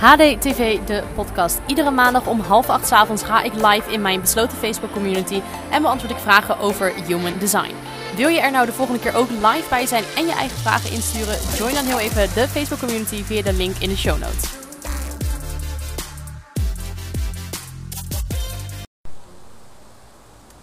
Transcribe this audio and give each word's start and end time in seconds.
HDTV, 0.00 0.78
de 0.86 1.02
podcast. 1.14 1.60
Iedere 1.66 1.90
maandag 1.90 2.26
om 2.26 2.40
half 2.40 2.68
acht 2.68 2.86
's 2.86 2.92
avonds 2.92 3.22
ga 3.22 3.42
ik 3.42 3.54
live 3.54 3.92
in 3.92 4.00
mijn 4.00 4.20
besloten 4.20 4.58
Facebook 4.58 4.92
community 4.92 5.42
en 5.70 5.82
beantwoord 5.82 6.12
ik 6.12 6.18
vragen 6.18 6.58
over 6.58 6.94
human 7.06 7.38
design. 7.38 7.74
Wil 8.16 8.28
je 8.28 8.40
er 8.40 8.50
nou 8.50 8.66
de 8.66 8.72
volgende 8.72 9.00
keer 9.00 9.14
ook 9.14 9.30
live 9.30 9.68
bij 9.68 9.86
zijn 9.86 10.04
en 10.16 10.26
je 10.26 10.32
eigen 10.32 10.56
vragen 10.56 10.90
insturen? 10.90 11.36
Join 11.56 11.74
dan 11.74 11.84
heel 11.84 11.98
even 11.98 12.34
de 12.34 12.48
Facebook 12.48 12.78
community 12.78 13.22
via 13.22 13.42
de 13.42 13.52
link 13.52 13.76
in 13.76 13.88
de 13.88 13.96
show 13.96 14.18
notes. 14.18 14.58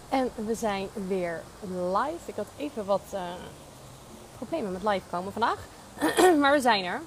En 0.10 0.32
we 0.46 0.56
zijn 0.56 0.88
weer 1.08 1.42
live. 1.72 2.24
Ik 2.26 2.36
had 2.36 2.48
even 2.58 2.86
wat 2.86 3.04
uh, 3.14 3.20
problemen 4.36 4.72
met 4.72 4.84
live 4.84 5.06
komen 5.10 5.32
vandaag. 5.32 5.58
maar 6.42 6.52
we 6.52 6.62
zijn 6.62 6.86
er. 6.86 7.02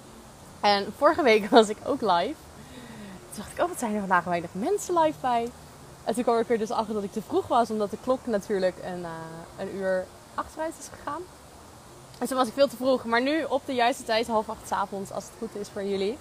En 0.60 0.92
vorige 0.96 1.22
week 1.22 1.50
was 1.50 1.68
ik 1.68 1.76
ook 1.84 2.00
live. 2.00 2.34
Toen 3.30 3.36
dacht 3.36 3.52
ik, 3.52 3.62
oh 3.62 3.68
wat 3.68 3.78
zijn 3.78 3.94
er 3.94 4.00
vandaag 4.00 4.24
weinig 4.24 4.50
mensen 4.52 4.98
live 4.98 5.18
bij. 5.20 5.50
En 6.04 6.14
toen 6.14 6.22
kwam 6.22 6.38
ik 6.38 6.50
er 6.50 6.58
dus 6.58 6.70
achter 6.70 6.94
dat 6.94 7.02
ik 7.02 7.12
te 7.12 7.22
vroeg 7.22 7.46
was. 7.46 7.70
Omdat 7.70 7.90
de 7.90 7.98
klok 8.02 8.26
natuurlijk 8.26 8.76
een, 8.84 9.00
uh, 9.00 9.08
een 9.58 9.74
uur 9.74 10.06
achteruit 10.34 10.74
is 10.78 10.88
gegaan. 10.98 11.22
En 12.18 12.26
toen 12.26 12.36
was 12.36 12.48
ik 12.48 12.54
veel 12.54 12.68
te 12.68 12.76
vroeg. 12.76 13.04
Maar 13.04 13.22
nu 13.22 13.44
op 13.44 13.62
de 13.66 13.74
juiste 13.74 14.04
tijd, 14.04 14.26
half 14.26 14.48
acht 14.48 14.66
s 14.66 14.72
avonds, 14.72 15.10
als 15.12 15.24
het 15.24 15.32
goed 15.38 15.54
is 15.60 15.68
voor 15.68 15.84
jullie. 15.84 16.18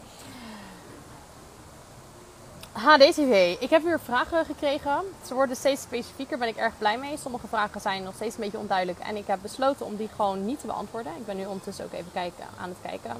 HDTV. 2.72 3.58
Ik 3.60 3.70
heb 3.70 3.84
weer 3.84 4.00
vragen 4.00 4.46
gekregen. 4.46 5.02
Ze 5.26 5.34
worden 5.34 5.56
steeds 5.56 5.82
specifieker, 5.82 6.38
ben 6.38 6.48
ik 6.48 6.56
erg 6.56 6.78
blij 6.78 6.98
mee. 6.98 7.18
Sommige 7.18 7.48
vragen 7.48 7.82
zijn 7.82 8.04
nog 8.04 8.16
steeds 8.16 8.36
een 8.36 8.42
beetje 8.42 8.58
onduidelijk. 8.58 9.00
En 9.00 9.16
ik 9.16 9.28
heb 9.28 9.40
besloten 9.42 9.86
om 9.86 9.96
die 9.96 10.10
gewoon 10.16 10.46
niet 10.46 10.60
te 10.60 10.68
beantwoorden. 10.68 11.16
Ik 11.18 11.26
ben 11.26 11.38
nu 11.38 11.46
ondertussen 11.46 11.86
ook 11.86 11.94
even 11.94 12.12
kijken, 12.12 12.46
aan 12.60 12.70
het 12.70 12.78
kijken 12.82 13.12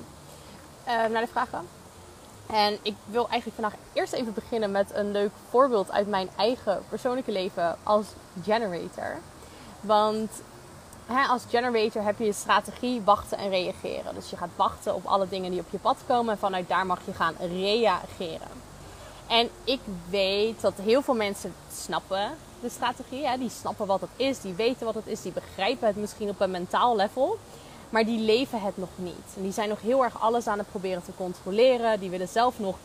naar 0.90 1.22
de 1.22 1.28
vragen. 1.32 1.68
En 2.48 2.78
ik 2.82 2.96
wil 3.06 3.30
eigenlijk 3.30 3.62
vandaag 3.62 3.80
eerst 3.94 4.14
even 4.14 4.34
beginnen 4.34 4.72
met 4.72 4.94
een 4.94 5.12
leuk 5.12 5.32
voorbeeld 5.50 5.92
uit 5.92 6.08
mijn 6.08 6.30
eigen 6.38 6.84
persoonlijke 6.90 7.32
leven 7.32 7.78
als 7.84 8.06
generator. 8.44 9.18
Want 9.82 10.32
hè, 11.06 11.24
als 11.28 11.44
generator 11.50 12.04
heb 12.04 12.20
je 12.20 12.26
je 12.26 12.34
strategie 12.34 13.02
wachten 13.02 13.38
en 13.38 13.50
reageren. 13.50 14.16
Dus 14.16 14.30
je 14.30 14.38
gaat 14.38 14.50
wachten 14.56 14.96
op 14.96 15.06
alle 15.06 15.30
dingen 15.30 15.52
die 15.52 15.60
op 15.60 15.68
je 15.70 15.78
pad 15.78 15.98
komen 16.08 16.34
en 16.34 16.40
vanuit 16.40 16.68
daar 16.68 16.86
mag 16.86 17.00
je 17.06 17.14
gaan 17.14 17.36
reageren. 17.40 18.68
En 19.28 19.50
ik 19.64 19.80
weet 20.10 20.62
dat 20.62 20.74
heel 20.76 21.02
veel 21.02 21.16
mensen 21.16 21.54
snappen 21.74 22.32
de 22.62 22.70
strategie. 22.70 23.28
Hè? 23.28 23.38
Die 23.38 23.50
snappen 23.50 23.88
wat 23.88 24.02
het 24.02 24.10
is, 24.16 24.42
die 24.42 24.54
weten 24.54 24.86
wat 24.86 24.96
het 24.96 25.08
is, 25.08 25.22
die 25.22 25.32
begrijpen 25.32 25.88
het 25.88 25.96
misschien 25.96 26.30
op 26.30 26.40
een 26.40 26.52
mentaal 26.52 26.96
level. 26.96 27.38
Maar 27.90 28.06
die 28.06 28.20
leven 28.20 28.62
het 28.62 28.78
nog 28.78 28.90
niet. 28.96 29.36
En 29.36 29.42
die 29.42 29.52
zijn 29.52 29.70
nog 29.70 29.82
heel 29.82 30.04
erg 30.04 30.22
alles 30.22 30.48
aan 30.48 30.58
het 30.58 30.70
proberen 30.70 31.04
te 31.04 31.12
controleren. 31.18 32.00
Die 32.00 32.10
willen 32.10 32.28
zelf 32.28 32.60
nog 32.60 32.76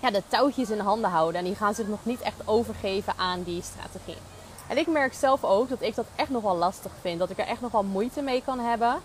ja, 0.00 0.10
de 0.10 0.22
touwtjes 0.28 0.70
in 0.70 0.78
handen 0.78 1.10
houden. 1.10 1.40
En 1.40 1.46
die 1.46 1.54
gaan 1.54 1.74
zich 1.74 1.86
nog 1.86 1.98
niet 2.02 2.20
echt 2.20 2.40
overgeven 2.44 3.12
aan 3.16 3.42
die 3.42 3.62
strategie. 3.62 4.22
En 4.68 4.78
ik 4.78 4.86
merk 4.86 5.14
zelf 5.14 5.44
ook 5.44 5.68
dat 5.68 5.82
ik 5.82 5.94
dat 5.94 6.06
echt 6.16 6.30
nog 6.30 6.42
wel 6.42 6.56
lastig 6.56 6.92
vind. 7.00 7.18
Dat 7.18 7.30
ik 7.30 7.38
er 7.38 7.46
echt 7.46 7.60
nog 7.60 7.72
wel 7.72 7.82
moeite 7.82 8.22
mee 8.22 8.42
kan 8.44 8.58
hebben. 8.58 9.00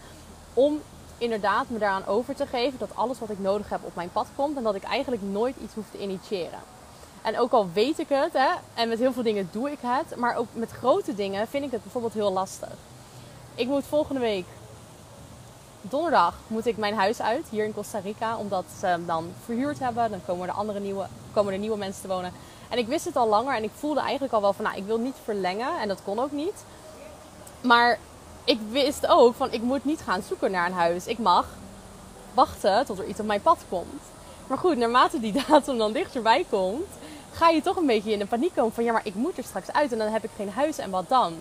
Om 0.54 0.82
inderdaad 1.18 1.70
me 1.70 1.78
daaraan 1.78 2.06
over 2.06 2.36
te 2.36 2.46
geven 2.46 2.80
dat 2.80 2.96
alles 2.96 3.20
wat 3.20 3.30
ik 3.30 3.40
nodig 3.40 3.70
heb 3.70 3.80
op 3.84 3.96
mijn 3.96 4.12
pad 4.12 4.28
komt. 4.36 4.58
En 4.58 4.64
dat 4.64 4.76
ik 4.76 4.84
eigenlijk 4.84 5.22
nooit 5.22 5.56
iets 5.64 5.74
hoef 5.74 5.86
te 5.92 6.02
initiëren. 6.02 6.60
En 7.22 7.40
ook 7.40 7.52
al 7.52 7.70
weet 7.74 8.00
ik 8.00 8.10
het, 8.10 8.34
hè, 8.34 8.50
en 8.74 8.90
met 8.90 9.00
heel 9.00 9.14
veel 9.14 9.24
dingen 9.24 9.50
doe 9.52 9.72
ik 9.72 9.78
het. 9.82 10.18
Maar 10.18 10.36
ook 10.36 10.48
met 10.54 10.72
grote 10.72 11.16
dingen 11.16 11.48
vind 11.48 11.66
ik 11.66 11.72
het 11.72 11.84
bijvoorbeeld 11.84 12.14
heel 12.14 12.32
lastig. 12.32 12.74
Ik 13.56 13.68
moet 13.68 13.86
volgende 13.86 14.22
week 14.22 14.46
donderdag 15.89 16.34
moet 16.48 16.66
ik 16.66 16.78
mijn 16.78 16.95
huis 16.95 17.22
uit 17.22 17.48
hier 17.50 17.66
in 17.66 17.73
Costa 17.73 18.00
Rica. 18.00 18.38
Omdat 18.38 18.66
ze 18.80 18.86
hem 18.86 19.06
dan 19.06 19.31
verhuurd 19.45 19.80
hebben. 19.80 20.12
Dan 20.12 20.22
komen 20.25 20.48
er, 20.48 20.53
andere 20.53 20.80
nieuwe, 20.80 21.08
komen 21.34 21.53
er 21.53 21.59
nieuwe 21.59 21.78
mensen 21.78 22.02
te 22.02 22.08
wonen. 22.08 22.31
En 22.70 22.78
ik 22.78 22.88
wist 22.88 23.06
het 23.06 23.16
al 23.16 23.28
langer 23.28 23.56
en 23.56 23.64
ik 23.64 23.72
voelde 23.75 24.02
eigenlijk 24.02 24.34
al 24.34 24.42
wel 24.42 24.53
van, 24.53 24.66
nou, 24.66 24.78
ik 24.78 24.86
wil 24.86 24.98
niet 24.98 25.16
verlengen. 25.23 25.80
En 25.81 25.88
dat 25.88 26.00
kon 26.03 26.20
ook 26.20 26.31
niet. 26.31 26.64
Maar 27.62 28.00
ik 28.44 28.59
wist 28.69 29.08
ook 29.08 29.35
van, 29.35 29.52
ik 29.52 29.62
moet 29.62 29.85
niet 29.85 30.02
gaan 30.02 30.22
zoeken 30.22 30.52
naar 30.52 30.66
een 30.66 30.74
huis. 30.74 31.08
Ik 31.08 31.19
mag 31.19 31.46
wachten 32.34 32.85
tot 32.85 33.00
er 33.00 33.08
iets 33.08 33.19
op 33.19 33.25
mijn 33.25 33.41
pad 33.41 33.59
komt. 33.69 34.02
Maar 34.47 34.58
goed, 34.58 34.78
naarmate 34.78 35.19
die 35.19 35.34
datum 35.47 35.78
dan 35.78 35.91
dichterbij 35.91 36.46
komt, 36.50 36.88
ga 37.31 37.50
je 37.50 37.62
toch 37.62 37.75
een 37.75 37.85
beetje 37.85 38.12
in 38.12 38.19
de 38.19 38.25
paniek 38.25 38.56
komen 38.56 38.74
van, 38.74 38.84
ja, 38.84 38.91
maar 38.91 39.06
ik 39.06 39.16
moet 39.16 39.38
er 39.38 39.44
straks 39.44 39.72
uit 39.72 39.91
en 39.91 39.97
dan 39.97 40.08
heb 40.08 40.24
ik 40.24 40.29
geen 40.35 40.50
huis 40.50 40.78
en 40.78 40.90
wat 40.90 41.09
dan? 41.09 41.34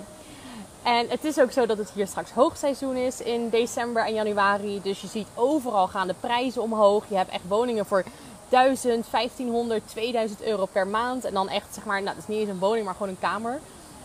En 0.82 1.08
het 1.08 1.24
is 1.24 1.40
ook 1.40 1.52
zo 1.52 1.66
dat 1.66 1.78
het 1.78 1.90
hier 1.90 2.06
straks 2.06 2.30
hoogseizoen 2.30 2.96
is 2.96 3.20
in 3.20 3.48
december 3.48 4.04
en 4.04 4.14
januari. 4.14 4.80
Dus 4.82 5.00
je 5.00 5.06
ziet 5.06 5.28
overal 5.34 5.88
gaan 5.88 6.06
de 6.06 6.14
prijzen 6.20 6.62
omhoog. 6.62 7.04
Je 7.08 7.16
hebt 7.16 7.30
echt 7.30 7.48
woningen 7.48 7.86
voor 7.86 8.04
1000, 8.48 9.10
1500, 9.10 9.88
2000 9.88 10.42
euro 10.42 10.66
per 10.66 10.86
maand. 10.86 11.24
En 11.24 11.34
dan 11.34 11.48
echt, 11.48 11.74
zeg 11.74 11.84
maar, 11.84 12.02
nou, 12.02 12.14
dat 12.14 12.24
is 12.24 12.28
niet 12.28 12.38
eens 12.38 12.48
een 12.48 12.58
woning, 12.58 12.84
maar 12.84 12.94
gewoon 12.94 13.08
een 13.08 13.18
kamer. 13.18 13.60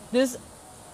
Dus 0.09 0.35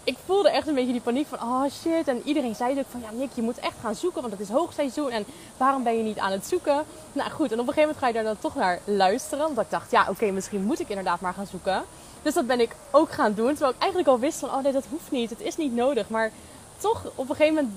ik 0.04 0.18
voelde 0.26 0.50
echt 0.50 0.68
een 0.68 0.74
beetje 0.74 0.92
die 0.92 1.02
paniek 1.02 1.28
van, 1.28 1.42
oh 1.42 1.64
shit. 1.82 2.08
En 2.08 2.22
iedereen 2.26 2.56
zei 2.56 2.80
ook 2.80 2.86
van, 2.90 3.02
ja 3.02 3.12
Nick, 3.12 3.30
je 3.34 3.42
moet 3.42 3.60
echt 3.60 3.76
gaan 3.82 3.96
zoeken, 3.96 4.22
want 4.22 4.34
het 4.34 4.42
is 4.42 4.50
hoogseizoen. 4.50 5.12
En 5.12 5.26
waarom 5.58 5.84
ben 5.84 5.98
je 5.98 6.04
niet 6.04 6.20
aan 6.20 6.32
het 6.32 6.46
zoeken? 6.46 6.84
Nou 7.12 7.30
goed, 7.30 7.52
en 7.52 7.60
op 7.60 7.68
een 7.68 7.74
gegeven 7.74 7.82
moment 7.82 7.98
ga 7.98 8.08
je 8.08 8.14
daar 8.14 8.24
dan 8.24 8.40
toch 8.40 8.56
naar 8.56 8.80
luisteren. 8.84 9.46
Want 9.46 9.60
ik 9.60 9.70
dacht, 9.70 9.92
ja 9.92 10.08
oké, 10.10 10.32
misschien 10.32 10.64
moet 10.64 10.80
ik 10.80 10.90
inderdaad 10.90 11.22
maar 11.22 11.34
gaan 11.34 11.48
zoeken. 11.48 11.84
Dus 12.24 12.34
dat 12.34 12.48
ben 12.48 12.60
ik 12.60 12.76
ook 12.92 13.12
gaan 13.12 13.34
doen. 13.34 13.50
Terwijl 13.50 13.72
ik 13.72 13.80
eigenlijk 13.80 14.12
al 14.12 14.20
wist 14.20 14.40
van, 14.40 14.50
oh 14.50 14.64
nee, 14.64 14.72
dat 14.72 14.86
hoeft 14.90 15.12
niet. 15.12 15.30
Het 15.30 15.42
is 15.42 15.58
niet 15.58 15.76
nodig. 15.76 16.10
Maar 16.10 16.32
toch, 16.78 17.04
op 17.16 17.30
een 17.30 17.36
gegeven 17.36 17.56
moment 17.56 17.74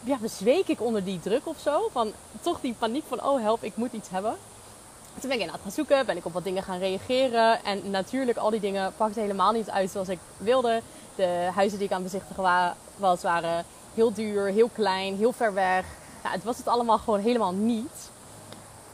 ja, 0.00 0.16
bezweek 0.16 0.68
ik 0.68 0.80
onder 0.80 1.04
die 1.04 1.20
druk 1.20 1.46
of 1.46 1.58
zo. 1.58 1.88
Van 1.92 2.12
toch 2.40 2.60
die 2.60 2.74
paniek 2.78 3.04
van, 3.08 3.24
oh 3.24 3.40
help, 3.40 3.62
ik 3.62 3.76
moet 3.76 3.92
iets 3.92 4.08
hebben. 4.08 4.36
Toen 5.20 5.28
ben 5.28 5.32
ik 5.32 5.38
inderdaad 5.38 5.62
gaan 5.62 5.72
zoeken, 5.72 6.06
ben 6.06 6.16
ik 6.16 6.24
op 6.24 6.32
wat 6.32 6.44
dingen 6.44 6.62
gaan 6.62 6.78
reageren. 6.78 7.64
En 7.64 7.90
natuurlijk, 7.90 8.38
al 8.38 8.50
die 8.50 8.60
dingen 8.60 8.92
pakten 8.96 9.22
helemaal 9.22 9.52
niet 9.52 9.70
uit 9.70 9.90
zoals 9.90 10.08
ik 10.08 10.18
wilde. 10.36 10.82
De 11.14 11.50
huizen 11.54 11.78
die 11.78 11.86
ik 11.86 11.94
aan 11.94 12.02
het 12.02 12.74
was, 12.96 13.22
waren 13.22 13.64
heel 13.94 14.12
duur, 14.12 14.46
heel 14.46 14.70
klein, 14.72 15.16
heel 15.16 15.32
ver 15.32 15.54
weg. 15.54 15.84
Nou, 16.22 16.34
het 16.34 16.44
was 16.44 16.56
het 16.56 16.68
allemaal 16.68 16.98
gewoon 16.98 17.20
helemaal 17.20 17.52
niet. 17.52 18.10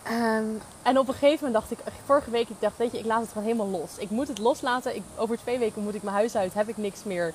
Ehm, 0.03 0.45
en 0.83 0.99
op 0.99 1.09
een 1.09 1.15
gegeven 1.15 1.47
moment 1.47 1.53
dacht 1.53 1.71
ik, 1.71 1.93
vorige 2.05 2.31
week, 2.31 2.49
ik 2.49 2.61
dacht, 2.61 2.77
weet 2.77 2.93
je, 2.93 2.99
ik 2.99 3.05
laat 3.05 3.21
het 3.21 3.29
gewoon 3.29 3.45
helemaal 3.45 3.81
los. 3.81 3.91
Ik 3.99 4.11
moet 4.11 4.29
het 4.29 4.39
loslaten. 4.39 4.97
Ik, 4.97 5.03
over 5.17 5.39
twee 5.39 5.59
weken 5.59 5.83
moet 5.83 5.95
ik 5.95 6.03
mijn 6.03 6.17
huis 6.17 6.37
uit, 6.37 6.55
heb 6.55 6.69
ik 6.69 6.77
niks 6.77 7.05
meer. 7.05 7.35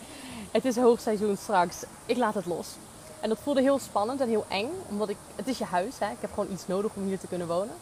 Het 0.51 0.65
is 0.65 0.75
hoogseizoen 0.75 1.37
straks. 1.37 1.83
Ik 2.05 2.17
laat 2.17 2.33
het 2.33 2.45
los. 2.45 2.67
En 3.19 3.29
dat 3.29 3.39
voelde 3.43 3.61
heel 3.61 3.79
spannend 3.79 4.21
en 4.21 4.29
heel 4.29 4.45
eng, 4.47 4.69
omdat 4.89 5.09
ik, 5.09 5.17
het 5.35 5.47
is 5.47 5.57
je 5.57 5.65
huis. 5.65 5.99
Hè? 5.99 6.11
Ik 6.11 6.17
heb 6.19 6.29
gewoon 6.33 6.51
iets 6.51 6.67
nodig 6.67 6.91
om 6.95 7.03
hier 7.03 7.19
te 7.19 7.27
kunnen 7.27 7.47
wonen. 7.47 7.75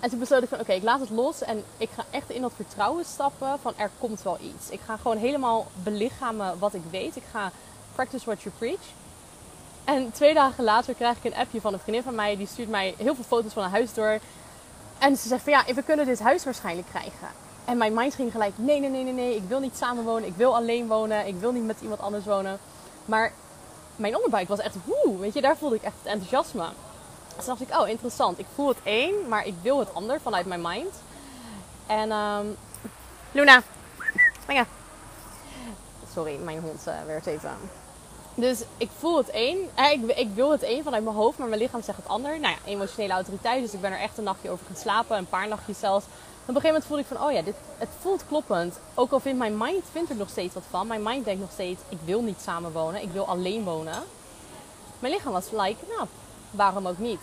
En 0.00 0.10
toen 0.10 0.18
besloot 0.18 0.42
ik 0.42 0.48
van, 0.48 0.60
oké, 0.60 0.72
ik 0.72 0.82
laat 0.82 1.00
het 1.00 1.10
los 1.10 1.42
en 1.42 1.64
ik 1.76 1.88
ga 1.94 2.04
echt 2.10 2.30
in 2.30 2.42
dat 2.42 2.52
vertrouwen 2.56 3.04
stappen 3.04 3.58
van 3.60 3.72
er 3.76 3.90
komt 3.98 4.22
wel 4.22 4.38
iets. 4.40 4.70
Ik 4.70 4.80
ga 4.84 4.96
gewoon 4.96 5.16
helemaal 5.16 5.66
belichamen 5.82 6.58
wat 6.58 6.74
ik 6.74 6.82
weet. 6.90 7.16
Ik 7.16 7.22
ga 7.30 7.50
practice 7.94 8.24
what 8.24 8.42
you 8.42 8.54
preach. 8.58 8.86
En 9.86 10.12
twee 10.12 10.34
dagen 10.34 10.64
later 10.64 10.94
krijg 10.94 11.16
ik 11.16 11.24
een 11.24 11.38
appje 11.38 11.60
van 11.60 11.72
een 11.72 11.78
vriendin 11.78 12.02
van 12.02 12.14
mij. 12.14 12.36
Die 12.36 12.46
stuurt 12.46 12.68
mij 12.68 12.94
heel 12.98 13.14
veel 13.14 13.24
foto's 13.24 13.52
van 13.52 13.64
een 13.64 13.70
huis 13.70 13.94
door. 13.94 14.18
En 14.98 15.16
ze 15.16 15.28
zegt 15.28 15.42
van 15.42 15.52
ja, 15.52 15.74
we 15.74 15.82
kunnen 15.82 16.06
dit 16.06 16.20
huis 16.20 16.44
waarschijnlijk 16.44 16.88
krijgen. 16.88 17.28
En 17.64 17.76
mijn 17.78 17.94
mind 17.94 18.14
ging 18.14 18.32
gelijk, 18.32 18.52
nee, 18.56 18.80
nee, 18.80 18.90
nee, 18.90 19.02
nee, 19.02 19.12
nee. 19.12 19.36
Ik 19.36 19.42
wil 19.48 19.60
niet 19.60 19.76
samen 19.76 20.04
wonen. 20.04 20.28
Ik 20.28 20.36
wil 20.36 20.56
alleen 20.56 20.86
wonen. 20.86 21.26
Ik 21.26 21.34
wil 21.40 21.52
niet 21.52 21.64
met 21.64 21.80
iemand 21.80 22.00
anders 22.00 22.24
wonen. 22.24 22.58
Maar 23.04 23.32
mijn 23.96 24.16
onderbuik 24.16 24.48
was 24.48 24.58
echt, 24.58 24.76
woe, 24.84 25.18
weet 25.18 25.34
je, 25.34 25.40
daar 25.40 25.56
voelde 25.56 25.76
ik 25.76 25.82
echt 25.82 25.96
het 26.02 26.12
enthousiasme. 26.12 26.66
Dus 27.36 27.44
dacht 27.44 27.60
ik, 27.60 27.78
oh, 27.78 27.88
interessant. 27.88 28.38
Ik 28.38 28.46
voel 28.54 28.68
het 28.68 28.78
één, 28.82 29.28
maar 29.28 29.46
ik 29.46 29.54
wil 29.62 29.78
het 29.78 29.94
ander 29.94 30.20
vanuit 30.20 30.46
mijn 30.46 30.62
mind. 30.62 30.94
En 31.86 32.12
um, 32.12 32.56
Luna, 33.32 33.62
springen. 34.42 34.66
Sorry, 36.12 36.36
mijn 36.36 36.60
hond 36.60 36.84
uh, 36.88 36.94
werd 37.06 37.26
even 37.26 37.50
dus 38.38 38.60
ik 38.76 38.90
voel 38.98 39.16
het 39.16 39.30
één. 39.30 39.58
Ik, 39.92 40.16
ik, 40.16 40.28
wil 40.34 40.50
het 40.50 40.62
één 40.62 40.84
vanuit 40.84 41.04
mijn 41.04 41.16
hoofd, 41.16 41.38
maar 41.38 41.48
mijn 41.48 41.60
lichaam 41.60 41.82
zegt 41.82 41.98
het 41.98 42.08
ander. 42.08 42.40
Nou 42.40 42.54
ja, 42.54 42.70
emotionele 42.70 43.12
autoriteit. 43.12 43.62
Dus 43.62 43.72
ik 43.72 43.80
ben 43.80 43.92
er 43.92 44.00
echt 44.00 44.18
een 44.18 44.24
nachtje 44.24 44.50
over 44.50 44.66
gaan 44.66 44.76
slapen. 44.76 45.16
Een 45.16 45.28
paar 45.28 45.48
nachtjes 45.48 45.78
zelfs. 45.78 46.04
Op 46.04 46.54
een 46.54 46.60
gegeven 46.60 46.66
moment 46.66 46.84
voelde 46.84 47.02
ik 47.02 47.08
van, 47.08 47.26
oh 47.26 47.32
ja, 47.32 47.42
dit, 47.42 47.54
het 47.78 47.88
voelt 48.00 48.26
kloppend. 48.28 48.78
Ook 48.94 49.12
al 49.12 49.20
vindt 49.20 49.38
mijn 49.38 49.56
mind 49.56 49.84
vindt 49.92 50.10
er 50.10 50.16
nog 50.16 50.28
steeds 50.28 50.54
wat 50.54 50.62
van. 50.70 50.86
Mijn 50.86 51.02
mind 51.02 51.24
denkt 51.24 51.40
nog 51.40 51.50
steeds, 51.52 51.80
ik 51.88 51.98
wil 52.04 52.22
niet 52.22 52.40
samen 52.40 52.72
wonen. 52.72 53.02
Ik 53.02 53.10
wil 53.10 53.26
alleen 53.26 53.64
wonen. 53.64 54.02
Mijn 54.98 55.12
lichaam 55.12 55.32
was 55.32 55.50
like, 55.50 55.76
nou, 55.88 56.06
waarom 56.50 56.88
ook 56.88 56.98
niet? 56.98 57.20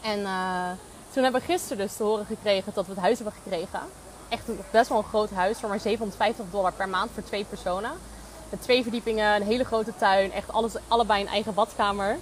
En 0.00 0.18
uh, 0.18 0.70
toen 1.12 1.22
hebben 1.22 1.40
we 1.40 1.46
gisteren 1.46 1.78
dus 1.78 1.96
te 1.96 2.02
horen 2.02 2.26
gekregen 2.26 2.72
dat 2.74 2.86
we 2.86 2.92
het 2.92 3.00
huis 3.00 3.18
hebben 3.18 3.34
gekregen. 3.42 3.80
Echt 4.28 4.46
best 4.70 4.88
wel 4.88 4.98
een 4.98 5.04
groot 5.04 5.30
huis 5.30 5.58
voor 5.58 5.68
maar 5.68 5.80
750 5.80 6.44
dollar 6.50 6.72
per 6.72 6.88
maand 6.88 7.10
voor 7.14 7.22
twee 7.22 7.44
personen. 7.44 7.92
Met 8.50 8.62
twee 8.62 8.82
verdiepingen, 8.82 9.34
een 9.34 9.42
hele 9.42 9.64
grote 9.64 9.96
tuin. 9.96 10.32
Echt 10.32 10.52
alles, 10.52 10.72
allebei 10.88 11.20
een 11.20 11.28
eigen 11.28 11.54
badkamer. 11.54 12.18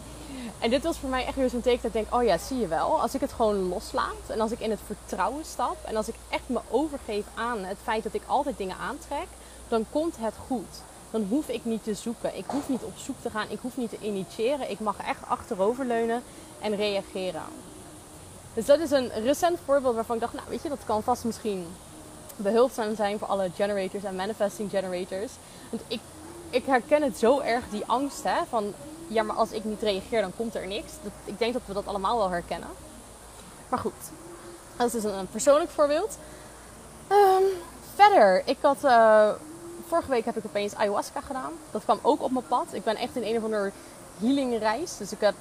En 0.59 0.71
dit 0.71 0.83
was 0.83 0.99
voor 0.99 1.09
mij 1.09 1.27
echt 1.27 1.37
weer 1.37 1.51
zo'n 1.51 1.61
teken 1.61 1.83
dat 1.83 1.95
ik 1.95 2.03
denk, 2.03 2.15
oh 2.15 2.27
ja, 2.27 2.39
zie 2.39 2.59
je 2.59 2.69
wel. 2.69 3.01
Als 3.01 3.15
ik 3.15 3.21
het 3.21 3.33
gewoon 3.33 3.69
loslaat 3.69 4.27
en 4.27 4.41
als 4.41 4.51
ik 4.51 4.61
in 4.61 4.71
het 4.71 4.81
vertrouwen 4.87 5.45
stap. 5.45 5.77
En 5.85 5.97
als 5.97 6.09
ik 6.09 6.15
echt 6.29 6.43
me 6.47 6.61
overgeef 6.71 7.25
aan 7.35 7.65
het 7.65 7.79
feit 7.83 8.03
dat 8.03 8.15
ik 8.15 8.23
altijd 8.27 8.59
dingen 8.59 8.77
aantrek. 8.77 9.27
Dan 9.69 9.87
komt 9.91 10.17
het 10.19 10.35
goed. 10.47 10.83
Dan 11.11 11.27
hoef 11.29 11.49
ik 11.49 11.65
niet 11.65 11.85
te 11.85 11.95
zoeken. 11.95 12.37
Ik 12.37 12.45
hoef 12.47 12.69
niet 12.69 12.83
op 12.83 12.97
zoek 12.97 13.17
te 13.23 13.31
gaan. 13.31 13.51
Ik 13.51 13.59
hoef 13.61 13.77
niet 13.77 13.91
te 13.91 13.99
initiëren. 14.01 14.71
Ik 14.71 14.81
mag 14.81 14.97
echt 15.07 15.21
achteroverleunen 15.29 16.23
en 16.61 16.77
reageren. 16.77 17.43
Dus 18.55 18.67
dat 18.67 18.81
is 18.81 18.91
een 18.91 19.09
recent 19.09 19.59
voorbeeld 19.65 19.95
waarvan 19.95 20.15
ik 20.15 20.21
dacht, 20.21 20.35
nou 20.35 20.47
weet 20.49 20.63
je, 20.63 20.69
dat 20.69 20.85
kan 20.85 21.03
vast 21.03 21.25
misschien 21.25 21.67
behulpzaam 22.37 22.97
zijn 22.97 23.19
voor 23.19 23.29
alle 23.29 23.51
generators 23.55 24.05
en 24.05 24.17
manifesting 24.17 24.71
generators. 24.71 25.33
Want 25.71 25.83
ik, 25.87 26.01
ik 26.51 26.67
herken 26.67 27.03
het 27.03 27.19
zo 27.19 27.41
erg, 27.41 27.65
die 27.71 27.83
angst 27.87 28.23
hè, 28.23 28.45
van 28.49 28.75
ja, 29.07 29.23
maar 29.23 29.37
als 29.37 29.51
ik 29.51 29.65
niet 29.65 29.83
reageer, 29.83 30.21
dan 30.21 30.37
komt 30.37 30.55
er 30.55 30.67
niks. 30.67 30.93
Dat, 31.03 31.13
ik 31.25 31.39
denk 31.39 31.53
dat 31.53 31.63
we 31.65 31.73
dat 31.73 31.87
allemaal 31.87 32.19
wel 32.19 32.31
herkennen. 32.31 32.69
Maar 33.69 33.79
goed, 33.79 33.93
dat 34.77 34.87
is 34.87 34.93
dus 34.93 35.13
een, 35.13 35.29
persoonlijk 35.31 35.71
voorbeeld. 35.71 36.19
Ehm, 37.09 37.43
verder, 37.95 38.43
ik 38.45 38.57
had. 38.61 38.85
Uh, 38.85 39.31
vorige 39.89 40.11
week 40.11 40.25
heb 40.25 40.37
ik 40.37 40.45
opeens 40.47 40.75
ayahuasca 40.75 41.21
gedaan. 41.21 41.53
Dat 41.71 41.85
kwam 41.85 41.99
ook 42.03 42.23
op 42.23 42.31
mijn 42.31 42.47
pad. 42.47 42.67
Ik 42.73 42.85
ben 42.85 42.97
echt 42.97 43.17
in 43.17 43.23
een 43.23 43.37
of 43.37 43.45
andere 43.45 43.73
healingreis. 44.19 44.97
Dus 44.97 45.13
ik 45.13 45.21
heb, 45.21 45.35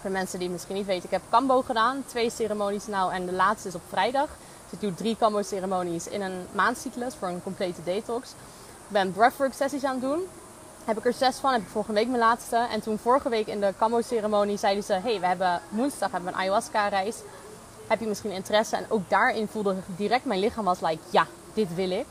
voor 0.00 0.10
mensen 0.10 0.38
die 0.38 0.48
het 0.48 0.56
misschien 0.56 0.76
niet 0.76 0.86
weten, 0.86 1.04
ik 1.04 1.10
heb 1.10 1.22
Kambo 1.28 1.62
gedaan. 1.62 2.04
Twee 2.06 2.30
ceremonies 2.30 2.86
nou 2.86 3.12
en 3.12 3.26
de 3.26 3.32
laatste 3.32 3.68
is 3.68 3.74
op 3.74 3.82
vrijdag. 3.88 4.28
Dus 4.64 4.72
ik 4.72 4.80
doe 4.80 4.94
drie 4.94 5.16
Kambo 5.16 5.42
ceremonies 5.42 6.08
in 6.08 6.22
een 6.22 6.46
maandcyclus 6.52 7.14
voor 7.14 7.28
een 7.28 7.42
complete 7.42 7.82
detox. 7.82 8.32
Ben 8.88 9.12
breathwork 9.12 9.52
sessies 9.54 9.84
aan 9.84 9.92
het 9.92 10.00
doen. 10.00 10.22
Heb 10.84 10.98
ik 10.98 11.04
er 11.04 11.12
zes 11.12 11.36
van, 11.36 11.52
heb 11.52 11.62
ik 11.62 11.68
volgende 11.68 12.00
week 12.00 12.08
mijn 12.08 12.20
laatste. 12.20 12.56
En 12.56 12.80
toen 12.80 12.98
vorige 12.98 13.28
week 13.28 13.46
in 13.46 13.60
de 13.60 13.74
Kambo 13.78 14.00
ceremonie 14.00 14.56
zeiden 14.58 14.84
ze... 14.84 14.92
hey, 14.92 15.20
we 15.20 15.26
hebben 15.26 15.60
woensdag 15.68 16.10
hebben 16.10 16.32
een 16.32 16.38
ayahuasca 16.38 16.88
reis. 16.88 17.16
Heb 17.86 18.00
je 18.00 18.06
misschien 18.06 18.30
interesse? 18.30 18.76
En 18.76 18.86
ook 18.88 19.10
daarin 19.10 19.48
voelde 19.48 19.76
direct 19.96 20.24
mijn 20.24 20.40
lichaam 20.40 20.64
was 20.64 20.80
like... 20.80 20.98
ja, 21.10 21.26
dit 21.54 21.74
wil 21.74 21.90
ik. 21.90 22.06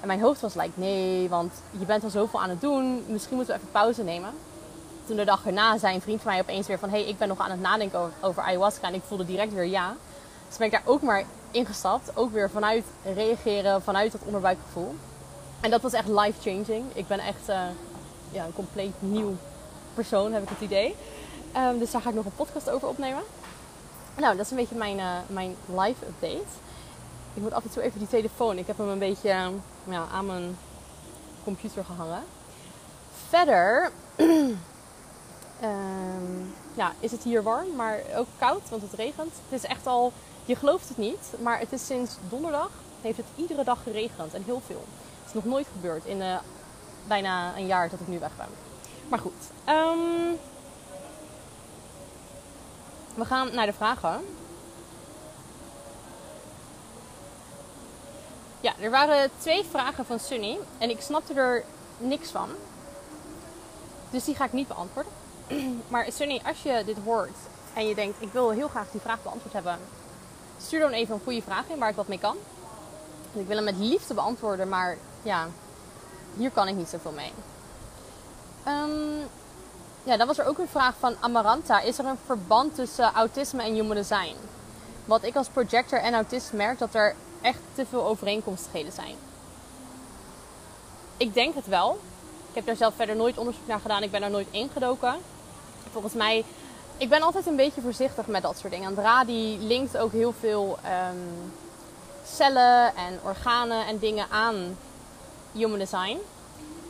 En 0.00 0.06
mijn 0.06 0.20
hoofd 0.20 0.40
was 0.40 0.54
like, 0.54 0.70
nee, 0.74 1.28
want 1.28 1.52
je 1.70 1.84
bent 1.84 2.04
al 2.04 2.10
zoveel 2.10 2.42
aan 2.42 2.50
het 2.50 2.60
doen. 2.60 3.04
Misschien 3.08 3.36
moeten 3.36 3.54
we 3.54 3.60
even 3.60 3.72
pauze 3.72 4.02
nemen. 4.02 4.30
Toen 5.06 5.16
de 5.16 5.24
dag 5.24 5.46
erna 5.46 5.78
zei 5.78 5.94
een 5.94 6.00
vriend 6.00 6.22
van 6.22 6.32
mij 6.32 6.40
opeens 6.40 6.66
weer 6.66 6.78
van... 6.78 6.90
hey, 6.90 7.08
ik 7.08 7.18
ben 7.18 7.28
nog 7.28 7.38
aan 7.38 7.50
het 7.50 7.60
nadenken 7.60 7.98
over, 7.98 8.12
over, 8.20 8.42
ayahuasca. 8.42 8.86
En 8.86 8.94
ik 8.94 9.02
voelde 9.06 9.24
direct 9.24 9.52
weer 9.52 9.66
ja. 9.66 9.96
Dus 10.48 10.56
ben 10.56 10.66
ik 10.66 10.72
daar 10.72 10.82
ook 10.84 11.02
maar 11.02 11.24
ingestapt. 11.50 12.16
Ook 12.16 12.32
weer 12.32 12.50
vanuit 12.50 12.84
reageren, 13.14 13.82
vanuit 13.82 14.12
dat 14.12 14.20
onderbuikgevoel. 14.24 14.94
En 15.62 15.70
dat 15.70 15.82
was 15.82 15.92
echt 15.92 16.08
life-changing. 16.08 16.84
Ik 16.94 17.06
ben 17.06 17.18
echt 17.18 17.48
uh, 17.48 17.62
ja, 18.30 18.44
een 18.44 18.52
compleet 18.52 18.94
nieuw 18.98 19.36
persoon, 19.94 20.32
heb 20.32 20.42
ik 20.42 20.48
het 20.48 20.60
idee. 20.60 20.96
Um, 21.56 21.78
dus 21.78 21.90
daar 21.90 22.00
ga 22.00 22.08
ik 22.08 22.14
nog 22.14 22.24
een 22.24 22.34
podcast 22.36 22.70
over 22.70 22.88
opnemen. 22.88 23.22
Nou, 24.16 24.36
dat 24.36 24.44
is 24.44 24.50
een 24.50 24.56
beetje 24.56 24.74
mijn, 24.74 24.98
uh, 24.98 25.16
mijn 25.26 25.56
live 25.66 26.06
update. 26.06 26.52
Ik 27.34 27.42
moet 27.42 27.52
af 27.52 27.64
en 27.64 27.70
toe 27.70 27.82
even 27.82 27.98
die 27.98 28.08
telefoon. 28.08 28.58
Ik 28.58 28.66
heb 28.66 28.78
hem 28.78 28.88
een 28.88 28.98
beetje 28.98 29.28
ja, 29.84 30.06
aan 30.12 30.26
mijn 30.26 30.58
computer 31.44 31.84
gehangen. 31.84 32.22
Verder 33.28 33.90
um, 34.16 34.58
ja, 36.80 36.92
is 37.00 37.10
het 37.10 37.22
hier 37.22 37.42
warm, 37.42 37.76
maar 37.76 38.00
ook 38.16 38.26
koud, 38.38 38.68
want 38.68 38.82
het 38.82 38.92
regent. 38.92 39.32
Het 39.48 39.62
is 39.62 39.64
echt 39.64 39.86
al, 39.86 40.12
je 40.44 40.56
gelooft 40.56 40.88
het 40.88 40.98
niet, 40.98 41.34
maar 41.42 41.58
het 41.58 41.72
is 41.72 41.86
sinds 41.86 42.16
donderdag 42.28 42.70
heeft 43.00 43.16
het 43.16 43.26
iedere 43.36 43.64
dag 43.64 43.82
geregend 43.82 44.34
en 44.34 44.42
heel 44.44 44.62
veel. 44.66 44.84
Nog 45.32 45.44
nooit 45.44 45.66
gebeurd 45.72 46.04
in 46.04 46.20
uh, 46.20 46.36
bijna 47.06 47.56
een 47.56 47.66
jaar 47.66 47.88
dat 47.88 48.00
ik 48.00 48.08
nu 48.08 48.18
weg 48.18 48.36
ben. 48.36 48.46
Maar 49.08 49.18
goed, 49.18 49.32
um, 49.68 50.38
we 53.14 53.24
gaan 53.24 53.54
naar 53.54 53.66
de 53.66 53.72
vragen. 53.72 54.24
Ja, 58.60 58.72
er 58.80 58.90
waren 58.90 59.30
twee 59.38 59.64
vragen 59.64 60.06
van 60.06 60.18
Sunny 60.18 60.58
en 60.78 60.90
ik 60.90 61.00
snapte 61.00 61.34
er 61.34 61.64
niks 61.98 62.30
van. 62.30 62.48
Dus 64.10 64.24
die 64.24 64.34
ga 64.34 64.44
ik 64.44 64.52
niet 64.52 64.68
beantwoorden. 64.68 65.12
Maar 65.88 66.06
Sunny, 66.12 66.40
als 66.44 66.62
je 66.62 66.82
dit 66.86 66.96
hoort 67.04 67.36
en 67.74 67.86
je 67.86 67.94
denkt, 67.94 68.22
ik 68.22 68.32
wil 68.32 68.50
heel 68.50 68.68
graag 68.68 68.90
die 68.90 69.00
vraag 69.00 69.22
beantwoord 69.22 69.52
hebben, 69.52 69.78
stuur 70.60 70.80
dan 70.80 70.90
even 70.90 71.14
een 71.14 71.20
goede 71.24 71.42
vraag 71.42 71.68
in 71.68 71.78
waar 71.78 71.88
ik 71.88 71.96
wat 71.96 72.08
mee 72.08 72.18
kan. 72.18 72.36
Ik 73.32 73.46
wil 73.46 73.56
hem 73.56 73.64
met 73.64 73.76
liefde 73.76 74.14
beantwoorden, 74.14 74.68
maar 74.68 74.96
ja, 75.22 75.48
hier 76.36 76.50
kan 76.50 76.68
ik 76.68 76.74
niet 76.74 76.88
zoveel 76.88 77.12
mee. 77.12 77.32
Um, 78.68 79.28
ja, 80.02 80.16
dan 80.16 80.26
was 80.26 80.38
er 80.38 80.46
ook 80.46 80.58
een 80.58 80.68
vraag 80.68 80.94
van 80.98 81.16
Amaranta. 81.20 81.80
Is 81.80 81.98
er 81.98 82.04
een 82.04 82.18
verband 82.26 82.74
tussen 82.74 83.12
autisme 83.12 83.62
en 83.62 83.72
human 83.72 83.96
design? 83.96 84.36
Wat 85.04 85.22
ik 85.22 85.36
als 85.36 85.48
projector 85.48 85.98
en 85.98 86.14
autist 86.14 86.52
merk 86.52 86.78
dat 86.78 86.94
er 86.94 87.14
echt 87.40 87.60
te 87.74 87.86
veel 87.86 88.06
overeenkomstigheden 88.06 88.92
zijn. 88.92 89.14
Ik 91.16 91.34
denk 91.34 91.54
het 91.54 91.66
wel. 91.66 91.98
Ik 92.48 92.54
heb 92.54 92.66
daar 92.66 92.76
zelf 92.76 92.94
verder 92.94 93.16
nooit 93.16 93.38
onderzoek 93.38 93.66
naar 93.66 93.80
gedaan. 93.80 94.02
Ik 94.02 94.10
ben 94.10 94.20
daar 94.20 94.30
nooit 94.30 94.48
ingedoken. 94.50 95.14
Volgens 95.92 96.14
mij, 96.14 96.44
ik 96.96 97.08
ben 97.08 97.22
altijd 97.22 97.46
een 97.46 97.56
beetje 97.56 97.80
voorzichtig 97.80 98.26
met 98.26 98.42
dat 98.42 98.58
soort 98.58 98.72
dingen. 98.72 98.88
Andra 98.88 99.24
die 99.24 99.58
linkt 99.58 99.96
ook 99.96 100.12
heel 100.12 100.34
veel 100.40 100.78
um, 101.10 101.52
cellen 102.24 102.96
en 102.96 103.20
organen 103.22 103.86
en 103.86 103.98
dingen 103.98 104.26
aan 104.30 104.76
human 105.52 105.78
design. 105.78 106.18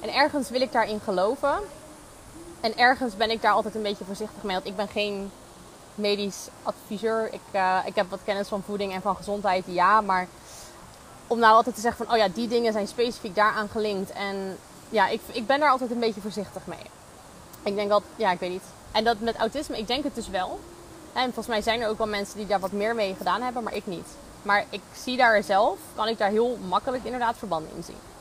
En 0.00 0.14
ergens 0.14 0.50
wil 0.50 0.60
ik 0.60 0.72
daarin 0.72 1.00
geloven. 1.04 1.58
En 2.60 2.76
ergens 2.76 3.16
ben 3.16 3.30
ik 3.30 3.42
daar 3.42 3.52
altijd 3.52 3.74
een 3.74 3.82
beetje 3.82 4.04
voorzichtig 4.04 4.42
mee. 4.42 4.54
Want 4.54 4.66
ik 4.66 4.76
ben 4.76 4.88
geen 4.88 5.30
medisch 5.94 6.48
adviseur. 6.62 7.32
Ik, 7.32 7.40
uh, 7.52 7.78
ik 7.84 7.94
heb 7.94 8.10
wat 8.10 8.20
kennis 8.24 8.48
van 8.48 8.62
voeding 8.62 8.92
en 8.92 9.02
van 9.02 9.16
gezondheid, 9.16 9.64
ja. 9.66 10.00
Maar 10.00 10.28
om 11.26 11.38
nou 11.38 11.54
altijd 11.54 11.74
te 11.74 11.80
zeggen 11.80 12.06
van, 12.06 12.14
oh 12.14 12.20
ja, 12.20 12.28
die 12.34 12.48
dingen 12.48 12.72
zijn 12.72 12.88
specifiek 12.88 13.34
daaraan 13.34 13.68
gelinkt. 13.68 14.10
En 14.10 14.58
ja, 14.88 15.08
ik, 15.08 15.20
ik 15.32 15.46
ben 15.46 15.60
daar 15.60 15.70
altijd 15.70 15.90
een 15.90 16.00
beetje 16.00 16.20
voorzichtig 16.20 16.66
mee. 16.66 16.86
Ik 17.62 17.74
denk 17.74 17.90
dat, 17.90 18.02
ja, 18.16 18.30
ik 18.30 18.38
weet 18.38 18.50
niet. 18.50 18.62
En 18.92 19.04
dat 19.04 19.20
met 19.20 19.36
autisme, 19.36 19.78
ik 19.78 19.86
denk 19.86 20.04
het 20.04 20.14
dus 20.14 20.28
wel. 20.28 20.60
En 21.12 21.24
volgens 21.24 21.46
mij 21.46 21.62
zijn 21.62 21.80
er 21.80 21.88
ook 21.88 21.98
wel 21.98 22.06
mensen 22.06 22.36
die 22.36 22.46
daar 22.46 22.60
wat 22.60 22.72
meer 22.72 22.94
mee 22.94 23.14
gedaan 23.14 23.42
hebben, 23.42 23.62
maar 23.62 23.74
ik 23.74 23.86
niet. 23.86 24.06
Maar 24.42 24.64
ik 24.70 24.80
zie 25.02 25.16
daar 25.16 25.42
zelf, 25.42 25.78
kan 25.94 26.08
ik 26.08 26.18
daar 26.18 26.30
heel 26.30 26.58
makkelijk 26.68 27.04
inderdaad 27.04 27.36
verbanden 27.38 27.70
in 27.76 27.82
zien. 27.82 28.11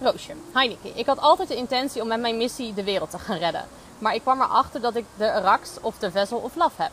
Roosje, 0.00 0.34
hi 0.54 0.68
Nikki. 0.68 0.92
Ik 0.94 1.06
had 1.06 1.20
altijd 1.20 1.48
de 1.48 1.56
intentie 1.56 2.02
om 2.02 2.08
met 2.08 2.20
mijn 2.20 2.36
missie 2.36 2.74
de 2.74 2.84
wereld 2.84 3.10
te 3.10 3.18
gaan 3.18 3.38
redden. 3.38 3.64
Maar 3.98 4.14
ik 4.14 4.20
kwam 4.20 4.40
erachter 4.40 4.80
dat 4.80 4.96
ik 4.96 5.04
de 5.16 5.26
RAX 5.26 5.70
of 5.80 5.98
de 5.98 6.10
Vessel 6.10 6.38
of 6.38 6.54
Love 6.54 6.82
heb. 6.82 6.90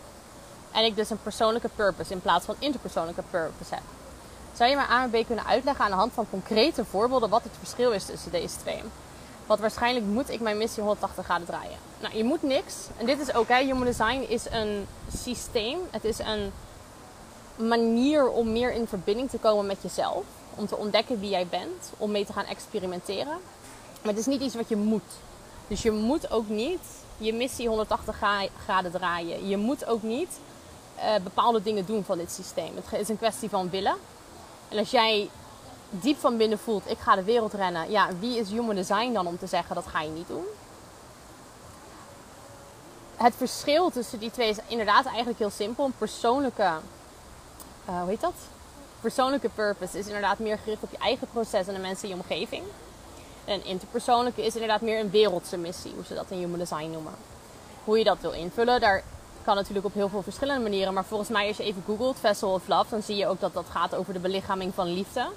En 0.72 0.86
ik 0.86 0.96
dus 0.96 1.10
een 1.10 1.22
persoonlijke 1.22 1.70
purpose 1.76 2.12
in 2.12 2.22
plaats 2.22 2.46
van 2.46 2.56
interpersoonlijke 2.60 3.24
purpose 3.30 3.74
heb. 3.74 3.84
Zou 4.54 4.70
je 4.70 4.76
maar 4.76 4.90
A 4.90 5.04
en 5.04 5.10
B 5.10 5.26
kunnen 5.26 5.46
uitleggen 5.46 5.86
aan 5.86 5.92
de 5.92 5.98
hand 5.98 6.14
van 6.14 6.30
concrete 6.30 6.86
voorbeelden 6.86 7.30
wat 7.30 7.44
het 7.44 7.52
verschil 7.60 7.92
is 7.92 8.06
tussen 8.06 8.32
deze 8.32 8.58
twee? 8.58 8.82
Want 9.46 9.60
waarschijnlijk 9.60 10.06
moet 10.06 10.30
ik 10.30 10.40
mijn 10.40 10.58
missie 10.58 10.82
180 10.82 11.26
graden 11.26 11.48
draaien. 11.48 11.78
Nou, 12.00 12.18
je 12.18 12.24
moet 12.24 12.44
niks. 12.44 12.76
En 12.98 13.06
dit 13.06 13.20
is 13.20 13.34
okay, 13.34 13.66
Human 13.66 13.86
Design 13.86 14.26
is 14.28 14.46
een 14.52 14.88
systeem. 15.18 15.80
Het 15.92 16.04
is 16.04 16.20
een 16.20 16.52
manier 17.56 18.30
om 18.30 18.52
meer 18.52 18.74
in 18.74 18.88
verbinding 18.88 19.30
te 19.30 19.38
komen 19.38 19.66
met 19.66 19.78
jezelf. 19.82 20.24
Om 20.56 20.68
te 20.68 20.78
ontdekken 20.78 21.20
wie 21.20 21.30
jij 21.30 21.48
bent. 21.48 21.92
Om 21.98 22.12
mee 22.12 22.26
te 22.26 22.34
gaan 22.34 22.46
experimenteren. 22.46 23.38
Maar 24.02 24.14
het 24.14 24.18
is 24.18 24.26
niet 24.26 24.42
iets 24.42 24.56
wat 24.56 24.70
je 24.70 24.76
moet. 24.76 25.12
Dus 25.68 25.82
je 25.82 25.92
moet 25.92 26.32
ook 26.32 26.50
niet 26.50 26.80
je 27.18 27.34
missie 27.34 27.68
180 27.68 28.18
graden 28.64 28.92
draaien. 28.92 29.48
Je 29.48 29.58
moet 29.58 29.86
ook 29.86 30.04
niet 30.04 30.40
uh, 30.98 31.16
bepaalde 31.24 31.62
dingen 31.62 31.86
doen 31.86 32.04
van 32.04 32.18
dit 32.18 32.32
systeem. 32.32 32.76
Het 32.76 33.00
is 33.00 33.10
een 33.10 33.18
kwestie 33.18 33.50
van 33.50 33.70
willen. 33.70 33.96
En 34.70 34.78
als 34.78 34.92
jij 34.92 35.30
diep 35.90 36.20
van 36.20 36.38
binnen 36.38 36.60
voelt, 36.60 36.90
ik 36.90 36.98
ga 36.98 37.16
de 37.16 37.24
wereld 37.24 37.54
rennen. 37.54 37.92
Ja, 37.92 38.08
wie 38.20 38.38
is 38.40 38.50
human 38.50 38.76
design 38.76 39.14
dan 39.14 39.28
om 39.28 39.38
te 39.38 39.48
zeggen 39.48 39.76
dat 39.76 39.88
ga 39.88 40.02
je 40.02 40.10
niet 40.10 40.28
doen? 40.28 40.46
Het 43.16 43.36
verschil 43.36 43.90
tussen 43.90 44.20
die 44.20 44.32
twee 44.32 44.50
is 44.50 44.58
inderdaad 44.68 45.06
eigenlijk 45.06 45.40
heel 45.40 45.50
simpel. 45.50 45.86
Een 45.86 45.94
persoonlijke, 45.98 46.64
uh, 47.90 48.00
hoe 48.00 48.10
heet 48.10 48.22
dat? 48.22 48.34
Persoonlijke 49.02 49.50
purpose 49.50 49.98
is 49.98 50.06
inderdaad 50.06 50.40
meer 50.40 50.58
gericht 50.58 50.84
op 50.84 50.92
je 50.92 50.98
eigen 50.98 51.28
proces 51.32 51.68
en 51.68 51.74
de 51.74 51.80
mensen 51.80 52.10
in 52.10 52.16
je 52.16 52.22
omgeving. 52.22 52.64
En 53.46 53.66
interpersoonlijke 53.66 54.46
is 54.46 54.54
inderdaad 54.54 54.82
meer 54.82 55.00
een 55.00 55.10
wereldse 55.10 55.58
missie, 55.58 55.92
hoe 55.96 56.06
ze 56.06 56.14
dat 56.14 56.26
in 56.30 56.38
human 56.38 56.60
design 56.60 56.90
noemen. 56.92 57.14
Hoe 57.84 57.98
je 57.98 58.04
dat 58.04 58.18
wil 58.22 58.32
invullen, 58.32 58.80
daar 58.80 59.04
kan 59.44 59.56
natuurlijk 59.56 59.86
op 59.86 59.94
heel 59.94 60.10
veel 60.10 60.22
verschillende 60.22 60.62
manieren. 60.62 60.94
Maar 60.94 61.06
volgens 61.06 61.30
mij, 61.30 61.48
als 61.48 61.58
je 61.58 61.64
even 61.64 61.84
googelt 61.86 62.20
Vessel 62.20 62.54
of 62.54 62.68
Love, 62.68 62.90
dan 62.90 63.02
zie 63.02 63.16
je 63.16 63.28
ook 63.28 63.40
dat 63.40 63.54
dat 63.54 63.66
gaat 63.72 63.96
over 63.96 64.14
de 64.14 64.20
belichaming 64.20 64.74
van 64.74 64.88
liefde. 64.88 65.28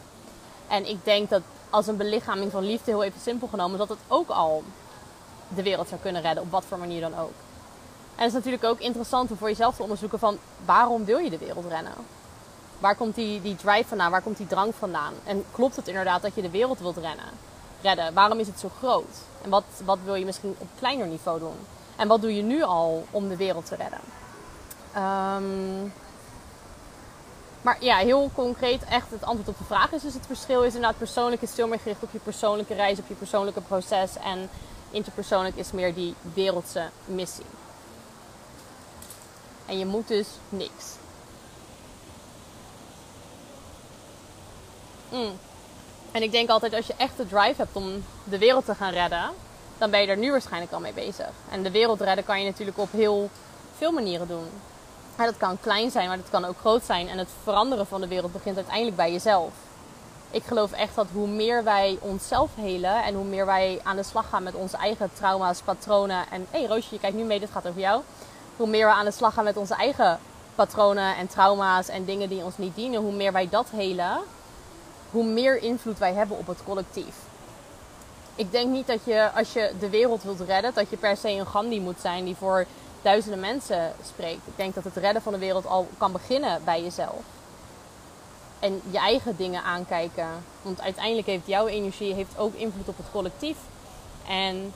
En 0.68 0.88
ik 0.88 1.04
denk 1.04 1.30
dat 1.30 1.42
als 1.70 1.86
een 1.86 1.96
belichaming 1.96 2.50
van 2.50 2.64
liefde, 2.64 2.90
heel 2.90 3.02
even 3.02 3.20
simpel 3.20 3.48
genomen, 3.48 3.78
dat 3.78 3.88
het 3.88 3.98
ook 4.08 4.28
al 4.28 4.62
de 5.48 5.62
wereld 5.62 5.88
zou 5.88 6.00
kunnen 6.00 6.22
redden, 6.22 6.42
op 6.42 6.50
wat 6.50 6.64
voor 6.64 6.78
manier 6.78 7.00
dan 7.00 7.18
ook. 7.18 7.32
En 8.16 8.22
het 8.22 8.26
is 8.26 8.32
natuurlijk 8.32 8.64
ook 8.64 8.80
interessant 8.80 9.30
om 9.30 9.36
voor 9.36 9.48
jezelf 9.48 9.76
te 9.76 9.82
onderzoeken 9.82 10.18
van 10.18 10.38
waarom 10.64 11.04
wil 11.04 11.18
je 11.18 11.30
de 11.30 11.38
wereld 11.38 11.66
rennen? 11.68 11.92
Waar 12.84 12.96
komt 12.96 13.14
die, 13.14 13.42
die 13.42 13.56
drive 13.56 13.88
vandaan? 13.88 14.10
Waar 14.10 14.22
komt 14.22 14.36
die 14.36 14.46
drang 14.46 14.74
vandaan? 14.74 15.12
En 15.24 15.44
klopt 15.52 15.76
het 15.76 15.88
inderdaad 15.88 16.22
dat 16.22 16.34
je 16.34 16.42
de 16.42 16.50
wereld 16.50 16.78
wilt 16.78 16.96
redden? 17.82 18.14
Waarom 18.14 18.38
is 18.38 18.46
het 18.46 18.60
zo 18.60 18.70
groot? 18.78 19.16
En 19.42 19.50
wat, 19.50 19.64
wat 19.84 19.98
wil 20.04 20.14
je 20.14 20.24
misschien 20.24 20.54
op 20.58 20.68
kleiner 20.78 21.06
niveau 21.06 21.38
doen? 21.38 21.56
En 21.96 22.08
wat 22.08 22.20
doe 22.20 22.36
je 22.36 22.42
nu 22.42 22.62
al 22.62 23.06
om 23.10 23.28
de 23.28 23.36
wereld 23.36 23.66
te 23.66 23.76
redden? 23.76 24.00
Um, 24.96 25.92
maar 27.62 27.76
ja, 27.80 27.96
heel 27.96 28.30
concreet, 28.34 28.84
echt 28.84 29.10
het 29.10 29.24
antwoord 29.24 29.48
op 29.48 29.58
de 29.58 29.64
vraag 29.64 29.92
is 29.92 30.02
dus 30.02 30.14
het 30.14 30.26
verschil 30.26 30.62
is 30.62 30.74
inderdaad 30.74 30.98
persoonlijk 30.98 31.42
is 31.42 31.54
veel 31.54 31.68
meer 31.68 31.80
gericht 31.80 32.02
op 32.02 32.12
je 32.12 32.18
persoonlijke 32.18 32.74
reis, 32.74 32.98
op 32.98 33.08
je 33.08 33.14
persoonlijke 33.14 33.60
proces. 33.60 34.16
En 34.16 34.48
interpersoonlijk 34.90 35.56
is 35.56 35.72
meer 35.72 35.94
die 35.94 36.14
wereldse 36.34 36.88
missie. 37.04 37.46
En 39.66 39.78
je 39.78 39.86
moet 39.86 40.08
dus 40.08 40.28
niks. 40.48 41.02
Mm. 45.08 45.38
En 46.12 46.22
ik 46.22 46.30
denk 46.30 46.48
altijd, 46.48 46.74
als 46.74 46.86
je 46.86 46.94
echt 46.96 47.16
de 47.16 47.28
drive 47.28 47.54
hebt 47.56 47.76
om 47.76 48.04
de 48.24 48.38
wereld 48.38 48.64
te 48.64 48.74
gaan 48.74 48.92
redden, 48.92 49.30
dan 49.78 49.90
ben 49.90 50.00
je 50.00 50.06
er 50.06 50.16
nu 50.16 50.30
waarschijnlijk 50.30 50.72
al 50.72 50.80
mee 50.80 50.92
bezig. 50.92 51.30
En 51.50 51.62
de 51.62 51.70
wereld 51.70 52.00
redden 52.00 52.24
kan 52.24 52.40
je 52.40 52.50
natuurlijk 52.50 52.78
op 52.78 52.92
heel 52.92 53.30
veel 53.76 53.92
manieren 53.92 54.28
doen. 54.28 54.46
Dat 55.16 55.36
kan 55.36 55.60
klein 55.60 55.90
zijn, 55.90 56.08
maar 56.08 56.16
dat 56.16 56.30
kan 56.30 56.44
ook 56.44 56.58
groot 56.58 56.84
zijn. 56.84 57.08
En 57.08 57.18
het 57.18 57.28
veranderen 57.42 57.86
van 57.86 58.00
de 58.00 58.08
wereld 58.08 58.32
begint 58.32 58.56
uiteindelijk 58.56 58.96
bij 58.96 59.12
jezelf. 59.12 59.52
Ik 60.30 60.44
geloof 60.44 60.72
echt 60.72 60.94
dat 60.94 61.06
hoe 61.12 61.28
meer 61.28 61.64
wij 61.64 61.98
onszelf 62.00 62.50
helen 62.54 63.04
en 63.04 63.14
hoe 63.14 63.24
meer 63.24 63.46
wij 63.46 63.80
aan 63.82 63.96
de 63.96 64.02
slag 64.02 64.28
gaan 64.28 64.42
met 64.42 64.54
onze 64.54 64.76
eigen 64.76 65.10
trauma's, 65.12 65.60
patronen. 65.60 66.24
En 66.30 66.46
hé 66.50 66.58
hey 66.58 66.68
Roosje, 66.68 66.94
je 66.94 67.00
kijkt 67.00 67.16
nu 67.16 67.24
mee, 67.24 67.40
dit 67.40 67.50
gaat 67.50 67.68
over 67.68 67.80
jou. 67.80 68.02
Hoe 68.56 68.66
meer 68.66 68.86
we 68.86 68.92
aan 68.92 69.04
de 69.04 69.10
slag 69.10 69.34
gaan 69.34 69.44
met 69.44 69.56
onze 69.56 69.74
eigen 69.74 70.18
patronen 70.54 71.16
en 71.16 71.26
trauma's 71.26 71.88
en 71.88 72.04
dingen 72.04 72.28
die 72.28 72.42
ons 72.42 72.58
niet 72.58 72.74
dienen, 72.74 73.00
hoe 73.00 73.12
meer 73.12 73.32
wij 73.32 73.48
dat 73.48 73.66
helen, 73.70 74.20
hoe 75.14 75.24
meer 75.24 75.62
invloed 75.62 75.98
wij 75.98 76.12
hebben 76.12 76.38
op 76.38 76.46
het 76.46 76.64
collectief. 76.64 77.14
Ik 78.34 78.52
denk 78.52 78.70
niet 78.70 78.86
dat 78.86 79.04
je, 79.04 79.30
als 79.34 79.52
je 79.52 79.72
de 79.78 79.88
wereld 79.88 80.22
wilt 80.22 80.40
redden, 80.40 80.74
dat 80.74 80.90
je 80.90 80.96
per 80.96 81.16
se 81.16 81.30
een 81.30 81.46
Gandhi 81.46 81.80
moet 81.80 82.00
zijn 82.00 82.24
die 82.24 82.36
voor 82.36 82.66
duizenden 83.02 83.40
mensen 83.40 83.92
spreekt. 84.06 84.46
Ik 84.46 84.56
denk 84.56 84.74
dat 84.74 84.84
het 84.84 84.96
redden 84.96 85.22
van 85.22 85.32
de 85.32 85.38
wereld 85.38 85.66
al 85.66 85.88
kan 85.98 86.12
beginnen 86.12 86.64
bij 86.64 86.82
jezelf. 86.82 87.20
En 88.60 88.80
je 88.90 88.98
eigen 88.98 89.36
dingen 89.36 89.62
aankijken. 89.62 90.28
Want 90.62 90.80
uiteindelijk 90.80 91.26
heeft 91.26 91.46
jouw 91.46 91.66
energie 91.66 92.14
heeft 92.14 92.38
ook 92.38 92.54
invloed 92.54 92.88
op 92.88 92.96
het 92.96 93.10
collectief. 93.12 93.56
En 94.28 94.72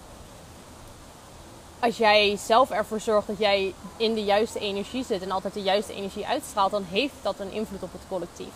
als 1.79 1.97
jij 1.97 2.37
zelf 2.37 2.71
ervoor 2.71 3.01
zorgt 3.01 3.27
dat 3.27 3.39
jij 3.39 3.75
in 3.97 4.15
de 4.15 4.25
juiste 4.25 4.59
energie 4.59 5.05
zit 5.05 5.23
en 5.23 5.31
altijd 5.31 5.55
de 5.55 5.63
juiste 5.63 5.95
energie 5.95 6.27
uitstraalt, 6.27 6.71
dan 6.71 6.85
heeft 6.91 7.15
dat 7.23 7.39
een 7.39 7.53
invloed 7.53 7.83
op 7.83 7.93
het 7.93 8.03
collectief. 8.09 8.53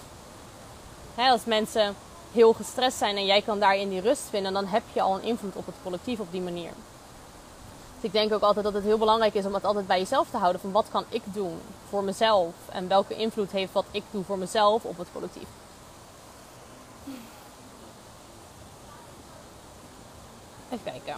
Als 1.15 1.45
mensen 1.45 1.95
heel 2.33 2.53
gestrest 2.53 2.99
zijn 2.99 3.17
en 3.17 3.27
jij 3.27 3.43
kan 3.43 3.59
daarin 3.59 3.89
die 3.89 4.01
rust 4.01 4.23
vinden, 4.31 4.53
dan 4.53 4.67
heb 4.67 4.83
je 4.93 5.03
al 5.03 5.15
een 5.15 5.23
invloed 5.23 5.57
op 5.57 5.67
het 5.67 5.75
collectief 5.83 6.19
op 6.21 6.33
die 6.33 6.41
manier. 6.41 6.71
Dus 7.95 8.11
ik 8.11 8.13
denk 8.13 8.33
ook 8.33 8.43
altijd 8.43 8.65
dat 8.65 8.75
het 8.75 8.85
heel 8.85 8.99
belangrijk 8.99 9.35
is 9.35 9.45
om 9.45 9.55
het 9.55 9.65
altijd 9.65 9.87
bij 9.87 9.99
jezelf 9.99 10.31
te 10.31 10.37
houden. 10.37 10.61
Van 10.61 10.73
wat 10.73 10.87
kan 10.91 11.05
ik 11.09 11.23
doen 11.25 11.61
voor 11.89 12.05
mezelf? 12.05 12.55
En 12.69 12.89
welke 12.89 13.15
invloed 13.15 13.51
heeft 13.51 13.73
wat 13.73 13.85
ik 13.91 14.03
doe 14.11 14.25
voor 14.25 14.39
mezelf 14.39 14.85
op 14.85 14.99
het 14.99 15.09
collectief? 15.13 15.49
Even 20.71 20.85
kijken. 20.85 21.17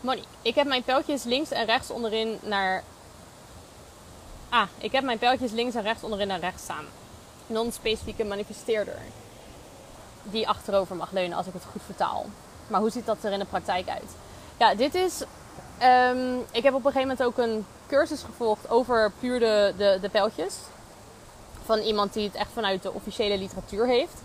Monique, 0.00 0.28
ik 0.42 0.54
heb 0.54 0.66
mijn 0.66 0.82
pijltjes 0.82 1.22
links 1.22 1.50
en 1.50 1.64
rechts 1.64 1.90
onderin 1.90 2.38
naar. 2.42 2.82
Ah, 4.48 4.68
ik 4.78 4.92
heb 4.92 5.04
mijn 5.04 5.18
pijltjes 5.18 5.50
links 5.50 5.74
en 5.74 5.82
rechts 5.82 6.02
onderin 6.02 6.28
naar 6.28 6.40
rechts 6.40 6.62
staan. 6.62 6.84
Non-specifieke 7.46 8.24
manifesteerder. 8.24 8.98
Die 10.22 10.48
achterover 10.48 10.96
mag 10.96 11.10
leunen 11.10 11.36
als 11.36 11.46
ik 11.46 11.52
het 11.52 11.64
goed 11.72 11.82
vertaal. 11.84 12.26
Maar 12.66 12.80
hoe 12.80 12.90
ziet 12.90 13.06
dat 13.06 13.24
er 13.24 13.32
in 13.32 13.38
de 13.38 13.44
praktijk 13.44 13.88
uit? 13.88 14.14
Ja, 14.56 14.74
dit 14.74 14.94
is. 14.94 15.22
Um, 15.82 16.44
ik 16.50 16.62
heb 16.62 16.74
op 16.74 16.84
een 16.84 16.92
gegeven 16.92 17.08
moment 17.08 17.22
ook 17.22 17.38
een 17.38 17.66
cursus 17.86 18.22
gevolgd 18.22 18.70
over 18.70 19.12
puur 19.20 19.38
de, 19.38 19.74
de, 19.76 19.98
de 20.00 20.08
pijltjes. 20.08 20.54
Van 21.64 21.78
iemand 21.78 22.12
die 22.12 22.26
het 22.26 22.34
echt 22.34 22.50
vanuit 22.52 22.82
de 22.82 22.92
officiële 22.92 23.38
literatuur 23.38 23.86
heeft. 23.86 24.22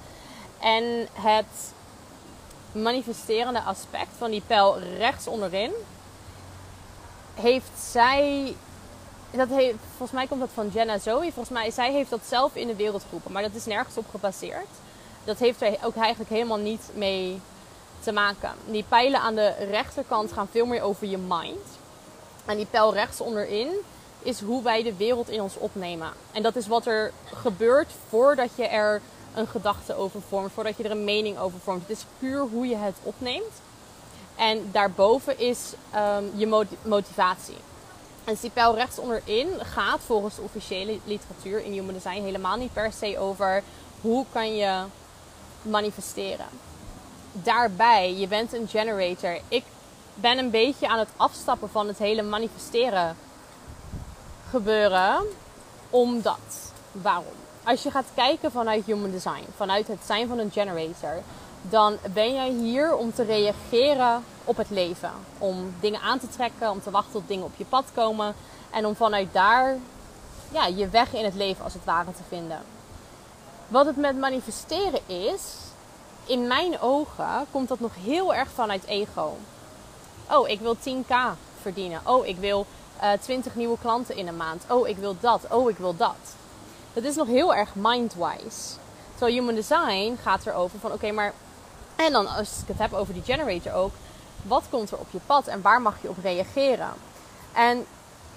En 0.59 1.07
het 1.13 1.73
manifesterende 2.71 3.61
aspect 3.61 4.11
van 4.17 4.31
die 4.31 4.43
pijl 4.47 4.79
rechts 4.79 5.27
onderin. 5.27 5.71
Heeft 7.33 7.79
zij. 7.91 8.55
Dat 9.35 9.49
heeft, 9.49 9.77
volgens 9.87 10.11
mij 10.11 10.27
komt 10.27 10.39
dat 10.39 10.49
van 10.53 10.69
Jenna 10.73 10.97
Zoe. 10.97 11.21
Volgens 11.21 11.49
mij, 11.49 11.71
zij 11.71 11.91
heeft 11.91 12.09
dat 12.09 12.25
zelf 12.27 12.55
in 12.55 12.67
de 12.67 12.75
wereld 12.75 13.03
geroepen. 13.03 13.31
Maar 13.31 13.41
dat 13.41 13.55
is 13.55 13.65
nergens 13.65 13.97
op 13.97 14.05
gebaseerd. 14.11 14.67
Dat 15.23 15.37
heeft 15.37 15.61
er 15.61 15.77
ook 15.83 15.95
eigenlijk 15.95 16.29
helemaal 16.29 16.57
niet 16.57 16.89
mee 16.93 17.41
te 17.99 18.11
maken. 18.11 18.51
Die 18.65 18.85
pijlen 18.87 19.19
aan 19.19 19.35
de 19.35 19.53
rechterkant 19.69 20.31
gaan 20.31 20.47
veel 20.51 20.65
meer 20.65 20.81
over 20.81 21.07
je 21.07 21.17
mind. 21.17 21.67
En 22.45 22.57
die 22.57 22.65
pijl 22.65 22.93
rechts 22.93 23.21
onderin 23.21 23.69
is 24.19 24.41
hoe 24.41 24.63
wij 24.63 24.83
de 24.83 24.95
wereld 24.95 25.29
in 25.29 25.41
ons 25.41 25.57
opnemen. 25.57 26.11
En 26.31 26.43
dat 26.43 26.55
is 26.55 26.67
wat 26.67 26.85
er 26.85 27.11
gebeurt 27.25 27.91
voordat 28.09 28.49
je 28.55 28.67
er 28.67 29.01
een 29.35 29.47
gedachte 29.47 29.95
over 29.95 30.21
vormt, 30.29 30.51
voordat 30.51 30.77
je 30.77 30.83
er 30.83 30.91
een 30.91 31.03
mening 31.03 31.39
over 31.39 31.59
vormt. 31.59 31.81
Het 31.87 31.97
is 31.97 32.05
puur 32.19 32.39
hoe 32.39 32.67
je 32.67 32.75
het 32.75 32.95
opneemt. 33.03 33.61
En 34.35 34.69
daarboven 34.71 35.39
is 35.39 35.73
um, 35.95 36.31
je 36.35 36.65
motivatie. 36.81 37.57
En 38.23 38.37
die 38.41 38.49
pijl 38.49 38.75
rechts 38.75 38.99
onderin 38.99 39.49
gaat 39.59 39.99
volgens 40.05 40.35
de 40.35 40.41
officiële 40.41 40.99
literatuur 41.03 41.63
in 41.63 41.71
Human 41.71 41.93
Design 41.93 42.23
helemaal 42.23 42.57
niet 42.57 42.73
per 42.73 42.91
se 42.93 43.19
over 43.19 43.63
hoe 44.01 44.25
kan 44.31 44.55
je 44.55 44.83
manifesteren 45.61 46.47
daarbij, 47.33 48.13
je 48.13 48.27
bent 48.27 48.53
een 48.53 48.67
generator. 48.67 49.39
Ik 49.47 49.63
ben 50.13 50.37
een 50.37 50.49
beetje 50.49 50.87
aan 50.87 50.99
het 50.99 51.09
afstappen 51.17 51.69
van 51.69 51.87
het 51.87 51.97
hele 51.97 52.21
manifesteren 52.21 53.17
gebeuren. 54.49 55.25
Omdat. 55.89 56.71
Waarom? 56.91 57.33
Als 57.63 57.83
je 57.83 57.91
gaat 57.91 58.05
kijken 58.15 58.51
vanuit 58.51 58.85
human 58.85 59.11
design, 59.11 59.45
vanuit 59.55 59.87
het 59.87 59.99
zijn 60.05 60.27
van 60.27 60.39
een 60.39 60.51
generator, 60.51 61.21
dan 61.69 61.97
ben 62.13 62.33
jij 62.33 62.49
hier 62.49 62.95
om 62.95 63.13
te 63.13 63.23
reageren 63.23 64.23
op 64.43 64.57
het 64.57 64.69
leven. 64.69 65.11
Om 65.37 65.73
dingen 65.79 66.01
aan 66.01 66.19
te 66.19 66.29
trekken, 66.29 66.71
om 66.71 66.81
te 66.81 66.91
wachten 66.91 67.11
tot 67.11 67.27
dingen 67.27 67.45
op 67.45 67.53
je 67.57 67.65
pad 67.65 67.85
komen 67.93 68.35
en 68.69 68.85
om 68.85 68.95
vanuit 68.95 69.33
daar 69.33 69.77
ja, 70.51 70.65
je 70.65 70.89
weg 70.89 71.13
in 71.13 71.23
het 71.23 71.35
leven 71.35 71.63
als 71.63 71.73
het 71.73 71.85
ware 71.85 72.11
te 72.11 72.23
vinden. 72.27 72.59
Wat 73.67 73.85
het 73.85 73.97
met 73.97 74.17
manifesteren 74.17 74.99
is, 75.05 75.41
in 76.25 76.47
mijn 76.47 76.79
ogen 76.79 77.45
komt 77.51 77.67
dat 77.67 77.79
nog 77.79 77.91
heel 78.03 78.33
erg 78.33 78.49
vanuit 78.49 78.85
ego. 78.85 79.37
Oh, 80.31 80.49
ik 80.49 80.59
wil 80.59 80.75
10k 80.75 81.15
verdienen. 81.61 82.01
Oh, 82.03 82.25
ik 82.25 82.37
wil 82.37 82.65
uh, 83.01 83.13
eh, 83.13 83.19
20 83.19 83.55
nieuwe 83.55 83.77
klanten 83.81 84.15
in 84.15 84.27
een 84.27 84.37
maand. 84.37 84.63
Oh, 84.69 84.87
ik 84.87 84.97
wil 84.97 85.15
dat. 85.19 85.41
Oh, 85.49 85.69
ik 85.69 85.77
wil 85.77 85.95
dat. 85.95 86.35
Dat 86.93 87.03
is 87.03 87.15
nog 87.15 87.27
heel 87.27 87.55
erg 87.55 87.75
mindwise. 87.75 88.75
Terwijl 89.11 89.37
human 89.37 89.55
design 89.55 90.17
gaat 90.21 90.45
erover 90.45 90.79
van 90.79 90.91
oké, 90.91 91.11
maar. 91.11 91.33
En 91.95 92.11
dan 92.11 92.27
als 92.27 92.59
ik 92.61 92.67
het 92.67 92.79
heb 92.79 92.93
over 92.93 93.13
die 93.13 93.23
generator 93.23 93.73
ook. 93.73 93.91
Wat 94.41 94.63
komt 94.69 94.91
er 94.91 94.97
op 94.97 95.07
je 95.11 95.19
pad 95.25 95.47
en 95.47 95.61
waar 95.61 95.81
mag 95.81 95.95
je 96.01 96.09
op 96.09 96.17
reageren? 96.23 96.93
En 97.53 97.85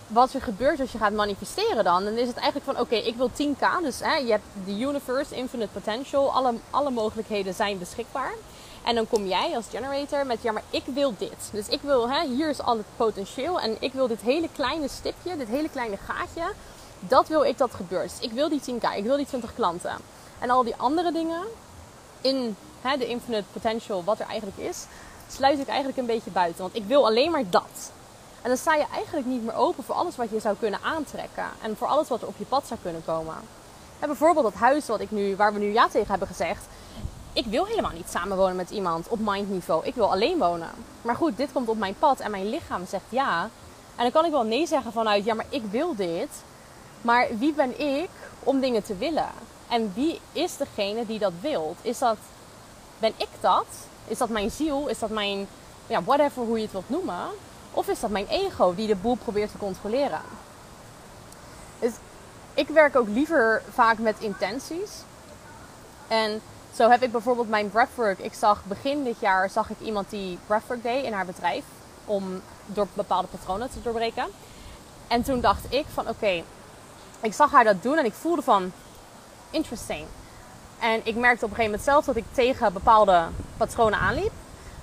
wat 0.07 0.33
er 0.33 0.43
gebeurt 0.43 0.81
als 0.81 0.93
je 0.93 0.99
gaat 0.99 1.13
manifesteren 1.13 1.85
dan, 1.85 2.05
dan 2.05 2.13
is 2.17 2.27
het 2.27 2.37
eigenlijk 2.37 2.65
van 2.65 2.81
oké, 2.81 2.95
ik 2.95 3.17
wil 3.17 3.31
10k. 3.31 3.83
Dus 3.83 4.01
hè, 4.01 4.15
je 4.15 4.31
hebt 4.31 4.45
de 4.65 4.79
universe, 4.79 5.35
infinite 5.35 5.73
potential, 5.73 6.33
alle, 6.33 6.55
alle 6.71 6.91
mogelijkheden 6.91 7.55
zijn 7.55 7.79
beschikbaar. 7.79 8.33
En 8.85 8.95
dan 8.95 9.09
kom 9.09 9.27
jij 9.27 9.57
als 9.57 9.65
generator 9.71 10.27
met 10.27 10.43
ja, 10.43 10.53
maar 10.53 10.63
ik 10.71 10.85
wil 10.85 11.15
dit. 11.19 11.49
Dus 11.53 11.69
ik 11.69 11.81
wil, 11.83 12.11
hè, 12.11 12.27
hier 12.27 12.49
is 12.49 12.63
al 12.63 12.77
het 12.77 12.87
potentieel 12.97 13.61
en 13.61 13.77
ik 13.81 13.93
wil 13.93 14.07
dit 14.07 14.21
hele 14.21 14.49
kleine 14.55 14.89
stipje, 14.89 15.37
dit 15.37 15.49
hele 15.49 15.69
kleine 15.69 15.97
gaatje, 15.97 16.53
dat 16.99 17.29
wil 17.29 17.45
ik 17.45 17.59
dat 17.59 17.75
gebeurt. 17.75 18.11
Dus 18.11 18.29
ik 18.29 18.33
wil 18.33 18.49
die 18.49 18.61
10k, 18.61 18.97
ik 18.97 19.05
wil 19.05 19.17
die 19.17 19.27
20 19.27 19.55
klanten. 19.55 19.97
En 20.39 20.51
al 20.51 20.65
die 20.65 20.75
andere 20.77 21.13
dingen 21.13 21.43
in 22.26 22.56
de 22.99 23.06
infinite 23.06 23.45
potential, 23.52 24.04
wat 24.04 24.21
er 24.21 24.26
eigenlijk 24.26 24.59
is, 24.59 24.85
sluit 25.28 25.59
ik 25.59 25.66
eigenlijk 25.66 25.99
een 25.99 26.06
beetje 26.06 26.30
buiten. 26.30 26.62
Want 26.62 26.76
ik 26.76 26.85
wil 26.85 27.06
alleen 27.06 27.30
maar 27.30 27.50
dat. 27.50 27.92
En 28.42 28.49
dan 28.49 28.56
sta 28.56 28.75
je 28.75 28.87
eigenlijk 28.92 29.26
niet 29.26 29.45
meer 29.45 29.54
open 29.54 29.85
voor 29.85 29.95
alles 29.95 30.16
wat 30.16 30.30
je 30.30 30.40
zou 30.40 30.56
kunnen 30.56 30.80
aantrekken. 30.83 31.45
En 31.62 31.76
voor 31.76 31.87
alles 31.87 32.09
wat 32.09 32.23
er 32.23 32.28
op 32.28 32.38
je 32.38 32.45
pad 32.45 32.66
zou 32.66 32.80
kunnen 32.83 33.04
komen. 33.04 33.35
En 33.99 34.09
bijvoorbeeld 34.09 34.45
dat 34.45 34.54
huis 34.54 34.87
wat 34.87 35.00
ik 35.00 35.11
nu, 35.11 35.37
waar 35.37 35.52
we 35.52 35.59
nu 35.59 35.73
ja 35.73 35.88
tegen 35.88 36.11
hebben 36.11 36.28
gezegd. 36.28 36.64
Ik 37.33 37.47
wil 37.47 37.64
helemaal 37.64 37.92
niet 37.92 38.11
samenwonen 38.11 38.56
met 38.56 38.71
iemand 38.71 39.09
op 39.09 39.18
mindniveau. 39.18 39.87
Ik 39.87 39.95
wil 39.95 40.11
alleen 40.11 40.38
wonen. 40.38 40.71
Maar 41.02 41.16
goed, 41.16 41.37
dit 41.37 41.52
komt 41.52 41.68
op 41.68 41.78
mijn 41.78 41.97
pad 41.99 42.21
en 42.21 42.30
mijn 42.30 42.49
lichaam 42.49 42.87
zegt 42.87 43.04
ja. 43.09 43.42
En 43.97 44.02
dan 44.02 44.11
kan 44.11 44.25
ik 44.25 44.30
wel 44.30 44.45
nee 44.45 44.66
zeggen 44.66 44.92
vanuit 44.92 45.25
ja, 45.25 45.35
maar 45.35 45.47
ik 45.49 45.62
wil 45.71 45.95
dit. 45.95 46.28
Maar 47.00 47.26
wie 47.38 47.52
ben 47.52 47.80
ik 47.80 48.11
om 48.42 48.61
dingen 48.61 48.83
te 48.83 48.97
willen? 48.97 49.30
En 49.68 49.92
wie 49.94 50.20
is 50.32 50.56
degene 50.56 51.06
die 51.06 51.18
dat 51.18 51.32
wilt? 51.40 51.76
Is 51.82 51.99
dat, 51.99 52.16
ben 52.99 53.12
ik 53.16 53.28
dat? 53.40 53.66
Is 54.06 54.18
dat 54.18 54.28
mijn 54.28 54.50
ziel? 54.50 54.87
Is 54.87 54.99
dat 54.99 55.11
mijn, 55.11 55.49
ja, 55.87 56.02
whatever 56.02 56.42
hoe 56.42 56.56
je 56.56 56.62
het 56.62 56.73
wilt 56.73 56.88
noemen? 56.88 57.28
Of 57.73 57.88
is 57.88 58.00
dat 58.00 58.11
mijn 58.11 58.26
ego 58.26 58.75
die 58.75 58.87
de 58.87 58.96
boel 58.96 59.14
probeert 59.14 59.50
te 59.50 59.58
controleren? 59.58 60.20
Dus 61.78 61.92
ik 62.54 62.68
werk 62.68 62.96
ook 62.96 63.08
liever 63.08 63.62
vaak 63.73 63.99
met 63.99 64.16
intenties. 64.18 64.90
En 66.08 66.40
zo 66.75 66.90
heb 66.90 67.02
ik 67.02 67.12
bijvoorbeeld 67.12 67.49
mijn 67.49 67.70
breathwork. 67.70 68.18
Ik 68.18 68.35
zag 68.35 68.64
begin 68.64 69.04
dit 69.04 69.20
jaar 69.20 69.50
zag 69.50 69.70
ik 69.70 69.80
iemand 69.80 70.11
die 70.11 70.38
breathwork 70.46 70.82
deed 70.82 71.04
in 71.04 71.12
haar 71.12 71.26
bedrijf. 71.26 71.64
Om 72.04 72.40
door 72.66 72.87
bepaalde 72.94 73.28
patronen 73.28 73.70
te 73.70 73.82
doorbreken. 73.82 74.26
En 75.08 75.23
toen 75.23 75.40
dacht 75.40 75.64
ik 75.68 75.87
van 75.92 76.08
oké, 76.08 76.42
ik 77.20 77.35
zag 77.35 77.50
haar 77.50 77.64
dat 77.64 77.82
doen 77.82 77.99
en 77.99 78.04
ik 78.04 78.12
voelde 78.12 78.42
van 78.42 78.73
interesting. 79.50 80.07
En 80.79 81.00
ik 81.05 81.15
merkte 81.15 81.45
op 81.45 81.50
een 81.50 81.57
gegeven 81.57 81.65
moment 81.65 81.83
zelf 81.83 82.05
dat 82.05 82.17
ik 82.17 82.25
tegen 82.33 82.73
bepaalde 82.73 83.26
patronen 83.57 83.99
aanliep. 83.99 84.33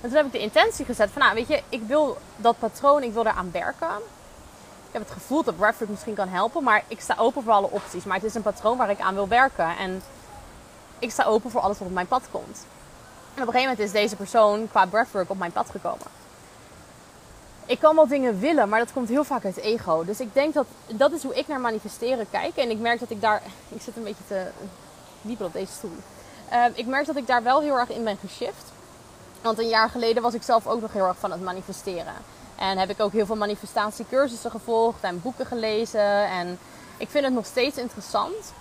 En 0.00 0.08
toen 0.08 0.16
heb 0.16 0.26
ik 0.26 0.32
de 0.32 0.38
intentie 0.38 0.84
gezet 0.84 1.10
van, 1.10 1.22
nou 1.22 1.34
weet 1.34 1.48
je, 1.48 1.62
ik 1.68 1.82
wil 1.86 2.18
dat 2.36 2.58
patroon, 2.58 3.02
ik 3.02 3.12
wil 3.12 3.26
eraan 3.26 3.50
werken. 3.50 3.88
heb 4.90 5.02
het 5.02 5.10
gevoel 5.10 5.42
dat 5.42 5.56
breathwork 5.56 5.90
misschien 5.90 6.14
kan 6.14 6.28
helpen, 6.28 6.62
maar 6.62 6.84
ik 6.88 7.00
sta 7.00 7.14
open 7.18 7.42
voor 7.42 7.52
alle 7.52 7.70
opties. 7.70 8.04
Maar 8.04 8.16
het 8.16 8.24
is 8.24 8.34
een 8.34 8.42
patroon 8.42 8.76
waar 8.76 8.90
ik 8.90 9.00
aan 9.00 9.14
wil 9.14 9.28
werken. 9.28 9.76
En 9.76 10.02
ik 10.98 11.10
sta 11.10 11.24
open 11.24 11.50
voor 11.50 11.60
alles 11.60 11.78
wat 11.78 11.88
op 11.88 11.94
mijn 11.94 12.06
pad 12.06 12.22
komt. 12.30 12.66
En 13.34 13.42
op 13.42 13.48
een 13.48 13.52
gegeven 13.54 13.62
moment 13.62 13.78
is 13.78 13.92
deze 13.92 14.16
persoon 14.16 14.68
qua 14.70 14.86
breathwork 14.86 15.30
op 15.30 15.38
mijn 15.38 15.52
pad 15.52 15.70
gekomen. 15.70 16.06
Ik 17.66 17.78
kan 17.78 17.94
wel 17.94 18.06
dingen 18.06 18.38
willen, 18.40 18.68
maar 18.68 18.78
dat 18.78 18.92
komt 18.92 19.08
heel 19.08 19.24
vaak 19.24 19.44
uit 19.44 19.56
ego. 19.56 20.04
Dus 20.04 20.20
ik 20.20 20.34
denk 20.34 20.54
dat 20.54 20.66
dat 20.86 21.12
is 21.12 21.22
hoe 21.22 21.34
ik 21.34 21.48
naar 21.48 21.60
manifesteren 21.60 22.30
kijk. 22.30 22.56
En 22.56 22.70
ik 22.70 22.78
merk 22.78 23.00
dat 23.00 23.10
ik 23.10 23.20
daar. 23.20 23.42
Ik 23.68 23.82
zit 23.82 23.96
een 23.96 24.02
beetje 24.02 24.26
te 24.26 24.46
dieper 25.22 25.46
op 25.46 25.52
deze 25.52 25.72
stoel. 25.72 25.96
Uh, 26.52 26.64
ik 26.74 26.86
merk 26.86 27.06
dat 27.06 27.16
ik 27.16 27.26
daar 27.26 27.42
wel 27.42 27.60
heel 27.60 27.78
erg 27.78 27.90
in 27.90 28.04
ben 28.04 28.16
geshift. 28.16 28.72
Want 29.42 29.58
een 29.58 29.68
jaar 29.68 29.90
geleden 29.90 30.22
was 30.22 30.34
ik 30.34 30.42
zelf 30.42 30.66
ook 30.66 30.80
nog 30.80 30.92
heel 30.92 31.06
erg 31.06 31.18
van 31.18 31.30
het 31.30 31.42
manifesteren. 31.42 32.14
En 32.56 32.78
heb 32.78 32.90
ik 32.90 33.00
ook 33.00 33.12
heel 33.12 33.26
veel 33.26 33.36
manifestatiecursussen 33.36 34.50
gevolgd 34.50 35.02
en 35.02 35.22
boeken 35.22 35.46
gelezen. 35.46 36.28
En 36.28 36.58
ik 36.96 37.10
vind 37.10 37.24
het 37.24 37.34
nog 37.34 37.46
steeds 37.46 37.76
interessant. 37.76 38.52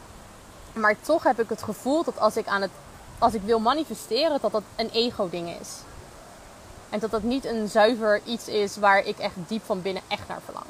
Maar 0.74 0.96
toch 1.02 1.24
heb 1.24 1.40
ik 1.40 1.50
het 1.50 1.64
gevoel 1.64 2.04
dat 2.04 2.20
als 2.20 2.38
ik, 2.38 2.48
aan 2.48 2.62
het, 2.62 2.72
als 3.20 3.34
ik 3.34 3.42
wil 3.42 3.60
manifesteren, 3.60 4.42
dat 4.42 4.52
dat 4.52 4.64
een 4.76 4.90
ego-ding 4.90 5.60
is. 5.62 5.70
En 6.94 7.00
dat 7.00 7.12
dat 7.12 7.24
niet 7.24 7.46
een 7.46 7.68
zuiver 7.68 8.22
iets 8.26 8.48
is 8.48 8.78
waar 8.78 9.06
ik 9.06 9.18
echt 9.18 9.36
diep 9.48 9.64
van 9.66 9.82
binnen 9.82 10.04
echt 10.08 10.28
naar 10.28 10.42
verlang. 10.46 10.66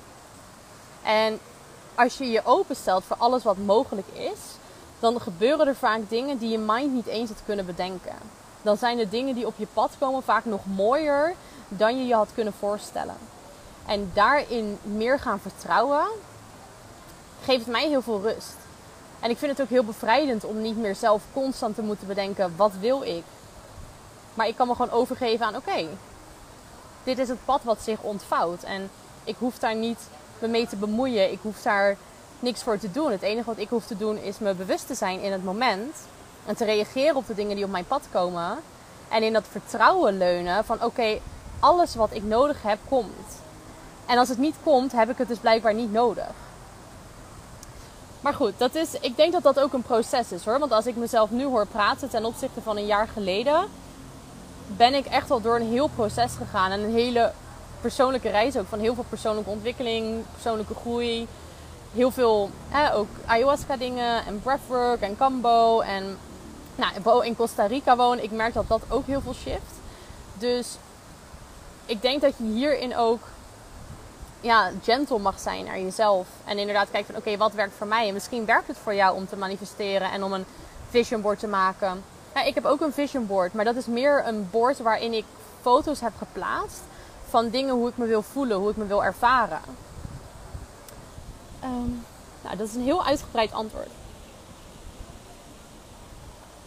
En 1.04 1.40
als 1.96 2.18
je 2.18 2.32
je 2.32 2.42
openstelt 2.44 3.04
voor 3.04 3.16
alles 3.16 3.44
wat 3.44 3.58
mogelijk 3.58 4.08
is, 4.08 4.40
dan 5.00 5.22
gebeuren 5.22 5.68
er 5.68 5.76
vaak 5.76 6.00
dingen 6.10 6.38
die 6.38 6.50
je 6.50 6.58
mind 6.58 6.94
niet 6.94 7.06
eens 7.06 7.30
had 7.30 7.42
kunnen 7.46 7.66
bedenken. 7.66 8.16
Dan 8.62 8.78
zijn 8.78 8.98
de 8.98 9.10
dingen 9.10 9.36
die 9.36 9.48
op 9.48 9.54
je 9.58 9.68
pad 9.74 9.92
komen 10.00 10.24
vaak 10.24 10.46
nog 10.46 10.62
mooier 10.66 11.36
dan 11.68 11.98
je 11.98 12.06
je 12.06 12.14
had 12.16 12.30
kunnen 12.34 12.54
voorstellen. 12.60 13.16
En 13.86 14.12
daarin 14.14 14.78
meer 14.84 15.20
gaan 15.20 15.40
vertrouwen, 15.40 16.06
geeft 17.44 17.68
mij 17.68 17.88
heel 17.88 18.02
veel 18.02 18.22
rust. 18.22 18.56
En 19.20 19.30
ik 19.30 19.38
vind 19.38 19.52
het 19.52 19.62
ook 19.62 19.70
heel 19.70 19.84
bevrijdend 19.84 20.44
om 20.44 20.62
niet 20.62 20.78
meer 20.78 20.96
zelf 20.96 21.22
constant 21.34 21.76
te 21.76 21.82
moeten 21.82 22.08
bedenken: 22.08 22.54
wat 22.56 22.72
wil 22.80 23.02
ik? 23.02 23.24
Maar 24.34 24.48
ik 24.48 24.56
kan 24.56 24.68
me 24.68 24.76
gewoon 24.76 24.92
overgeven 24.92 25.46
aan: 25.46 25.56
oké, 25.56 25.88
dit 27.04 27.18
is 27.18 27.28
het 27.28 27.46
pad 27.46 27.64
wat 27.64 27.82
zich 27.82 28.02
ontvouwt. 28.02 28.64
En 28.64 28.90
ik 29.24 29.36
hoef 29.40 29.60
daar 29.60 29.76
niet 29.76 30.00
me 30.40 30.48
mee 30.48 30.68
te 30.68 30.76
bemoeien. 30.76 31.32
Ik 31.32 31.40
hoef 31.42 31.62
daar 31.62 31.98
niks 32.40 32.64
voor 32.64 32.78
te 32.78 32.92
doen. 32.92 33.12
Het 33.12 33.22
enige 33.22 33.46
wat 33.46 33.58
ik 33.58 33.70
hoef 33.70 33.86
te 33.86 33.98
doen 33.98 34.18
is 34.18 34.40
me 34.40 34.54
bewust 34.54 34.88
te 34.88 34.96
zijn 34.96 35.22
in 35.22 35.32
het 35.32 35.44
moment. 35.44 35.96
En 36.46 36.56
te 36.56 36.66
reageren 36.66 37.16
op 37.16 37.28
de 37.28 37.36
dingen 37.36 37.56
die 37.56 37.66
op 37.66 37.72
mijn 37.72 37.88
pad 37.88 38.08
komen. 38.12 38.60
En 39.10 39.24
in 39.24 39.34
dat 39.34 39.48
vertrouwen 39.52 40.18
leunen 40.18 40.66
van 40.66 40.84
oké, 40.84 41.20
alles 41.60 41.96
wat 41.96 42.14
ik 42.14 42.24
nodig 42.24 42.62
heb, 42.62 42.80
komt. 42.90 43.42
En 44.06 44.18
als 44.18 44.30
het 44.30 44.38
niet 44.38 44.56
komt, 44.64 44.92
heb 44.92 45.10
ik 45.10 45.18
het 45.18 45.28
dus 45.28 45.38
blijkbaar 45.38 45.74
niet 45.74 45.92
nodig. 45.92 46.32
Maar 48.22 48.34
goed, 48.34 48.54
dat 48.58 48.76
is, 48.76 48.94
ik 49.02 49.16
denk 49.16 49.32
dat 49.32 49.44
dat 49.44 49.60
ook 49.60 49.74
een 49.74 49.82
proces 49.82 50.32
is 50.32 50.46
hoor. 50.46 50.60
Want 50.60 50.72
als 50.72 50.86
ik 50.86 50.96
mezelf 50.96 51.30
nu 51.30 51.46
hoor 51.46 51.68
praten 51.68 52.10
ten 52.10 52.26
opzichte 52.26 52.62
van 52.62 52.78
een 52.78 52.86
jaar 52.86 53.08
geleden, 53.08 53.68
ben 54.78 54.94
ik 54.94 55.06
echt 55.06 55.32
al 55.32 55.42
door 55.42 55.56
een 55.56 55.72
heel 55.72 55.88
proces 55.88 56.34
gegaan. 56.34 56.72
En 56.72 56.80
een 56.80 56.94
hele 56.94 57.32
persoonlijke 57.82 58.30
reis 58.30 58.58
ook. 58.58 58.68
Van 58.68 58.80
heel 58.80 58.96
veel 58.96 59.06
persoonlijke 59.10 59.50
ontwikkeling, 59.50 60.24
persoonlijke 60.32 60.76
groei. 60.76 61.28
Heel 61.94 62.12
veel 62.12 62.50
ook 62.94 63.08
ayahuasca 63.26 63.78
dingen 63.78 64.26
en 64.26 64.42
breathwork 64.42 65.02
en 65.02 65.18
cambo. 65.18 65.80
En 65.80 66.18
nou, 66.76 67.26
in 67.26 67.36
Costa 67.36 67.66
Rica 67.66 67.96
woon. 67.96 68.20
Ik 68.20 68.32
merk 68.32 68.54
dat 68.54 68.68
dat 68.68 68.82
ook 68.90 69.06
heel 69.08 69.22
veel 69.22 69.34
shift. 69.34 69.74
Dus 70.34 70.78
ik 71.86 72.02
denk 72.02 72.22
dat 72.22 72.34
je 72.38 72.44
hierin 72.44 72.98
ook 72.98 73.20
ja, 74.42 74.72
gentle 74.82 75.20
mag 75.20 75.40
zijn 75.40 75.66
naar 75.66 75.80
jezelf. 75.80 76.28
En 76.46 76.58
inderdaad 76.58 76.92
kijken 76.92 77.14
van 77.14 77.24
oké, 77.24 77.38
wat 77.38 77.54
werkt 77.54 77.74
voor 77.78 77.88
mij? 77.88 78.08
En 78.08 78.14
misschien 78.14 78.46
werkt 78.46 78.68
het 78.68 78.78
voor 78.78 78.96
jou 78.96 79.16
om 79.16 79.28
te 79.28 79.36
manifesteren 79.36 80.12
en 80.12 80.24
om 80.24 80.34
een 80.34 80.46
vision 80.90 81.22
board 81.22 81.40
te 81.40 81.48
maken. 81.48 82.04
Ja, 82.34 82.44
ik 82.44 82.56
heb 82.56 82.66
ook 82.66 82.82
een 82.82 82.94
vision 82.94 83.28
board, 83.28 83.54
maar 83.54 83.66
dat 83.66 83.76
is 83.76 83.86
meer 83.86 84.28
een 84.28 84.50
board 84.50 84.80
waarin 84.80 85.14
ik 85.14 85.26
foto's 85.62 86.00
heb 86.00 86.14
geplaatst 86.18 86.82
van 87.30 87.50
dingen 87.50 87.74
hoe 87.74 87.90
ik 87.90 87.98
me 87.98 88.06
wil 88.06 88.22
voelen, 88.22 88.58
hoe 88.58 88.70
ik 88.70 88.78
me 88.78 88.86
wil 88.86 89.04
ervaren. 89.04 89.62
Ehm, 91.60 91.92
nou, 92.42 92.58
dat 92.58 92.68
is 92.68 92.76
een 92.76 92.84
heel 92.84 93.06
uitgebreid 93.06 93.54
antwoord. 93.54 93.90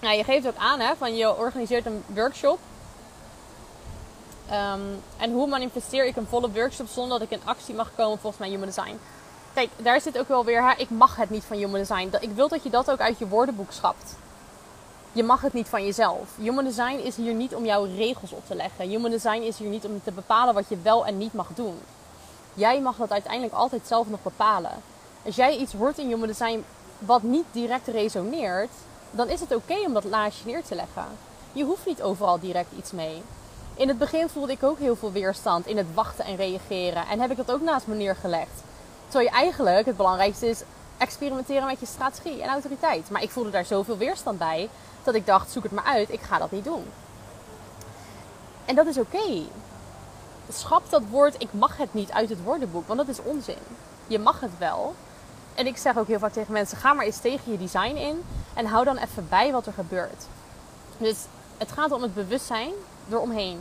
Nou, 0.01 0.17
je 0.17 0.25
geeft 0.25 0.47
ook 0.47 0.57
aan 0.57 0.81
hè, 0.81 0.97
van 0.97 1.17
je 1.17 1.37
organiseert 1.37 1.87
een 1.87 2.05
workshop 2.07 2.59
Ehm, 4.49 4.81
en 5.17 5.33
hoe 5.33 5.47
manifesteer 5.47 6.07
ik 6.07 6.17
een 6.17 6.27
volle 6.27 6.51
workshop 6.51 6.89
zonder 6.89 7.19
dat 7.19 7.31
ik 7.31 7.39
in 7.39 7.47
actie 7.49 7.75
mag 7.75 7.91
komen 7.97 8.19
volgens 8.19 8.41
mijn 8.41 8.51
human 8.51 8.67
design? 8.67 8.99
Kijk, 9.55 9.71
daar 9.77 10.01
zit 10.01 10.19
ook 10.19 10.29
wel 10.29 10.45
weer, 10.45 10.69
hè, 10.69 10.75
ik 10.77 10.91
mag 10.91 11.17
het 11.17 11.31
niet 11.31 11.45
van 11.45 11.57
human 11.57 11.81
design. 11.81 12.13
Ik 12.21 12.31
wil 12.31 12.49
dat 12.49 12.63
je 12.63 12.71
dat 12.71 12.91
ook 12.91 13.01
uit 13.01 13.19
je 13.19 13.29
woordenboek 13.29 13.73
schapt. 13.73 14.15
Je 15.17 15.23
mag 15.23 15.41
het 15.41 15.53
niet 15.53 15.69
van 15.69 15.85
jezelf. 15.85 16.29
Human 16.39 16.65
design 16.65 16.99
is 17.05 17.17
hier 17.17 17.35
niet 17.35 17.55
om 17.55 17.65
jouw 17.65 17.85
regels 17.85 18.33
op 18.33 18.47
te 18.47 18.55
leggen. 18.55 18.89
Human 18.89 19.11
design 19.11 19.43
is 19.43 19.59
hier 19.59 19.69
niet 19.69 19.85
om 19.85 20.03
te 20.05 20.13
bepalen 20.13 20.55
wat 20.55 20.69
je 20.69 20.77
wel 20.83 21.07
en 21.07 21.19
niet 21.19 21.33
mag 21.33 21.49
doen. 21.55 21.79
Jij 22.55 22.81
mag 22.81 22.97
dat 22.97 23.11
uiteindelijk 23.11 23.55
altijd 23.55 23.87
zelf 23.87 24.09
nog 24.09 24.23
bepalen. 24.23 24.71
Als 25.25 25.37
jij 25.37 25.57
iets 25.57 25.73
hoort 25.73 25.99
in 25.99 26.07
human 26.07 26.27
design 26.27 26.65
wat 26.99 27.23
niet 27.23 27.45
direct 27.53 27.87
resoneert, 27.87 28.71
dan 29.11 29.29
is 29.29 29.41
het 29.41 29.55
oké 29.55 29.75
om 29.87 29.93
dat 29.93 30.05
laagje 30.05 30.47
neer 30.47 30.65
te 30.65 30.75
leggen. 30.75 31.07
Je 31.53 31.65
hoeft 31.65 31.87
niet 31.87 32.03
overal 32.03 32.41
direct 32.41 32.73
iets 32.79 32.93
mee. 32.93 33.23
In 33.75 33.89
het 33.89 33.99
begin 33.99 34.29
voelde 34.29 34.53
ik 34.53 34.63
ook 34.63 34.79
heel 34.79 34.97
veel 34.97 35.13
weerstand 35.13 35.67
in 35.67 35.77
het 35.77 35.95
wachten 35.95 36.25
en 36.25 36.37
reageren. 36.37 37.07
En 37.07 37.21
heb 37.21 37.31
ik 37.31 37.37
dat 37.37 37.53
ook 37.53 37.63
naast 37.63 37.87
me 37.87 37.95
neergelegd. 37.95 38.63
Terwijl 39.09 39.31
je 39.31 39.37
eigenlijk 39.37 39.87
het 39.87 39.97
belangrijkste 39.97 40.49
is 40.49 40.63
experimenteren 40.99 41.67
met 41.67 41.81
je 41.81 41.87
strategie 41.87 42.43
en 42.43 42.49
autoriteit. 42.49 43.11
Maar 43.11 43.23
ik 43.23 43.31
voelde 43.31 43.51
daar 43.51 43.65
zoveel 43.65 43.97
weerstand 43.97 44.39
bij 44.39 44.69
dat 45.07 45.15
ik 45.15 45.27
dacht: 45.27 45.51
zoek 45.51 45.63
het 45.63 45.73
maar 45.73 45.85
uit, 45.85 46.13
ik 46.13 46.21
ga 46.21 46.39
dat 46.39 46.51
niet 46.51 46.65
doen. 46.65 46.85
En 48.65 48.75
dat 48.75 48.87
is 48.87 48.99
oké. 48.99 49.43
Schap 50.53 50.91
dat 50.91 51.03
woord 51.11 51.43
ik 51.43 51.53
mag 51.53 51.77
het 51.77 51.95
niet 51.95 52.11
uit 52.11 52.29
het 52.29 52.43
woordenboek, 52.43 52.87
want 52.87 52.99
dat 52.99 53.09
is 53.09 53.23
onzin. 53.23 53.59
Je 54.07 54.19
mag 54.19 54.41
het 54.41 54.59
wel. 54.59 54.95
En 55.55 55.67
ik 55.67 55.77
zeg 55.77 55.99
ook 55.99 56.07
heel 56.07 56.19
vaak 56.19 56.33
tegen 56.33 56.53
mensen: 56.53 56.79
ga 56.79 56.93
maar 56.93 57.05
eens 57.05 57.19
tegen 57.19 57.53
je 57.53 57.59
design 57.59 57.97
in 57.97 58.25
en 58.55 58.67
hou 58.67 58.85
dan 58.85 58.97
even 58.97 59.27
bij 59.29 59.53
wat 59.53 59.67
er 59.67 59.73
gebeurt. 59.73 60.27
Dus 60.99 61.17
het 61.59 61.73
gaat 61.73 61.93
om 61.93 62.03
het 62.03 62.15
bewustzijn 62.15 62.73
eromheen. 63.11 63.61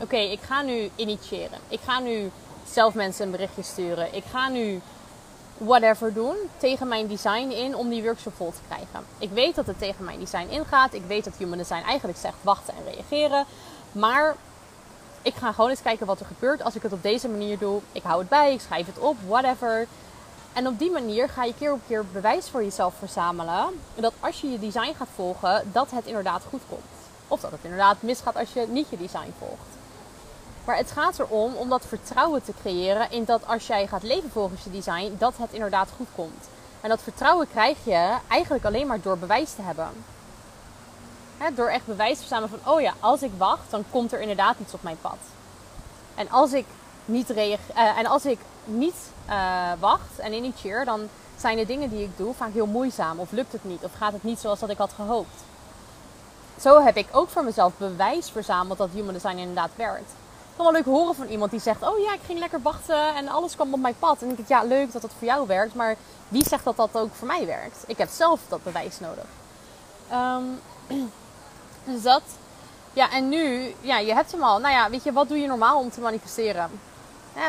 Oké, 0.00 0.16
ik 0.16 0.40
ga 0.40 0.62
nu 0.62 0.90
initiëren. 0.94 1.58
Ik 1.68 1.80
ga 1.84 1.98
nu 1.98 2.30
zelf 2.72 2.94
mensen 2.94 3.24
een 3.24 3.30
berichtje 3.30 3.62
sturen. 3.62 4.14
Ik 4.14 4.24
ga 4.30 4.48
nu 4.48 4.80
whatever 5.58 6.12
doen 6.12 6.36
tegen 6.56 6.88
mijn 6.88 7.06
design 7.06 7.50
in 7.50 7.76
om 7.76 7.88
die 7.88 8.02
workshop 8.02 8.34
vol 8.36 8.50
te 8.50 8.60
krijgen. 8.66 9.04
Ik 9.18 9.30
weet 9.30 9.54
dat 9.54 9.66
het 9.66 9.78
tegen 9.78 10.04
mijn 10.04 10.18
design 10.18 10.48
ingaat. 10.50 10.94
Ik 10.94 11.04
weet 11.06 11.24
dat 11.24 11.36
human 11.36 11.58
design 11.58 11.82
eigenlijk 11.82 12.18
zegt 12.18 12.36
wachten 12.42 12.74
en 12.74 12.92
reageren. 12.92 13.44
Maar 13.92 14.36
ik 15.22 15.34
ga 15.34 15.52
gewoon 15.52 15.70
eens 15.70 15.82
kijken 15.82 16.06
wat 16.06 16.20
er 16.20 16.26
gebeurt 16.26 16.62
als 16.62 16.74
ik 16.74 16.82
het 16.82 16.92
op 16.92 17.02
deze 17.02 17.28
manier 17.28 17.58
doe. 17.58 17.80
Ik 17.92 18.02
hou 18.02 18.18
het 18.18 18.28
bij, 18.28 18.52
ik 18.52 18.60
schrijf 18.60 18.86
het 18.86 18.98
op, 18.98 19.16
whatever. 19.26 19.86
En 20.52 20.66
op 20.66 20.78
die 20.78 20.90
manier 20.90 21.28
ga 21.28 21.44
je 21.44 21.54
keer 21.54 21.72
op 21.72 21.80
keer 21.86 22.04
bewijs 22.12 22.48
voor 22.48 22.62
jezelf 22.62 22.94
verzamelen. 22.98 23.80
Dat 23.94 24.12
als 24.20 24.40
je 24.40 24.50
je 24.50 24.58
design 24.58 24.94
gaat 24.96 25.08
volgen, 25.14 25.70
dat 25.72 25.90
het 25.90 26.06
inderdaad 26.06 26.42
goed 26.48 26.62
komt. 26.68 26.82
Of 27.28 27.40
dat 27.40 27.50
het 27.50 27.60
inderdaad 27.62 28.02
misgaat 28.02 28.36
als 28.36 28.52
je 28.52 28.66
niet 28.68 28.90
je 28.90 28.96
design 28.96 29.32
volgt. 29.38 29.77
Maar 30.68 30.76
het 30.76 30.90
gaat 30.90 31.18
erom 31.18 31.54
om 31.54 31.68
dat 31.68 31.86
vertrouwen 31.86 32.42
te 32.42 32.52
creëren 32.60 33.10
in 33.10 33.24
dat 33.24 33.46
als 33.46 33.66
jij 33.66 33.86
gaat 33.86 34.02
leven 34.02 34.30
volgens 34.30 34.64
je 34.64 34.70
design, 34.70 35.14
dat 35.18 35.36
het 35.36 35.52
inderdaad 35.52 35.88
goed 35.96 36.06
komt. 36.14 36.48
En 36.80 36.88
dat 36.88 37.02
vertrouwen 37.02 37.48
krijg 37.50 37.76
je 37.84 38.16
eigenlijk 38.28 38.64
alleen 38.64 38.86
maar 38.86 39.00
door 39.00 39.18
bewijs 39.18 39.52
te 39.52 39.62
hebben. 39.62 39.88
door 41.54 41.68
echt 41.68 41.86
bewijs 41.86 42.12
te 42.12 42.18
verzamelen 42.18 42.60
van, 42.60 42.72
oh 42.74 42.80
ja, 42.80 42.92
als 43.00 43.22
ik 43.22 43.30
wacht, 43.36 43.70
dan 43.70 43.84
komt 43.90 44.12
er 44.12 44.20
inderdaad 44.20 44.56
iets 44.58 44.74
op 44.74 44.82
mijn 44.82 44.98
pad. 45.00 45.18
En 46.14 46.30
als 46.30 46.52
ik 46.52 46.66
niet, 47.04 47.28
reageer, 47.28 47.76
uh, 47.76 47.98
en 47.98 48.06
als 48.06 48.26
ik 48.26 48.38
niet 48.64 49.10
uh, 49.28 49.72
wacht 49.78 50.18
en 50.18 50.32
initieer, 50.32 50.84
dan 50.84 51.08
zijn 51.36 51.56
de 51.56 51.66
dingen 51.66 51.90
die 51.90 52.04
ik 52.04 52.16
doe 52.16 52.34
vaak 52.34 52.52
heel 52.52 52.66
moeizaam. 52.66 53.18
Of 53.18 53.30
lukt 53.30 53.52
het 53.52 53.64
niet, 53.64 53.82
of 53.82 53.92
gaat 53.98 54.12
het 54.12 54.22
niet 54.22 54.38
zoals 54.38 54.60
dat 54.60 54.70
ik 54.70 54.78
had 54.78 54.92
gehoopt 54.92 55.46
zo 56.60 56.82
heb 56.82 56.96
ik 56.96 57.06
ook 57.12 57.28
voor 57.28 57.44
mezelf 57.44 57.72
bewijs 57.76 58.30
verzameld 58.30 58.78
dat 58.78 58.90
human 58.92 59.12
design 59.12 59.36
inderdaad 59.36 59.70
werkt. 59.76 60.12
Ik 60.58 60.64
kan 60.64 60.72
wel 60.72 60.82
leuk 60.82 60.94
horen 60.94 61.14
van 61.14 61.26
iemand 61.26 61.50
die 61.50 61.60
zegt: 61.60 61.82
Oh 61.82 61.98
ja, 61.98 62.12
ik 62.12 62.20
ging 62.26 62.38
lekker 62.38 62.62
wachten 62.62 63.14
en 63.14 63.28
alles 63.28 63.54
kwam 63.54 63.72
op 63.72 63.80
mijn 63.80 63.98
pad. 63.98 64.12
En 64.12 64.26
dan 64.26 64.28
denk 64.28 64.38
ik: 64.38 64.48
Ja, 64.48 64.62
leuk 64.62 64.92
dat 64.92 65.02
dat 65.02 65.10
voor 65.18 65.26
jou 65.26 65.46
werkt, 65.46 65.74
maar 65.74 65.96
wie 66.28 66.48
zegt 66.48 66.64
dat 66.64 66.76
dat 66.76 66.88
ook 66.92 67.14
voor 67.14 67.26
mij 67.26 67.46
werkt? 67.46 67.84
Ik 67.86 67.98
heb 67.98 68.08
zelf 68.10 68.40
dat 68.48 68.64
bewijs 68.64 69.00
nodig. 69.00 69.24
Um, 70.12 70.60
dus 71.92 72.02
dat. 72.02 72.22
Ja, 72.92 73.10
en 73.10 73.28
nu, 73.28 73.74
ja, 73.80 73.98
je 73.98 74.14
hebt 74.14 74.32
hem 74.32 74.42
al. 74.42 74.58
Nou 74.58 74.74
ja, 74.74 74.90
weet 74.90 75.04
je, 75.04 75.12
wat 75.12 75.28
doe 75.28 75.38
je 75.38 75.46
normaal 75.46 75.78
om 75.78 75.90
te 75.90 76.00
manifesteren? 76.00 76.70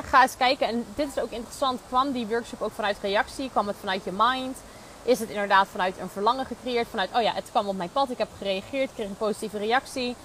ga 0.04 0.22
eens 0.22 0.38
kijken. 0.38 0.68
En 0.68 0.86
dit 0.96 1.08
is 1.16 1.22
ook 1.22 1.32
interessant. 1.32 1.80
Kwam 1.88 2.12
die 2.12 2.28
workshop 2.28 2.62
ook 2.62 2.74
vanuit 2.74 2.98
reactie? 3.02 3.50
Kwam 3.50 3.68
het 3.68 3.78
vanuit 3.80 4.04
je 4.04 4.12
mind? 4.14 4.58
Is 5.04 5.20
het 5.20 5.30
inderdaad 5.30 5.68
vanuit 5.72 5.98
een 6.00 6.10
verlangen 6.10 6.46
gecreëerd? 6.46 6.88
Vanuit, 6.88 7.10
oh 7.16 7.22
ja, 7.22 7.34
het 7.34 7.50
kwam 7.52 7.68
op 7.68 7.78
mijn 7.78 7.92
pad, 7.92 8.10
ik 8.10 8.18
heb 8.18 8.30
gereageerd, 8.38 8.94
kreeg 8.94 9.08
een 9.08 9.18
positieve 9.18 9.58
reactie. 9.58 10.16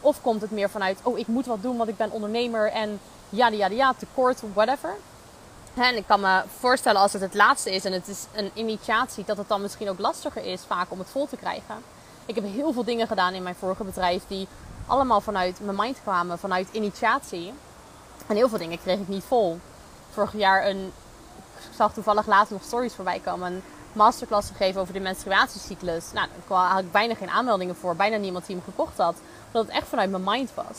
Of 0.00 0.22
komt 0.22 0.40
het 0.40 0.50
meer 0.50 0.70
vanuit, 0.70 0.98
oh 1.02 1.18
ik 1.18 1.26
moet 1.26 1.46
wat 1.46 1.62
doen, 1.62 1.76
want 1.76 1.88
ik 1.88 1.96
ben 1.96 2.10
ondernemer 2.10 2.72
en 2.72 3.00
ja, 3.28 3.48
ja, 3.48 3.66
ja, 3.66 3.94
tekort, 3.98 4.42
whatever. 4.52 4.96
En 5.74 5.96
ik 5.96 6.06
kan 6.06 6.20
me 6.20 6.42
voorstellen 6.58 7.00
als 7.00 7.12
het 7.12 7.22
het 7.22 7.34
laatste 7.34 7.74
is 7.74 7.84
en 7.84 7.92
het 7.92 8.08
is 8.08 8.26
een 8.34 8.50
initiatie, 8.54 9.24
dat 9.24 9.36
het 9.36 9.48
dan 9.48 9.62
misschien 9.62 9.88
ook 9.88 9.98
lastiger 9.98 10.44
is 10.44 10.60
vaak 10.66 10.90
om 10.90 10.98
het 10.98 11.08
vol 11.08 11.26
te 11.26 11.36
krijgen. 11.36 11.74
Ik 12.26 12.34
heb 12.34 12.44
heel 12.44 12.72
veel 12.72 12.84
dingen 12.84 13.06
gedaan 13.06 13.34
in 13.34 13.42
mijn 13.42 13.54
vorige 13.54 13.84
bedrijf 13.84 14.22
die 14.26 14.48
allemaal 14.86 15.20
vanuit 15.20 15.60
mijn 15.60 15.76
mind 15.76 16.00
kwamen, 16.02 16.38
vanuit 16.38 16.68
initiatie. 16.72 17.52
En 18.26 18.36
heel 18.36 18.48
veel 18.48 18.58
dingen 18.58 18.80
kreeg 18.80 18.98
ik 18.98 19.08
niet 19.08 19.24
vol. 19.24 19.58
Vorig 20.10 20.32
jaar 20.36 20.66
een, 20.66 20.92
ik 21.56 21.76
zag 21.76 21.92
toevallig 21.92 22.26
laatst 22.26 22.52
nog 22.52 22.62
stories 22.62 22.94
voorbij 22.94 23.20
komen, 23.24 23.62
masterclass 23.92 24.50
gegeven 24.50 24.80
over 24.80 24.92
de 24.92 25.00
menstruatiecyclus. 25.00 26.12
Nou, 26.12 26.28
daar 26.48 26.58
had 26.58 26.80
ik 26.80 26.92
bijna 26.92 27.14
geen 27.14 27.30
aanmeldingen 27.30 27.76
voor, 27.76 27.96
bijna 27.96 28.16
niemand 28.16 28.46
die 28.46 28.56
hem 28.56 28.64
gekocht 28.64 28.96
had, 28.96 29.16
omdat 29.46 29.66
het 29.66 29.76
echt 29.76 29.88
vanuit 29.88 30.10
mijn 30.10 30.24
mind 30.24 30.50
was. 30.54 30.76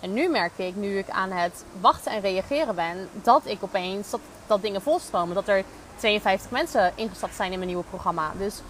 En 0.00 0.12
nu 0.12 0.28
merk 0.28 0.58
ik, 0.58 0.76
nu 0.76 0.98
ik 0.98 1.10
aan 1.10 1.30
het 1.30 1.64
wachten 1.80 2.12
en 2.12 2.20
reageren 2.20 2.74
ben, 2.74 3.08
dat 3.12 3.42
ik 3.44 3.62
opeens 3.62 4.10
dat, 4.10 4.20
dat 4.46 4.62
dingen 4.62 4.82
volstromen. 4.82 5.34
Dat 5.34 5.48
er 5.48 5.64
52 5.96 6.50
mensen 6.50 6.92
ingestapt 6.94 7.34
zijn 7.34 7.50
in 7.50 7.58
mijn 7.58 7.70
nieuwe 7.70 7.88
programma. 7.88 8.32
Dus 8.38 8.60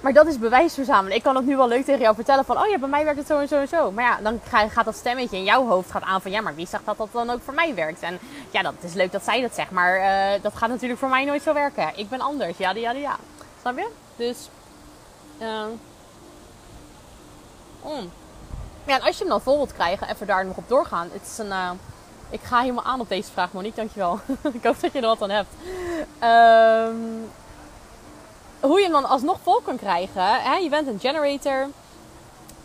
maar 0.00 0.12
dat 0.12 0.26
is 0.26 0.38
bewijs 0.38 0.74
verzamelen. 0.74 1.16
Ik 1.16 1.22
kan 1.22 1.36
het 1.36 1.46
nu 1.46 1.56
wel 1.56 1.68
leuk 1.68 1.84
tegen 1.84 2.00
jou 2.00 2.14
vertellen 2.14 2.44
van, 2.44 2.58
oh 2.58 2.66
ja, 2.66 2.78
bij 2.78 2.88
mij 2.88 3.04
werkt 3.04 3.18
het 3.18 3.26
zo 3.26 3.38
en 3.38 3.48
zo 3.48 3.60
en 3.60 3.68
zo. 3.68 3.90
Maar 3.90 4.04
ja, 4.04 4.18
dan 4.22 4.40
gaat 4.70 4.84
dat 4.84 4.96
stemmetje 4.96 5.36
in 5.36 5.44
jouw 5.44 5.66
hoofd 5.66 5.90
gaat 5.90 6.02
aan 6.02 6.22
van, 6.22 6.30
ja, 6.30 6.40
maar 6.40 6.54
wie 6.54 6.66
zegt 6.66 6.84
dat 6.84 6.96
dat 6.96 7.08
dan 7.12 7.30
ook 7.30 7.42
voor 7.42 7.54
mij 7.54 7.74
werkt? 7.74 8.00
En 8.00 8.18
ja, 8.50 8.62
dat 8.62 8.74
is 8.80 8.94
leuk 8.94 9.12
dat 9.12 9.24
zij 9.24 9.40
dat 9.40 9.54
zegt, 9.54 9.70
maar 9.70 9.98
uh, 9.98 10.42
dat 10.42 10.56
gaat 10.56 10.68
natuurlijk 10.68 11.00
voor 11.00 11.08
mij 11.08 11.24
nooit 11.24 11.42
zo 11.42 11.52
werken. 11.52 11.92
Ik 11.96 12.08
ben 12.08 12.20
anders, 12.20 12.56
ja, 12.56 12.70
ja, 12.70 12.90
ja. 12.90 13.16
Snap 13.60 13.76
je? 13.76 13.88
Dus, 14.16 14.48
uh, 15.40 15.46
ja, 18.84 18.94
en 18.94 19.02
als 19.02 19.16
je 19.16 19.20
hem 19.20 19.28
dan 19.28 19.40
vol 19.40 19.56
wilt 19.56 19.72
krijgen, 19.72 20.08
even 20.08 20.26
daar 20.26 20.46
nog 20.46 20.56
op 20.56 20.68
doorgaan. 20.68 21.08
Het 21.12 21.22
is 21.22 21.38
een, 21.38 21.46
uh, 21.46 21.70
ik 22.30 22.40
ga 22.40 22.60
helemaal 22.60 22.84
aan 22.84 23.00
op 23.00 23.08
deze 23.08 23.30
vraag, 23.32 23.52
Monique, 23.52 23.76
dankjewel. 23.76 24.20
ik 24.52 24.64
hoop 24.64 24.80
dat 24.80 24.92
je 24.92 25.00
er 25.00 25.06
wat 25.06 25.22
aan 25.22 25.30
hebt. 25.30 25.54
Um, 26.22 27.30
hoe 28.60 28.78
je 28.78 28.82
hem 28.82 28.92
dan 28.92 29.04
alsnog 29.04 29.38
vol 29.42 29.60
kan 29.60 29.76
krijgen. 29.76 30.42
Hè? 30.42 30.56
Je 30.56 30.68
bent 30.68 30.86
een 30.86 31.00
generator. 31.00 31.68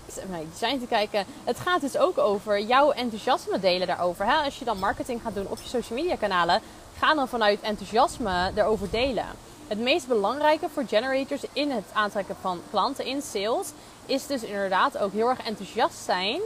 Ik 0.06 0.52
design 0.52 0.80
te 0.80 0.86
kijken. 0.86 1.26
Het 1.44 1.60
gaat 1.60 1.82
dus 1.82 1.98
ook 1.98 2.18
over 2.18 2.60
jouw 2.60 2.92
enthousiasme 2.92 3.60
delen 3.60 3.88
daarover. 3.88 4.26
Hè? 4.26 4.36
Als 4.36 4.60
je 4.60 4.66
dan 4.66 4.80
marketing 4.80 5.22
gaat 5.22 5.36
doen 5.36 5.48
op 5.48 5.58
je 5.62 5.70
social 5.70 6.00
media 6.00 6.16
kanalen, 6.16 6.62
ga 6.98 7.14
dan 7.14 7.28
vanuit 7.28 7.62
enthousiasme 7.62 8.52
erover 8.56 8.90
delen. 8.90 9.26
Het 9.68 9.80
meest 9.80 10.08
belangrijke 10.08 10.70
voor 10.74 10.84
generators 10.88 11.42
in 11.54 11.72
het 11.72 11.86
aantrekken 11.94 12.36
van 12.42 12.62
klanten 12.70 13.06
in 13.06 13.22
sales 13.22 13.68
is 14.06 14.28
dus 14.28 14.44
inderdaad 14.44 14.98
ook 14.98 15.12
heel 15.12 15.30
erg 15.30 15.40
enthousiast 15.46 15.98
zijn 16.06 16.42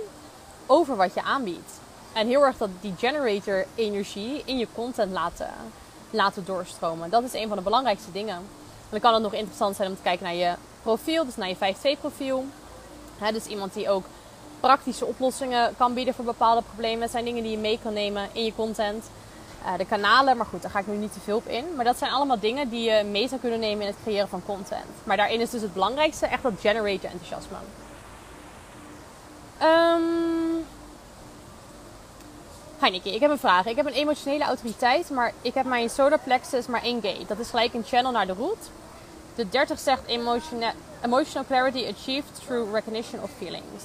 over 0.65 0.95
wat 0.95 1.13
je 1.13 1.23
aanbiedt. 1.23 1.71
En 2.13 2.27
heel 2.27 2.45
erg 2.45 2.57
dat 2.57 2.69
die 2.81 2.93
generator 2.97 3.65
energie 3.75 4.41
in 4.45 4.57
je 4.57 4.67
content 4.75 5.11
laten, 5.11 5.49
laten 6.09 6.45
doorstromen. 6.45 7.09
Dat 7.09 7.23
is 7.23 7.33
een 7.33 7.47
van 7.47 7.57
de 7.57 7.63
belangrijkste 7.63 8.11
dingen 8.11 8.41
dan 8.89 8.99
kan 8.99 9.13
het 9.13 9.23
nog 9.23 9.33
interessant 9.33 9.75
zijn 9.75 9.89
om 9.89 9.95
te 9.95 10.01
kijken 10.01 10.25
naar 10.25 10.35
je 10.35 10.53
profiel, 10.81 11.25
dus 11.25 11.35
naar 11.35 11.47
je 11.47 11.95
5-2 11.95 11.99
profiel. 11.99 12.45
dus 13.33 13.45
iemand 13.45 13.73
die 13.73 13.89
ook 13.89 14.05
praktische 14.59 15.05
oplossingen 15.05 15.75
kan 15.77 15.93
bieden 15.93 16.13
voor 16.13 16.25
bepaalde 16.25 16.61
problemen. 16.61 16.99
Dat 16.99 17.11
zijn 17.11 17.25
dingen 17.25 17.43
die 17.43 17.51
je 17.51 17.57
mee 17.57 17.79
kan 17.83 17.93
nemen 17.93 18.29
in 18.31 18.45
je 18.45 18.55
content. 18.55 19.05
Uh, 19.65 19.77
de 19.77 19.85
kanalen, 19.85 20.37
maar 20.37 20.45
goed, 20.45 20.61
daar 20.61 20.71
ga 20.71 20.79
ik 20.79 20.87
nu 20.87 20.95
niet 20.95 21.13
te 21.13 21.19
veel 21.19 21.37
op 21.37 21.47
in. 21.47 21.65
Maar 21.75 21.85
dat 21.85 21.97
zijn 21.97 22.11
allemaal 22.11 22.39
dingen 22.39 22.69
die 22.69 22.91
je 22.91 23.03
mee 23.03 23.27
zou 23.27 23.41
kunnen 23.41 23.59
nemen 23.59 23.81
in 23.81 23.87
het 23.87 24.01
creëren 24.03 24.27
van 24.27 24.41
content. 24.45 24.85
Maar 25.03 25.17
daarin 25.17 25.39
is 25.39 25.49
dus 25.49 25.61
het 25.61 25.73
belangrijkste 25.73 26.25
echt 26.25 26.43
dat 26.43 26.53
generate 26.59 27.07
enthousiasme. 27.07 27.57
Um, 29.61 30.36
Hi 32.81 33.01
ik 33.03 33.19
heb 33.19 33.31
een 33.31 33.39
vraag. 33.39 33.65
Ik 33.65 33.75
heb 33.75 33.85
een 33.85 33.93
emotionele 33.93 34.43
autoriteit, 34.43 35.09
maar 35.09 35.33
ik 35.41 35.53
heb 35.53 35.65
mijn 35.65 35.89
solar 35.89 36.19
plexus 36.19 36.67
maar 36.67 36.83
één 36.83 37.01
gate. 37.01 37.25
Dat 37.27 37.39
is 37.39 37.49
gelijk 37.49 37.73
een 37.73 37.83
channel 37.83 38.11
naar 38.11 38.27
de 38.27 38.33
root. 38.33 38.69
De 39.35 39.49
30 39.49 39.79
zegt 39.79 40.05
emotional, 40.05 40.71
emotional 41.03 41.47
clarity 41.47 41.85
achieved 41.87 42.45
through 42.45 42.73
recognition 42.73 43.23
of 43.23 43.29
feelings. 43.37 43.83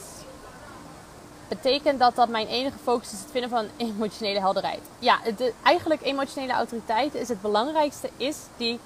Betekent 1.49 1.99
dat 1.99 2.17
dat 2.17 2.29
mijn 2.29 2.47
enige 2.47 2.79
focus 2.83 3.13
is 3.13 3.19
het 3.19 3.31
vinden 3.31 3.51
van 3.51 3.67
emotionele 3.89 4.41
helderheid? 4.41 4.81
Ja, 4.99 5.19
de, 5.37 5.53
eigenlijk 5.63 6.03
emotionele 6.03 6.53
autoriteit 6.53 7.15
is 7.15 7.29
het 7.29 7.43
belangrijkste, 7.43 8.11
is 8.17 8.37
die 8.57 8.79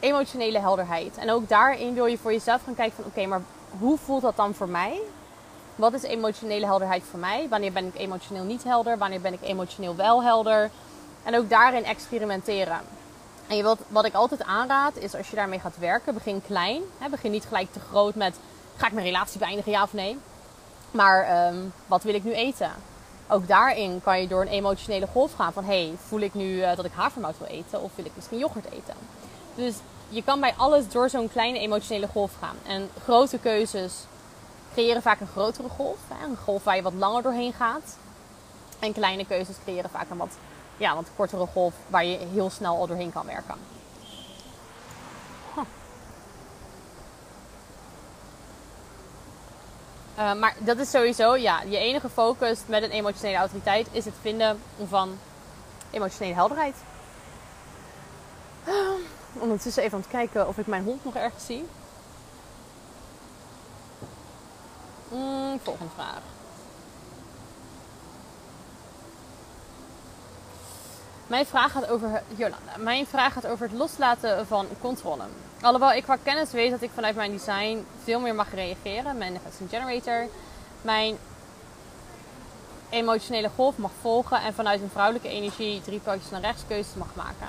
emotionele 0.00 0.58
helderheid. 0.58 1.16
En 1.16 1.30
ook 1.30 1.48
daarin 1.48 1.94
wil 1.94 2.06
je 2.06 2.18
voor 2.18 2.32
jezelf 2.32 2.62
gaan 2.64 2.74
kijken 2.74 2.96
van 2.96 3.04
oké, 3.04 3.26
maar 3.26 3.42
hoe 3.78 3.98
voelt 3.98 4.22
dat 4.22 4.36
dan 4.36 4.54
voor 4.54 4.68
mij? 4.68 5.00
Wat 5.76 5.92
is 5.92 6.02
emotionele 6.02 6.66
helderheid 6.66 7.02
voor 7.10 7.18
mij? 7.18 7.46
Wanneer 7.48 7.72
ben 7.72 7.86
ik 7.86 7.94
emotioneel 7.94 8.44
niet 8.44 8.64
helder? 8.64 8.98
Wanneer 8.98 9.20
ben 9.20 9.32
ik 9.32 9.42
emotioneel 9.42 9.96
wel 9.96 10.22
helder? 10.22 10.70
En 11.22 11.36
ook 11.36 11.50
daarin 11.50 11.84
experimenteren. 11.84 12.80
En 13.46 13.56
je 13.56 13.76
wat 13.88 14.04
ik 14.04 14.14
altijd 14.14 14.44
aanraad 14.44 14.96
is 14.96 15.14
als 15.14 15.30
je 15.30 15.36
daarmee 15.36 15.58
gaat 15.58 15.78
werken, 15.78 16.14
begin 16.14 16.42
klein. 16.46 16.82
Hè, 16.98 17.08
begin 17.08 17.30
niet 17.30 17.44
gelijk 17.44 17.72
te 17.72 17.80
groot 17.80 18.14
met 18.14 18.36
ga 18.76 18.86
ik 18.86 18.92
mijn 18.92 19.06
relatie 19.06 19.38
beëindigen, 19.38 19.72
ja 19.72 19.82
of 19.82 19.92
nee. 19.92 20.18
Maar 20.90 21.22
ehm, 21.22 21.56
wat 21.86 22.02
wil 22.02 22.14
ik 22.14 22.24
nu 22.24 22.32
eten? 22.32 22.70
Ook 23.28 23.48
daarin 23.48 24.00
kan 24.02 24.20
je 24.20 24.28
door 24.28 24.40
een 24.40 24.48
emotionele 24.48 25.06
golf 25.06 25.32
gaan 25.32 25.52
van 25.52 25.64
hey, 25.64 25.94
voel 26.06 26.20
ik 26.20 26.34
nu 26.34 26.56
uh, 26.56 26.76
dat 26.76 26.84
ik 26.84 26.92
havermout 26.94 27.38
wil 27.38 27.48
eten 27.48 27.82
of 27.82 27.90
wil 27.94 28.04
ik 28.04 28.12
misschien 28.14 28.38
yoghurt 28.38 28.66
eten? 28.66 28.94
Dus 29.54 29.74
je 30.08 30.22
kan 30.22 30.40
bij 30.40 30.54
alles 30.56 30.88
door 30.88 31.10
zo'n 31.10 31.28
kleine 31.32 31.58
emotionele 31.58 32.06
golf 32.06 32.32
gaan. 32.40 32.56
En 32.66 32.90
grote 33.02 33.38
keuzes 33.38 33.92
creëren 34.76 35.02
vaak 35.02 35.20
een 35.20 35.26
grotere 35.26 35.68
golf. 35.68 35.98
Een 36.22 36.36
golf 36.36 36.64
waar 36.64 36.76
je 36.76 36.82
wat 36.82 36.92
langer 36.92 37.22
doorheen 37.22 37.52
gaat. 37.52 37.96
En 38.78 38.92
kleine 38.92 39.26
keuzes 39.26 39.56
creëren 39.64 39.90
vaak 39.90 40.10
een 40.10 40.16
wat, 40.16 40.36
ja, 40.76 40.94
wat 40.94 41.08
kortere 41.16 41.46
golf 41.46 41.74
waar 41.86 42.04
je 42.04 42.18
heel 42.18 42.50
snel 42.50 42.76
al 42.76 42.86
doorheen 42.86 43.12
kan 43.12 43.26
werken. 43.26 43.54
Uh, 50.18 50.34
maar 50.34 50.54
dat 50.58 50.78
is 50.78 50.90
sowieso, 50.90 51.34
ja, 51.34 51.62
je 51.62 51.78
enige 51.78 52.08
focus 52.08 52.58
met 52.66 52.82
een 52.82 52.90
emotionele 52.90 53.36
autoriteit 53.36 53.88
is 53.90 54.04
het 54.04 54.14
vinden 54.20 54.60
van 54.88 55.18
emotionele 55.90 56.34
helderheid. 56.34 56.74
Uh, 58.68 58.74
ondertussen 59.32 59.82
even 59.82 59.94
aan 59.94 60.00
het 60.00 60.10
kijken 60.10 60.48
of 60.48 60.58
ik 60.58 60.66
mijn 60.66 60.84
hond 60.84 61.04
nog 61.04 61.14
ergens 61.14 61.46
zie. 61.46 61.66
Mm, 65.16 65.60
volgende 65.62 65.92
vraag. 65.94 66.20
Mijn 71.26 71.46
vraag 71.46 71.72
gaat 71.72 71.88
over 71.88 72.22
Jolanda. 72.36 72.76
Mijn 72.78 73.06
vraag 73.06 73.32
gaat 73.32 73.46
over 73.46 73.68
het 73.68 73.78
loslaten 73.78 74.46
van 74.46 74.66
controle. 74.80 75.22
Alhoewel 75.60 75.92
ik 75.92 76.02
qua 76.02 76.16
kennis 76.22 76.50
weet 76.50 76.70
dat 76.70 76.82
ik 76.82 76.90
vanuit 76.94 77.16
mijn 77.16 77.30
design 77.30 77.86
veel 78.04 78.20
meer 78.20 78.34
mag 78.34 78.54
reageren. 78.54 79.18
Mijn 79.18 79.38
een 79.60 79.68
generator. 79.68 80.28
Mijn 80.82 81.18
emotionele 82.90 83.50
golf 83.54 83.76
mag 83.76 83.90
volgen 84.00 84.40
en 84.40 84.54
vanuit 84.54 84.80
een 84.80 84.90
vrouwelijke 84.90 85.28
energie 85.28 85.80
drie 85.80 86.00
pootjes 86.00 86.30
naar 86.30 86.40
rechts 86.40 86.62
keuzes 86.68 86.94
mag 86.94 87.14
maken. 87.14 87.48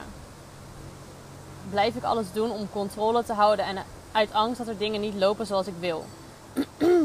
Blijf 1.70 1.96
ik 1.96 2.04
alles 2.04 2.32
doen 2.34 2.52
om 2.52 2.70
controle 2.72 3.24
te 3.24 3.34
houden 3.34 3.66
en 3.66 3.84
uit 4.12 4.34
angst 4.34 4.58
dat 4.58 4.68
er 4.68 4.78
dingen 4.78 5.02
niet 5.02 5.16
lopen 5.16 5.46
zoals 5.46 5.68
ik 5.68 5.74
wil. 5.80 6.06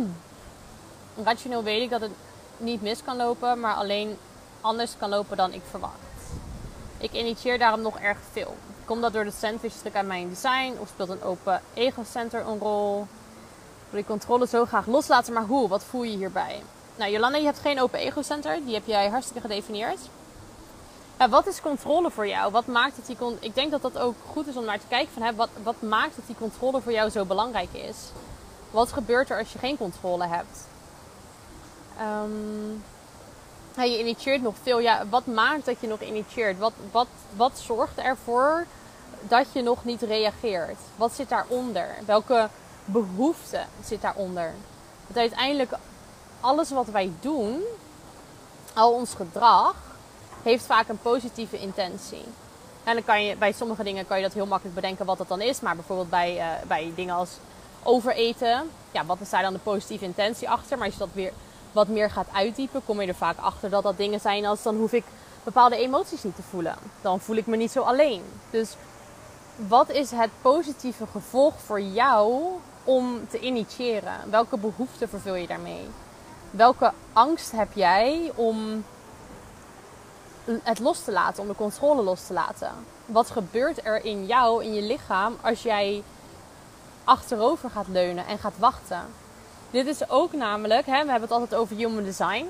rationeel 1.25 1.62
weet 1.62 1.83
ik 1.83 1.90
dat 1.90 2.01
het 2.01 2.11
niet 2.57 2.83
mis 2.83 3.05
kan 3.05 3.16
lopen, 3.16 3.61
maar 3.61 3.75
alleen 3.75 4.18
anders 4.61 4.96
kan 4.98 5.09
lopen 5.09 5.37
dan 5.37 5.53
ik 5.53 5.62
verwacht. 5.70 5.94
Ik 6.98 7.12
initieer 7.12 7.59
daarom 7.59 7.81
nog 7.81 7.98
erg 7.98 8.18
veel. 8.33 8.57
Komt 8.85 9.03
dat 9.03 9.12
door 9.12 9.25
de 9.25 9.33
sandwich 9.40 9.72
stuk 9.72 9.94
aan 9.94 10.07
mijn 10.07 10.29
design 10.29 10.75
of 10.79 10.88
speelt 10.88 11.09
een 11.09 11.22
open 11.22 11.62
ego-center 11.75 12.46
een 12.46 12.59
rol? 12.59 13.07
Wil 13.90 14.01
ik 14.01 14.07
controle 14.07 14.46
zo 14.46 14.64
graag 14.64 14.87
loslaten, 14.87 15.33
maar 15.33 15.44
hoe? 15.44 15.68
Wat 15.68 15.85
voel 15.85 16.03
je 16.03 16.16
hierbij? 16.16 16.62
Nou, 16.96 17.11
Jolanda, 17.11 17.38
je 17.38 17.44
hebt 17.44 17.59
geen 17.59 17.81
open 17.81 17.98
ego-center. 17.98 18.64
Die 18.64 18.75
heb 18.75 18.87
jij 18.87 19.09
hartstikke 19.09 19.40
gedefinieerd. 19.40 19.98
Ja, 21.18 21.29
wat 21.29 21.46
is 21.46 21.61
controle 21.61 22.11
voor 22.11 22.29
jou? 22.29 22.53
Wat 22.53 22.66
maakt 22.66 22.96
dat 22.96 23.07
die 23.07 23.37
Ik 23.40 23.55
denk 23.55 23.70
dat 23.70 23.83
dat 23.83 23.98
ook 23.98 24.14
goed 24.31 24.46
is 24.46 24.57
om 24.57 24.64
naar 24.64 24.81
te 24.81 24.87
kijken 24.88 25.12
van 25.12 25.22
hè, 25.22 25.35
wat, 25.35 25.48
wat 25.62 25.83
maakt 25.83 26.16
dat 26.16 26.27
die 26.27 26.37
controle 26.37 26.81
voor 26.81 26.92
jou 26.92 27.11
zo 27.11 27.25
belangrijk 27.25 27.72
is? 27.72 27.96
Wat 28.70 28.92
gebeurt 28.92 29.31
er 29.31 29.38
als 29.38 29.53
je 29.53 29.59
geen 29.59 29.77
controle 29.77 30.27
hebt? 30.27 30.70
Um, 32.02 32.84
je 33.76 33.98
initieert 33.98 34.42
nog 34.42 34.54
veel. 34.62 34.78
Ja, 34.78 35.06
wat 35.10 35.26
maakt 35.26 35.64
dat 35.64 35.80
je 35.80 35.86
nog 35.86 36.00
initieert? 36.00 36.58
Wat, 36.58 36.72
wat, 36.90 37.06
wat 37.36 37.58
zorgt 37.58 37.98
ervoor 37.98 38.66
dat 39.20 39.46
je 39.52 39.62
nog 39.62 39.84
niet 39.84 40.02
reageert? 40.02 40.78
Wat 40.96 41.12
zit 41.12 41.28
daaronder? 41.28 41.88
Welke 42.06 42.48
behoefte 42.84 43.60
zit 43.84 44.00
daaronder? 44.02 44.52
Want 45.06 45.18
uiteindelijk, 45.18 45.72
alles 46.40 46.70
wat 46.70 46.86
wij 46.86 47.12
doen, 47.20 47.62
al 48.74 48.92
ons 48.92 49.14
gedrag, 49.14 49.74
heeft 50.42 50.64
vaak 50.64 50.88
een 50.88 51.00
positieve 51.02 51.58
intentie. 51.58 52.24
En 52.84 52.94
dan 52.94 53.04
kan 53.04 53.24
je, 53.24 53.36
bij 53.36 53.52
sommige 53.52 53.82
dingen 53.82 54.06
kan 54.06 54.16
je 54.16 54.22
dat 54.22 54.32
heel 54.32 54.46
makkelijk 54.46 54.74
bedenken 54.74 55.06
wat 55.06 55.18
dat 55.18 55.28
dan 55.28 55.40
is. 55.40 55.60
Maar 55.60 55.74
bijvoorbeeld 55.74 56.10
bij, 56.10 56.36
uh, 56.36 56.66
bij 56.66 56.92
dingen 56.94 57.14
als 57.14 57.30
overeten. 57.82 58.70
Ja, 58.90 59.04
wat 59.04 59.20
is 59.20 59.30
daar 59.30 59.42
dan 59.42 59.52
de 59.52 59.58
positieve 59.58 60.04
intentie 60.04 60.50
achter? 60.50 60.76
Maar 60.76 60.86
als 60.86 60.94
je 60.94 61.00
dat 61.00 61.12
weer 61.12 61.32
wat 61.72 61.88
meer 61.88 62.11
gaat 62.11 62.26
uitdiepen, 62.32 62.85
kom 62.85 63.00
je 63.00 63.06
er 63.06 63.14
vaak 63.14 63.38
achter 63.38 63.70
dat 63.70 63.82
dat 63.82 63.96
dingen 63.96 64.20
zijn 64.20 64.46
als 64.46 64.62
dan 64.62 64.76
hoef 64.76 64.92
ik 64.92 65.04
bepaalde 65.44 65.76
emoties 65.76 66.22
niet 66.22 66.37
te 66.37 66.42
voelen. 66.42 66.76
Dan 67.00 67.20
voel 67.20 67.37
ik 67.37 67.46
me 67.46 67.56
niet 67.56 67.70
zo 67.70 67.80
alleen. 67.80 68.22
Dus 68.50 68.76
wat 69.56 69.90
is 69.90 70.11
het 70.11 70.30
positieve 70.42 71.06
gevolg 71.06 71.54
voor 71.61 71.80
jou 71.80 72.42
om 72.85 73.28
te 73.28 73.40
initiëren? 73.40 74.30
Welke 74.30 74.58
behoeften 74.58 75.08
vervul 75.08 75.35
je 75.35 75.46
daarmee? 75.46 75.87
Welke 76.50 76.92
angst 77.12 77.52
heb 77.52 77.72
jij 77.72 78.32
om 78.35 78.85
het 80.62 80.78
los 80.78 81.04
te 81.04 81.12
laten, 81.12 81.42
om 81.42 81.48
de 81.48 81.54
controle 81.54 82.02
los 82.02 82.26
te 82.26 82.32
laten? 82.32 82.70
Wat 83.06 83.30
gebeurt 83.30 83.85
er 83.85 84.04
in 84.04 84.26
jou, 84.26 84.64
in 84.64 84.74
je 84.74 84.82
lichaam, 84.82 85.37
als 85.40 85.62
jij 85.62 86.02
achterover 87.04 87.70
gaat 87.70 87.88
leunen 87.88 88.26
en 88.26 88.38
gaat 88.38 88.58
wachten? 88.58 89.00
Dit 89.72 89.87
is 89.87 90.11
ook 90.11 90.32
namelijk, 90.32 90.87
hè, 90.87 91.04
we 91.04 91.11
hebben 91.11 91.28
het 91.28 91.30
altijd 91.30 91.54
over 91.54 91.76
human 91.76 92.04
design. 92.04 92.46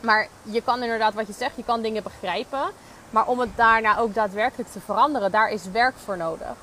Maar 0.00 0.28
je 0.42 0.62
kan 0.62 0.82
inderdaad 0.82 1.14
wat 1.14 1.26
je 1.26 1.32
zegt, 1.32 1.56
je 1.56 1.64
kan 1.64 1.82
dingen 1.82 2.02
begrijpen. 2.02 2.70
Maar 3.10 3.26
om 3.26 3.38
het 3.38 3.56
daarna 3.56 3.98
ook 3.98 4.14
daadwerkelijk 4.14 4.70
te 4.70 4.80
veranderen, 4.80 5.30
daar 5.30 5.50
is 5.50 5.70
werk 5.70 5.94
voor 6.04 6.16
nodig. 6.16 6.54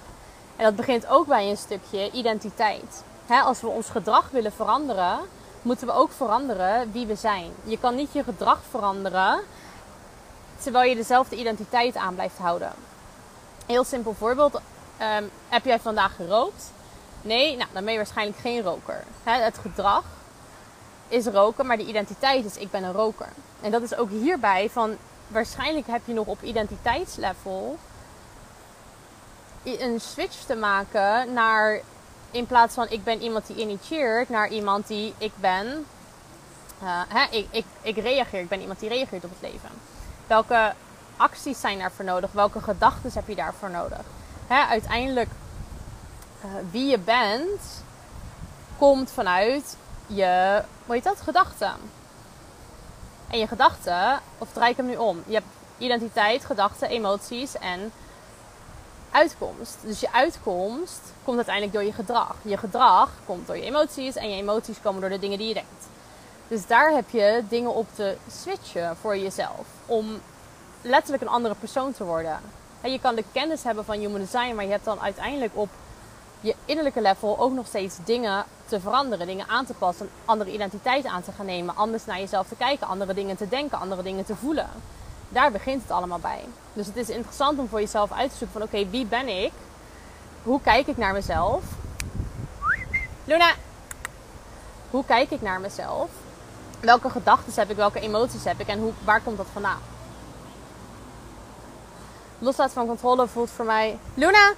En 0.55 0.63
dat 0.63 0.75
begint 0.75 1.07
ook 1.07 1.27
bij 1.27 1.49
een 1.49 1.57
stukje 1.57 2.11
identiteit. 2.11 3.03
als 3.27 3.61
we 3.61 3.67
ons 3.67 3.89
gedrag 3.89 4.29
willen 4.29 4.51
veranderen, 4.51 5.19
moeten 5.61 5.87
we 5.87 5.93
ook 5.93 6.11
veranderen 6.11 6.91
wie 6.91 7.05
we 7.05 7.15
zijn. 7.15 7.51
Je 7.63 7.79
kan 7.79 7.95
niet 7.95 8.13
je 8.13 8.23
gedrag 8.23 8.59
veranderen 8.69 9.39
terwijl 10.61 10.89
je 10.89 10.95
dezelfde 10.95 11.35
identiteit 11.35 11.95
aan 11.95 12.13
blijft 12.13 12.37
houden. 12.37 12.71
Heel 13.65 13.83
simpel 13.83 14.13
voorbeeld. 14.13 14.55
Um, 14.55 15.29
heb 15.49 15.65
jij 15.65 15.79
vandaag 15.79 16.15
gerookt? 16.15 16.71
Nee, 17.21 17.57
nou, 17.57 17.69
dan 17.73 17.83
ben 17.83 17.91
je 17.91 17.97
waarschijnlijk 17.99 18.37
geen 18.37 18.61
roker. 18.61 19.03
het 19.23 19.57
gedrag 19.57 20.03
is 21.07 21.25
roken, 21.25 21.65
maar 21.65 21.77
de 21.77 21.85
identiteit 21.85 22.45
is 22.45 22.57
ik 22.57 22.71
ben 22.71 22.83
een 22.83 22.91
roker. 22.91 23.29
En 23.61 23.71
dat 23.71 23.81
is 23.81 23.95
ook 23.95 24.09
hierbij 24.09 24.69
van 24.69 24.97
waarschijnlijk 25.27 25.87
heb 25.87 26.01
je 26.05 26.13
nog 26.13 26.27
op 26.27 26.41
identiteitslevel 26.41 27.77
een 29.63 29.99
switch 29.99 30.43
te 30.45 30.55
maken 30.55 31.33
naar 31.33 31.81
in 32.31 32.45
plaats 32.45 32.73
van 32.73 32.89
ik 32.89 33.03
ben 33.03 33.21
iemand 33.21 33.47
die 33.47 33.55
initieert, 33.55 34.29
naar 34.29 34.49
iemand 34.49 34.87
die 34.87 35.13
ik 35.17 35.31
ben. 35.35 35.85
Uh, 36.83 37.01
hè, 37.07 37.25
ik, 37.29 37.47
ik, 37.51 37.65
ik 37.81 37.97
reageer, 37.97 38.39
ik 38.39 38.49
ben 38.49 38.61
iemand 38.61 38.79
die 38.79 38.89
reageert 38.89 39.23
op 39.23 39.31
het 39.39 39.51
leven. 39.51 39.69
Welke 40.27 40.73
acties 41.17 41.59
zijn 41.59 41.79
daarvoor 41.79 42.05
nodig? 42.05 42.31
Welke 42.31 42.61
gedachten 42.61 43.11
heb 43.13 43.27
je 43.27 43.35
daarvoor 43.35 43.69
nodig? 43.69 44.01
Hè, 44.47 44.65
uiteindelijk, 44.65 45.29
uh, 46.45 46.51
wie 46.71 46.89
je 46.89 46.99
bent, 46.99 47.83
komt 48.77 49.11
vanuit 49.11 49.77
je, 50.07 50.61
hoe 50.85 50.95
heet 50.95 51.03
dat, 51.03 51.21
gedachten. 51.21 51.73
En 53.27 53.39
je 53.39 53.47
gedachten, 53.47 54.19
of 54.37 54.51
draai 54.53 54.71
ik 54.71 54.77
hem 54.77 54.85
nu 54.85 54.95
om? 54.95 55.23
Je 55.25 55.33
hebt 55.33 55.45
identiteit, 55.77 56.45
gedachten, 56.45 56.89
emoties 56.89 57.57
en 57.57 57.91
uitkomst. 59.11 59.77
Dus 59.81 59.99
je 59.99 60.11
uitkomst 60.11 61.01
komt 61.23 61.35
uiteindelijk 61.35 61.75
door 61.75 61.83
je 61.83 61.93
gedrag. 61.93 62.35
Je 62.41 62.57
gedrag 62.57 63.11
komt 63.25 63.47
door 63.47 63.57
je 63.57 63.63
emoties 63.63 64.15
en 64.15 64.29
je 64.29 64.35
emoties 64.35 64.81
komen 64.81 65.01
door 65.01 65.09
de 65.09 65.19
dingen 65.19 65.37
die 65.37 65.47
je 65.47 65.53
denkt. 65.53 65.87
Dus 66.47 66.67
daar 66.67 66.91
heb 66.91 67.09
je 67.09 67.43
dingen 67.49 67.73
op 67.73 67.87
te 67.95 68.17
switchen 68.31 68.97
voor 69.01 69.17
jezelf. 69.17 69.65
Om 69.85 70.21
letterlijk 70.81 71.23
een 71.23 71.29
andere 71.29 71.55
persoon 71.55 71.93
te 71.93 72.03
worden. 72.03 72.39
je 72.83 72.99
kan 72.99 73.15
de 73.15 73.23
kennis 73.31 73.63
hebben 73.63 73.85
van 73.85 73.99
human 73.99 74.19
design, 74.19 74.55
maar 74.55 74.65
je 74.65 74.71
hebt 74.71 74.85
dan 74.85 75.01
uiteindelijk 75.01 75.51
op 75.53 75.69
je 76.41 76.55
innerlijke 76.65 77.01
level 77.01 77.39
ook 77.39 77.51
nog 77.51 77.67
steeds 77.67 77.95
dingen 78.05 78.45
te 78.65 78.79
veranderen, 78.79 79.27
dingen 79.27 79.47
aan 79.47 79.65
te 79.65 79.73
passen, 79.73 80.09
andere 80.25 80.53
identiteit 80.53 81.05
aan 81.05 81.23
te 81.23 81.31
gaan 81.31 81.45
nemen, 81.45 81.75
anders 81.75 82.05
naar 82.05 82.19
jezelf 82.19 82.47
te 82.47 82.55
kijken, 82.55 82.87
andere 82.87 83.13
dingen 83.13 83.37
te 83.37 83.49
denken, 83.49 83.79
andere 83.79 84.03
dingen 84.03 84.25
te 84.25 84.35
voelen. 84.35 84.69
Daar 85.29 85.51
begint 85.51 85.81
het 85.81 85.91
allemaal 85.91 86.19
bij. 86.19 86.43
Dus 86.73 86.85
het 86.85 86.95
is 86.95 87.09
interessant 87.09 87.59
om 87.59 87.67
voor 87.67 87.79
jezelf 87.79 88.11
uit 88.11 88.31
te 88.31 88.37
zoeken 88.37 88.59
van 88.59 88.67
oké, 88.67 88.89
wie 88.89 89.05
ben 89.05 89.43
ik? 89.43 89.51
Hoe 90.43 90.61
kijk 90.61 90.87
ik 90.87 90.97
naar 90.97 91.13
mezelf? 91.13 91.63
Luna! 93.25 93.53
Hoe 94.89 95.05
kijk 95.05 95.31
ik 95.31 95.41
naar 95.41 95.59
mezelf? 95.59 96.09
Welke 96.79 97.09
gedachten 97.09 97.53
heb 97.55 97.69
ik? 97.69 97.75
Welke 97.75 97.99
emoties 97.99 98.43
heb 98.43 98.59
ik? 98.59 98.67
En 98.67 98.79
hoe, 98.79 98.91
waar 99.03 99.21
komt 99.21 99.37
dat 99.37 99.47
vandaan? 99.53 99.79
Loslaat 102.39 102.71
van 102.71 102.87
controle 102.87 103.27
voelt 103.27 103.49
voor 103.49 103.65
mij... 103.65 103.99
Luna! 104.13 104.53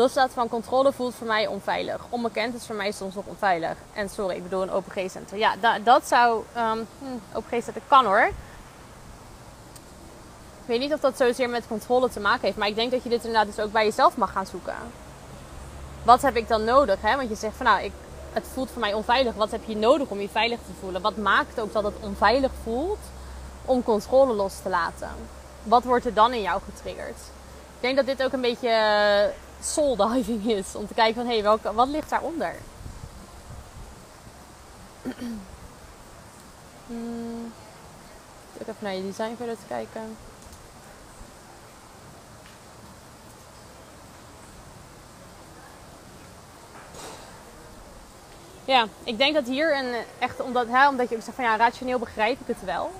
Loslaat 0.00 0.32
van 0.32 0.48
controle 0.48 0.92
voelt 0.92 1.14
voor 1.14 1.26
mij 1.26 1.46
onveilig. 1.46 2.00
Onbekend 2.08 2.54
is 2.54 2.66
voor 2.66 2.74
mij 2.74 2.92
soms 2.92 3.14
nog 3.14 3.24
onveilig. 3.26 3.76
En 3.92 4.08
sorry, 4.08 4.36
ik 4.36 4.42
bedoel 4.42 4.62
een 4.62 4.70
open 4.70 4.92
G-center. 4.92 5.38
Ja, 5.38 5.54
dat, 5.84 6.08
zou... 6.08 6.44
Um, 6.56 6.88
open 7.32 7.60
G-center 7.60 7.82
kan 7.88 8.04
hoor. 8.04 8.26
Ik 10.60 10.66
weet 10.66 10.80
niet 10.80 10.92
of 10.92 11.00
dat 11.00 11.16
zozeer 11.16 11.50
met 11.50 11.66
controle 11.66 12.08
te 12.08 12.20
maken 12.20 12.40
heeft. 12.40 12.56
Maar 12.56 12.68
ik 12.68 12.74
denk 12.74 12.90
dat 12.90 13.02
je 13.02 13.08
dit 13.08 13.24
inderdaad 13.24 13.56
dus 13.56 13.64
ook 13.64 13.72
bij 13.72 13.84
jezelf 13.84 14.16
mag 14.16 14.32
gaan 14.32 14.46
zoeken. 14.46 14.74
Wat 16.02 16.22
heb 16.22 16.36
ik 16.36 16.48
dan 16.48 16.64
nodig? 16.64 17.00
Hè? 17.00 17.16
Want 17.16 17.28
je 17.28 17.34
zegt 17.34 17.56
van 17.56 17.66
nou, 17.66 17.82
ik, 17.82 17.92
het 18.32 18.46
voelt 18.52 18.70
voor 18.70 18.80
mij 18.80 18.94
onveilig. 18.94 19.34
Wat 19.34 19.50
heb 19.50 19.64
je 19.64 19.76
nodig 19.76 20.08
om 20.08 20.20
je 20.20 20.28
veilig 20.28 20.58
te 20.58 20.72
voelen? 20.80 21.02
Wat 21.02 21.16
maakt 21.16 21.60
ook 21.60 21.72
dat 21.72 21.84
het 21.84 21.94
onveilig 22.00 22.50
voelt 22.62 23.00
om 23.64 23.82
controle 23.82 24.32
los 24.32 24.54
te 24.62 24.68
laten? 24.68 25.10
Wat 25.62 25.84
wordt 25.84 26.04
er 26.04 26.14
dan 26.14 26.32
in 26.32 26.42
jou 26.42 26.60
getriggerd? 26.64 27.18
Ik 27.74 27.80
denk 27.80 27.96
dat 27.96 28.06
dit 28.06 28.22
ook 28.22 28.32
een 28.32 28.40
beetje 28.40 28.70
soul 29.60 29.96
diving 29.96 30.46
is. 30.46 30.74
Om 30.74 30.86
te 30.86 30.94
kijken 30.94 31.14
van, 31.14 31.26
hé, 31.26 31.32
hey, 31.32 31.42
welke, 31.42 31.72
wat 31.72 31.88
ligt 31.88 32.10
daaronder? 32.10 32.54
hmm. 36.86 37.52
Even 38.60 38.74
naar 38.78 38.94
je 38.94 39.02
design 39.02 39.34
verder 39.36 39.56
te 39.56 39.66
kijken. 39.68 40.16
Ja, 48.64 48.86
ik 49.04 49.18
denk 49.18 49.34
dat 49.34 49.46
hier 49.46 49.78
een 49.78 49.94
echt 50.18 50.40
omdat, 50.40 50.66
hè, 50.68 50.88
omdat 50.88 51.08
je 51.08 51.16
ook 51.16 51.22
zegt 51.22 51.36
van 51.36 51.44
ja, 51.44 51.56
rationeel 51.56 51.98
begrijp 51.98 52.40
ik 52.40 52.46
het 52.46 52.64
wel. 52.64 52.92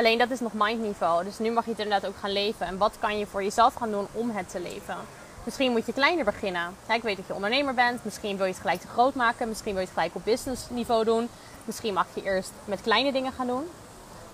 Alleen 0.00 0.18
dat 0.18 0.30
is 0.30 0.40
nog 0.40 0.52
mindniveau. 0.54 1.24
Dus 1.24 1.38
nu 1.38 1.50
mag 1.50 1.64
je 1.64 1.70
het 1.70 1.80
inderdaad 1.80 2.10
ook 2.10 2.16
gaan 2.20 2.32
leven. 2.32 2.66
En 2.66 2.78
wat 2.78 2.96
kan 2.98 3.18
je 3.18 3.26
voor 3.26 3.42
jezelf 3.42 3.74
gaan 3.74 3.90
doen 3.90 4.06
om 4.12 4.30
het 4.30 4.50
te 4.50 4.60
leven? 4.60 4.96
Misschien 5.44 5.70
moet 5.70 5.86
je 5.86 5.92
kleiner 5.92 6.24
beginnen. 6.24 6.76
ik 6.88 7.02
weet 7.02 7.16
dat 7.16 7.26
je 7.26 7.34
ondernemer 7.34 7.74
bent. 7.74 8.04
Misschien 8.04 8.36
wil 8.36 8.46
je 8.46 8.52
het 8.52 8.60
gelijk 8.60 8.80
te 8.80 8.86
groot 8.86 9.14
maken. 9.14 9.48
Misschien 9.48 9.72
wil 9.72 9.80
je 9.80 9.86
het 9.86 9.96
gelijk 9.96 10.14
op 10.14 10.24
businessniveau 10.24 11.04
doen. 11.04 11.28
Misschien 11.64 11.94
mag 11.94 12.06
je 12.14 12.22
eerst 12.22 12.50
met 12.64 12.80
kleine 12.80 13.12
dingen 13.12 13.32
gaan 13.32 13.46
doen. 13.46 13.64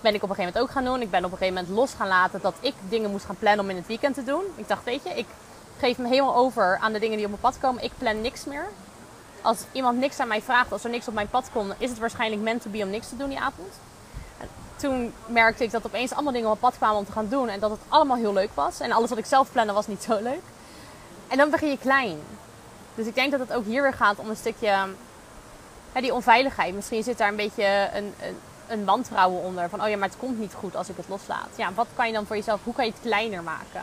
Ben 0.01 0.15
ik 0.15 0.23
op 0.23 0.29
een 0.29 0.35
gegeven 0.35 0.53
moment 0.53 0.59
ook 0.59 0.71
gaan 0.71 0.85
doen. 0.85 1.03
Ik 1.03 1.11
ben 1.11 1.25
op 1.25 1.33
een 1.33 1.39
gegeven 1.39 1.55
moment 1.55 1.79
los 1.79 1.95
gaan 1.95 2.09
laten 2.09 2.41
dat 2.41 2.55
ik 2.61 2.75
dingen 2.89 3.11
moest 3.11 3.25
gaan 3.25 3.39
plannen 3.39 3.65
om 3.65 3.71
in 3.71 3.77
het 3.77 3.87
weekend 3.87 4.15
te 4.15 4.25
doen. 4.25 4.43
Ik 4.57 4.69
dacht, 4.69 4.85
weet 4.85 5.03
je, 5.03 5.11
ik 5.11 5.27
geef 5.79 5.99
me 5.99 6.09
helemaal 6.09 6.37
over 6.37 6.79
aan 6.81 6.93
de 6.93 6.99
dingen 6.99 7.17
die 7.17 7.27
op 7.27 7.31
mijn 7.31 7.43
pad 7.43 7.59
komen. 7.61 7.83
Ik 7.83 7.93
plan 7.99 8.21
niks 8.21 8.45
meer. 8.45 8.69
Als 9.43 9.59
iemand 9.73 9.99
niks 9.99 10.19
aan 10.19 10.29
mij 10.29 10.43
vraagt, 10.43 10.73
als 10.73 10.85
er 10.85 10.91
niks 10.91 11.09
op 11.09 11.15
mijn 11.15 11.31
pad 11.31 11.51
komt, 11.53 11.75
is 11.79 11.91
het 11.91 11.99
waarschijnlijk 11.99 12.43
meant 12.43 12.63
to 12.63 12.71
be 12.71 12.83
om 12.83 12.91
niks 12.91 13.09
te 13.09 13.17
doen 13.17 13.29
die 13.29 13.41
avond 13.41 13.73
toen 14.77 15.13
merkte 15.27 15.65
ik 15.65 15.71
dat 15.71 15.87
opeens 15.87 16.13
allemaal 16.13 16.33
dingen 16.33 16.51
op 16.51 16.61
pad 16.61 16.77
kwamen 16.77 16.97
om 16.97 17.05
te 17.05 17.13
gaan 17.13 17.29
doen. 17.29 17.49
En 17.49 17.61
dat 17.61 17.71
het 17.71 17.81
allemaal 17.89 18.17
heel 18.17 18.33
leuk 18.33 18.51
was. 18.55 18.81
En 18.81 18.93
alles 18.93 19.09
wat 19.09 19.19
ik 19.19 19.27
zelf 19.27 19.53
plande 19.53 19.73
was 19.73 19.87
niet 19.87 20.03
zo 20.03 20.19
leuk. 20.23 20.43
En 21.29 21.37
dan 21.37 21.51
begin 21.51 21.71
je 21.71 21.79
klein. 21.79 22.19
Dus 22.95 23.07
ik 23.07 23.15
denk 23.15 23.31
dat 23.31 23.41
het 23.41 23.53
ook 23.53 23.65
hier 23.65 23.83
weer 23.83 23.95
gaat 23.95 24.19
om 24.19 24.29
een 24.29 24.37
stukje... 24.37 24.89
Hè, 25.93 26.01
die 26.01 26.15
onveiligheid. 26.15 26.75
Misschien 26.75 27.03
zit 27.03 27.19
daar 27.19 27.29
een 27.29 27.37
beetje 27.37 27.89
een, 27.95 28.15
een, 28.21 28.37
een 28.69 28.85
wantrouwen 28.85 29.43
onder. 29.43 29.69
Van, 29.69 29.83
oh 29.83 29.89
ja, 29.89 29.97
maar 29.97 30.09
het 30.09 30.19
komt 30.19 30.39
niet 30.39 30.55
goed 30.55 30.77
als 30.77 30.89
ik 30.89 30.97
het 30.97 31.09
loslaat. 31.09 31.49
Ja, 31.57 31.73
wat 31.75 31.87
kan 31.95 32.07
je 32.07 32.13
dan 32.13 32.27
voor 32.27 32.37
jezelf... 32.37 32.61
Hoe 32.65 32.75
kan 32.75 32.85
je 32.85 32.91
het 32.91 33.01
kleiner 33.01 33.43
maken? 33.43 33.83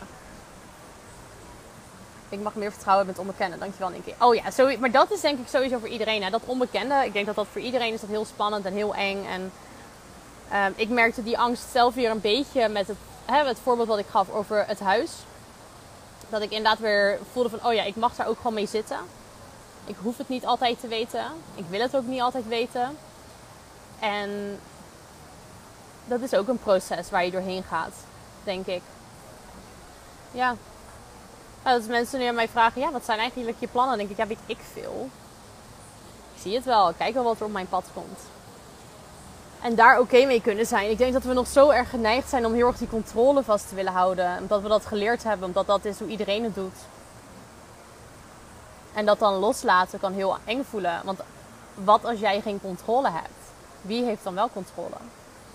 Ik 2.30 2.42
mag 2.42 2.56
meer 2.56 2.72
vertrouwen 2.72 3.06
met 3.06 3.20
onbekende. 3.20 3.58
Dankjewel, 3.58 3.90
Nicky. 3.90 4.14
Oh 4.20 4.36
ja, 4.36 4.78
maar 4.80 4.92
dat 4.92 5.12
is 5.12 5.22
denk 5.22 5.40
ik 5.40 5.48
sowieso 5.48 5.78
voor 5.78 5.88
iedereen. 5.88 6.24
Hè? 6.24 6.30
Dat 6.30 6.42
onbekende, 6.46 7.06
ik 7.06 7.14
denk 7.14 7.26
dat 7.26 7.36
dat 7.36 7.48
voor 7.52 7.62
iedereen 7.62 7.94
is 7.94 8.02
dat 8.02 8.10
heel 8.10 8.26
spannend 8.26 8.66
en 8.66 8.74
heel 8.74 8.96
eng. 8.96 9.26
En 9.26 9.52
Ehm, 10.50 10.72
ik 10.76 10.90
merkte 10.90 11.24
die 11.24 11.40
angst 11.40 11.72
zelf 11.72 11.94
weer 11.94 12.12
een 12.12 12.22
beetje 12.22 12.68
met 12.68 12.88
het, 12.88 12.98
hè, 13.26 13.46
het 13.46 13.60
voorbeeld 13.64 13.88
wat 13.88 14.00
ik 14.00 14.08
gaf 14.10 14.30
over 14.30 14.66
het 14.68 14.80
huis. 14.80 15.12
Dat 16.30 16.42
ik 16.42 16.52
inderdaad 16.52 16.80
weer 16.80 17.20
voelde 17.32 17.50
van, 17.50 17.66
oh 17.66 17.74
ja, 17.74 17.84
ik 17.84 17.96
mag 17.96 18.16
daar 18.16 18.28
ook 18.28 18.38
gewoon 18.38 18.54
mee 18.54 18.68
zitten. 18.68 18.98
Ik 19.86 19.96
hoef 20.02 20.18
het 20.18 20.30
niet 20.30 20.46
altijd 20.46 20.80
te 20.80 20.88
weten. 20.88 21.26
Ik 21.56 21.66
wil 21.70 21.80
het 21.80 21.96
ook 21.96 22.06
niet 22.06 22.22
altijd 22.22 22.48
weten. 22.48 22.98
En 24.00 24.60
dat 26.06 26.22
is 26.22 26.34
ook 26.34 26.48
een 26.48 26.60
proces 26.60 27.10
waar 27.10 27.26
je 27.26 27.32
doorheen 27.32 27.64
gaat, 27.64 27.94
denk 28.44 28.66
ik. 28.66 28.82
Ja. 30.32 30.56
Als 31.64 31.86
mensen 31.86 32.20
nu 32.20 32.26
aan 32.26 32.36
mij 32.36 32.50
vragen, 32.50 32.82
ja, 32.82 32.92
wat 32.92 33.06
zijn 33.06 33.20
eigenlijk 33.20 33.58
je 33.60 33.68
plannen? 33.68 33.98
Dan 33.98 34.08
denk 34.08 34.20
ik, 34.20 34.26
ja, 34.26 34.28
weet 34.28 34.58
ik 34.58 34.64
veel. 34.74 35.10
Ik 36.36 36.42
zie 36.42 36.56
het 36.56 36.66
wel. 36.66 36.94
kijk 36.94 37.14
wel 37.14 37.24
wat 37.24 37.40
er 37.40 37.46
op 37.46 37.52
mijn 37.52 37.70
pad 37.70 37.86
komt. 37.94 38.20
En 39.64 39.76
daar 39.76 40.00
oké 40.00 40.26
mee 40.26 40.42
kunnen 40.42 40.66
zijn. 40.66 40.90
Ik 40.90 40.98
denk 40.98 41.14
dat 41.14 41.24
we 41.24 41.34
nog 41.34 41.48
zo 41.48 41.70
erg 41.70 41.90
geneigd 41.90 42.30
zijn 42.30 42.46
om 42.46 42.54
heel 42.54 42.68
erg 42.68 42.78
die 42.78 42.88
controle 42.88 43.44
vast 43.44 43.70
te 43.70 43.76
willen 43.76 43.92
houden. 43.92 44.38
Omdat 44.40 44.62
we 44.62 44.68
dat 44.68 44.86
geleerd 44.86 45.24
hebben, 45.24 45.48
omdat 45.48 45.68
dat 45.68 45.86
is 45.86 46.00
hoe 46.00 46.08
iedereen 46.08 46.44
het 46.44 46.56
doet. 46.56 46.76
En 48.94 49.06
dat 49.06 49.20
dan 49.20 49.34
loslaten 49.34 50.00
kan 50.00 50.14
heel 50.14 50.38
eng 50.46 50.64
voelen. 50.64 51.02
Want 51.04 51.20
wat 51.74 52.06
als 52.06 52.20
jij 52.20 52.42
geen 52.42 52.62
controle 52.62 53.10
hebt? 53.12 53.44
Wie 53.82 54.04
heeft 54.04 54.24
dan 54.24 54.34
wel 54.34 54.50
controle? 54.50 54.96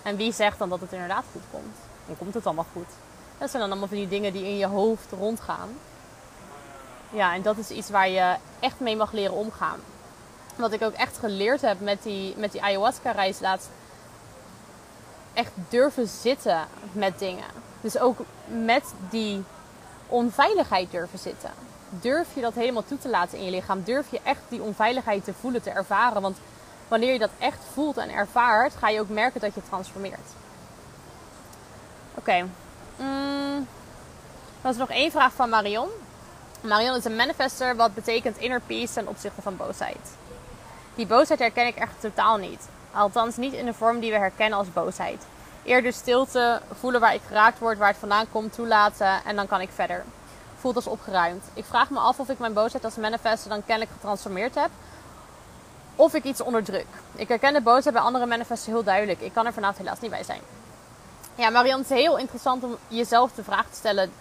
En 0.03 0.17
wie 0.17 0.33
zegt 0.33 0.59
dan 0.59 0.69
dat 0.69 0.81
het 0.81 0.93
inderdaad 0.93 1.25
goed 1.33 1.43
komt? 1.51 1.77
Dan 2.07 2.17
komt 2.19 2.35
het 2.35 2.47
allemaal 2.47 2.67
goed. 2.73 2.91
Dat 3.39 3.51
zijn 3.51 3.63
dan 3.63 3.71
allemaal 3.71 3.89
van 3.89 3.97
die 3.97 4.09
dingen 4.09 4.33
die 4.33 4.45
in 4.45 4.57
je 4.57 4.67
hoofd 4.67 5.13
rondgaan. 5.19 5.69
Ja, 7.11 7.35
en 7.35 7.43
dat 7.43 7.57
is 7.59 7.71
iets 7.71 7.91
waar 7.91 8.09
je 8.09 8.35
echt 8.61 8.81
mee 8.81 8.97
mag 8.97 9.13
leren 9.13 9.37
omgaan. 9.37 9.79
Wat 10.57 10.73
ik 10.73 10.83
ook 10.83 10.93
echt 10.93 11.19
geleerd 11.19 11.61
heb 11.61 11.81
met 11.81 12.03
die, 12.03 12.35
met 12.37 12.53
die 12.53 12.63
ayahuasca-reis 12.63 13.41
laatst. 13.41 13.69
Echt 15.39 15.53
durven 15.69 16.09
zitten 16.09 16.67
met 16.93 17.19
dingen. 17.19 17.45
Dus 17.81 17.99
ook 17.99 18.19
met 18.47 18.85
die 19.11 19.45
onveiligheid 20.07 20.91
durven 20.91 21.19
zitten. 21.19 21.51
Durf 21.89 22.35
je 22.35 22.41
dat 22.41 22.55
helemaal 22.55 22.85
toe 22.85 22.99
te 22.99 23.09
laten 23.09 23.39
in 23.39 23.45
je 23.45 23.51
lichaam? 23.51 23.83
Durf 23.83 24.11
je 24.11 24.21
echt 24.23 24.41
die 24.49 24.63
onveiligheid 24.63 25.25
te 25.25 25.33
voelen, 25.41 25.63
te 25.63 25.71
ervaren? 25.71 26.23
Want 26.23 26.37
wanneer 26.89 27.13
je 27.13 27.19
dat 27.19 27.31
echt 27.39 27.59
voelt 27.73 27.97
en 27.97 28.11
ervaart, 28.11 28.75
ga 28.75 28.89
je 28.89 29.01
ook 29.01 29.09
merken 29.09 29.41
dat 29.41 29.55
je 29.55 29.61
transformeert. 29.69 30.29
Oké. 32.15 32.21
Okay. 32.21 32.45
Mm. 32.97 33.67
is 34.63 34.77
nog 34.77 34.91
één 34.91 35.11
vraag 35.11 35.33
van 35.33 35.49
Marion. 35.49 35.89
Marion 36.61 36.97
is 36.97 37.05
een 37.05 37.17
manifester, 37.17 37.77
wat 37.77 37.95
betekent 37.95 38.39
inner 38.39 38.61
peace 38.61 38.93
ten 38.93 39.09
opzichte 39.09 39.43
van 39.43 39.57
boosheid. 39.57 40.17
Die 40.95 41.07
boosheid 41.07 41.39
herken 41.39 41.67
ik 41.67 41.77
echt 41.77 42.01
totaal 42.01 42.37
niet. 42.37 42.69
Althans 42.93 43.37
niet 43.37 43.53
in 43.53 43.65
de 43.65 43.75
vorm 43.75 44.01
die 44.01 44.11
we 44.11 44.19
herkennen 44.19 44.59
als 44.59 44.73
boosheid. 44.73 45.27
Eerder 45.65 45.93
stilte, 45.93 46.61
voelen 46.79 47.01
waar 47.01 47.15
ik 47.15 47.21
geraakt 47.27 47.59
word, 47.59 47.79
waar 47.79 47.89
het 47.89 47.97
vandaan 47.97 48.31
komt, 48.33 48.53
toelaten 48.53 49.25
en 49.25 49.37
dan 49.37 49.47
kan 49.47 49.61
ik 49.61 49.71
verder. 49.75 50.05
Voelt 50.59 50.77
als 50.77 50.87
opgeruimd. 50.87 51.45
Ik 51.55 51.65
vraag 51.65 51.91
me 51.91 51.99
af 51.99 52.19
of 52.19 52.29
ik 52.29 52.39
mijn 52.39 52.53
boosheid 52.53 52.85
als 52.85 52.97
manifester 52.97 53.51
dan 53.51 53.65
kennelijk 53.65 53.95
getransformeerd 53.95 54.55
heb. 54.55 54.71
Of 55.97 56.15
ik 56.15 56.25
iets 56.25 56.41
onderdruk. 56.41 56.87
Ik 57.15 57.29
herken 57.29 57.53
de 57.53 57.61
boosheid 57.61 57.95
bij 57.95 58.05
andere 58.05 58.27
manifesten 58.27 58.73
heel 58.73 58.85
duidelijk. 58.85 59.21
Ik 59.21 59.33
kan 59.33 59.47
er 59.47 59.53
vanavond 59.53 59.79
helaas 59.79 60.01
niet 60.01 60.11
bij 60.11 60.25
zijn. 60.25 60.41
Ja, 61.35 61.51
Marianne, 61.51 61.83
het 61.83 61.91
is 61.91 62.03
heel 62.03 62.19
interessant 62.19 62.65
om 62.65 62.77
jezelf 62.89 63.33
de 63.33 63.45
vraag 63.45 63.67
te 63.67 63.77
stellen: 63.77 64.13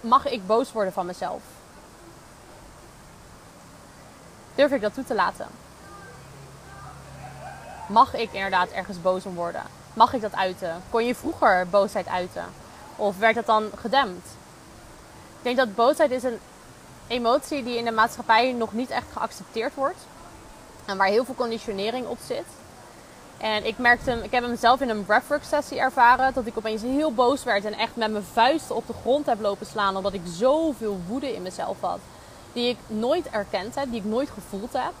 mag 0.00 0.26
ik 0.26 0.46
boos 0.46 0.72
worden 0.72 0.92
van 0.92 1.06
mezelf? 1.06 1.42
Durf 4.54 4.72
ik 4.72 4.80
dat 4.80 4.94
toe 4.94 5.04
te 5.04 5.14
laten? 5.14 5.46
Mag 7.90 8.14
ik 8.14 8.32
inderdaad 8.32 8.70
ergens 8.70 9.02
boos 9.02 9.26
om 9.26 9.34
worden? 9.34 9.62
Mag 9.94 10.12
ik 10.12 10.20
dat 10.20 10.34
uiten? 10.34 10.82
Kon 10.90 11.06
je 11.06 11.14
vroeger 11.14 11.66
boosheid 11.70 12.08
uiten? 12.08 12.44
Of 12.96 13.18
werd 13.18 13.34
dat 13.34 13.46
dan 13.46 13.70
gedempt? 13.76 14.26
Ik 15.36 15.42
denk 15.42 15.56
dat 15.56 15.74
boosheid 15.74 16.10
is 16.10 16.22
een 16.22 16.38
emotie 17.06 17.62
die 17.62 17.78
in 17.78 17.84
de 17.84 17.90
maatschappij 17.90 18.52
nog 18.52 18.72
niet 18.72 18.90
echt 18.90 19.06
geaccepteerd 19.12 19.74
wordt. 19.74 19.98
En 20.84 20.96
waar 20.96 21.06
heel 21.06 21.24
veel 21.24 21.34
conditionering 21.34 22.06
op 22.06 22.18
zit. 22.26 22.46
En 23.38 23.66
ik 23.66 23.78
merkte, 23.78 24.20
ik 24.22 24.30
heb 24.30 24.44
hem 24.44 24.56
zelf 24.56 24.80
in 24.80 24.88
een 24.88 25.04
breathwork 25.04 25.44
sessie 25.44 25.78
ervaren. 25.78 26.34
Dat 26.34 26.46
ik 26.46 26.56
opeens 26.56 26.82
heel 26.82 27.12
boos 27.12 27.44
werd 27.44 27.64
en 27.64 27.74
echt 27.74 27.96
met 27.96 28.10
mijn 28.10 28.24
vuisten 28.32 28.76
op 28.76 28.86
de 28.86 28.94
grond 29.00 29.26
heb 29.26 29.40
lopen 29.40 29.66
slaan. 29.66 29.96
Omdat 29.96 30.12
ik 30.12 30.22
zoveel 30.24 31.00
woede 31.06 31.34
in 31.34 31.42
mezelf 31.42 31.76
had. 31.80 32.00
Die 32.52 32.68
ik 32.68 32.78
nooit 32.86 33.30
erkend 33.30 33.74
heb, 33.74 33.90
die 33.90 34.00
ik 34.00 34.04
nooit 34.04 34.30
gevoeld 34.30 34.72
heb. 34.72 34.92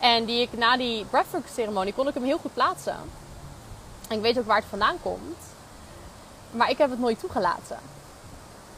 En 0.00 0.24
die 0.24 0.40
ik 0.40 0.52
na 0.52 0.76
die 0.76 1.04
breathwork 1.04 1.46
ceremonie 1.54 1.92
kon 1.92 2.08
ik 2.08 2.14
hem 2.14 2.24
heel 2.24 2.38
goed 2.38 2.54
plaatsen. 2.54 2.96
En 4.08 4.16
ik 4.16 4.22
weet 4.22 4.38
ook 4.38 4.46
waar 4.46 4.56
het 4.56 4.68
vandaan 4.68 4.96
komt. 5.02 5.38
Maar 6.50 6.70
ik 6.70 6.78
heb 6.78 6.90
het 6.90 6.98
nooit 6.98 7.20
toegelaten. 7.20 7.78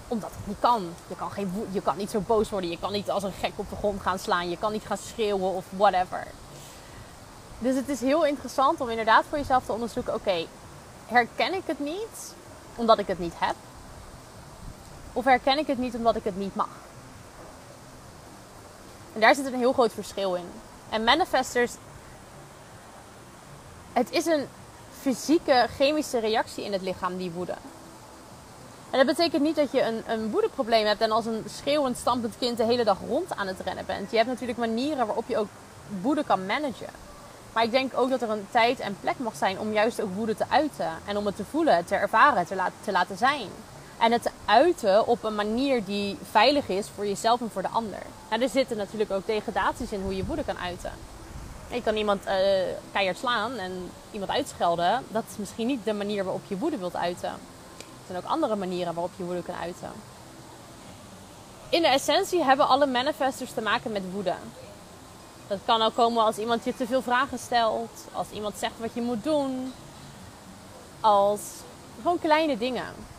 Omdat 0.08 0.30
het 0.30 0.46
niet 0.46 0.56
kan. 0.61 0.94
Je 1.06 1.16
kan, 1.16 1.30
geen, 1.30 1.68
je 1.70 1.82
kan 1.82 1.96
niet 1.96 2.11
zo 2.11 2.20
boos 2.20 2.50
worden. 2.50 2.70
Je 2.70 2.78
kan 2.78 2.92
niet 2.92 3.11
als 3.11 3.22
een 3.22 3.32
gek 3.32 3.52
op 3.56 3.70
de 3.70 3.76
grond 3.76 4.00
gaan 4.00 4.18
slaan. 4.18 4.50
Je 4.50 4.58
kan 4.58 4.72
niet 4.72 4.85
gaan 4.87 4.98
schreeuwen 4.98 5.50
of 5.50 5.64
whatever. 5.70 6.26
Dus 7.58 7.76
het 7.76 7.88
is 7.88 8.00
heel 8.00 8.26
interessant 8.26 8.80
om 8.80 8.88
inderdaad 8.88 9.24
voor 9.28 9.38
jezelf 9.38 9.64
te 9.64 9.72
onderzoeken: 9.72 10.14
oké, 10.14 10.46
herken 11.06 11.54
ik 11.54 11.62
het 11.66 11.78
niet 11.78 12.35
omdat 12.74 12.98
ik 12.98 13.06
het 13.06 13.18
niet 13.18 13.35
heb? 13.38 13.54
Of 15.12 15.24
herken 15.24 15.58
ik 15.58 15.66
het 15.66 15.78
niet 15.78 15.94
omdat 15.94 16.16
ik 16.16 16.24
het 16.24 16.37
niet 16.37 16.54
mag? 16.54 16.68
En 19.12 19.20
daar 19.20 19.35
zit 19.35 19.46
een 19.46 19.54
heel 19.54 19.72
groot 19.72 19.92
verschil 19.92 20.35
in. 20.35 20.48
En 20.92 21.05
manifestors, 21.05 21.72
het 23.92 24.11
is 24.11 24.26
een 24.26 24.46
fysieke, 25.00 25.66
chemische 25.76 26.18
reactie 26.18 26.64
in 26.64 26.72
het 26.72 26.83
lichaam, 26.83 27.16
die 27.16 27.31
woede. 27.31 27.55
En 28.90 28.98
dat 28.98 29.07
betekent 29.07 29.42
niet 29.42 29.57
dat 29.57 29.72
je 29.72 29.83
een, 29.83 30.02
een 30.07 30.31
woedeprobleem 30.31 30.87
hebt 30.87 31.00
en 31.00 31.11
als 31.11 31.26
een 31.26 31.44
schreeuwend, 31.46 31.96
stampend 31.96 32.38
kind 32.38 32.57
de 32.57 32.64
hele 32.64 32.85
dag 32.85 32.98
rond 33.09 33.37
aan 33.37 33.46
het 33.46 33.61
rennen 33.61 33.87
bent. 33.87 34.11
Je 34.11 34.16
hebt 34.16 34.28
natuurlijk 34.28 34.59
manieren 34.59 35.07
waarop 35.07 35.24
je 35.26 35.38
ook 35.38 35.48
woede 36.00 36.24
kan 36.24 36.46
managen. 36.46 36.90
Maar 37.52 37.64
ik 37.64 37.70
denk 37.70 37.98
ook 37.98 38.11
dat 38.11 38.22
er 38.22 38.31
een 38.31 38.46
tijd 38.50 38.81
en 38.81 38.96
plek 39.00 39.18
mag 39.18 39.37
zijn 39.37 39.59
om 39.59 39.72
juist 39.72 40.00
ook 40.00 40.14
woede 40.14 40.35
te 40.35 40.44
uiten. 40.48 40.90
En 41.05 41.16
om 41.16 41.26
het 41.26 41.37
te 41.37 41.44
voelen, 41.50 41.85
te 41.85 41.94
ervaren, 41.94 42.46
te, 42.46 42.55
laten, 42.55 42.74
te 42.85 42.92
laten 42.92 43.16
zijn. 43.16 43.48
En 44.02 44.12
het 44.12 44.22
te 44.22 44.30
uiten 44.44 45.06
op 45.06 45.24
een 45.24 45.34
manier 45.34 45.84
die 45.84 46.18
veilig 46.30 46.68
is 46.68 46.86
voor 46.94 47.06
jezelf 47.06 47.40
en 47.40 47.50
voor 47.50 47.62
de 47.62 47.68
ander. 47.68 48.02
Nou, 48.30 48.42
er 48.42 48.48
zitten 48.48 48.76
natuurlijk 48.76 49.10
ook 49.10 49.26
degradaties 49.26 49.92
in 49.92 50.02
hoe 50.02 50.16
je 50.16 50.24
woede 50.24 50.44
kan 50.44 50.58
uiten. 50.58 50.92
Je 51.70 51.82
kan 51.82 51.96
iemand 51.96 52.26
uh, 52.26 52.32
keihard 52.92 53.18
slaan 53.18 53.56
en 53.56 53.90
iemand 54.10 54.30
uitschelden. 54.30 55.04
Dat 55.08 55.24
is 55.30 55.36
misschien 55.36 55.66
niet 55.66 55.84
de 55.84 55.92
manier 55.92 56.24
waarop 56.24 56.42
je 56.48 56.58
woede 56.58 56.78
wilt 56.78 56.96
uiten. 56.96 57.28
Er 57.28 58.06
zijn 58.06 58.18
ook 58.18 58.30
andere 58.30 58.56
manieren 58.56 58.94
waarop 58.94 59.12
je 59.16 59.24
woede 59.24 59.42
kan 59.42 59.54
uiten. 59.54 59.90
In 61.68 61.82
de 61.82 61.88
essentie 61.88 62.44
hebben 62.44 62.68
alle 62.68 62.86
manifestors 62.86 63.52
te 63.52 63.60
maken 63.60 63.92
met 63.92 64.12
woede. 64.12 64.34
Dat 65.46 65.58
kan 65.64 65.82
ook 65.82 65.94
komen 65.94 66.24
als 66.24 66.38
iemand 66.38 66.64
je 66.64 66.74
te 66.74 66.86
veel 66.86 67.02
vragen 67.02 67.38
stelt. 67.38 68.06
Als 68.12 68.30
iemand 68.30 68.54
zegt 68.58 68.78
wat 68.78 68.94
je 68.94 69.02
moet 69.02 69.24
doen. 69.24 69.72
Als 71.00 71.40
gewoon 72.02 72.18
kleine 72.18 72.58
dingen. 72.58 73.10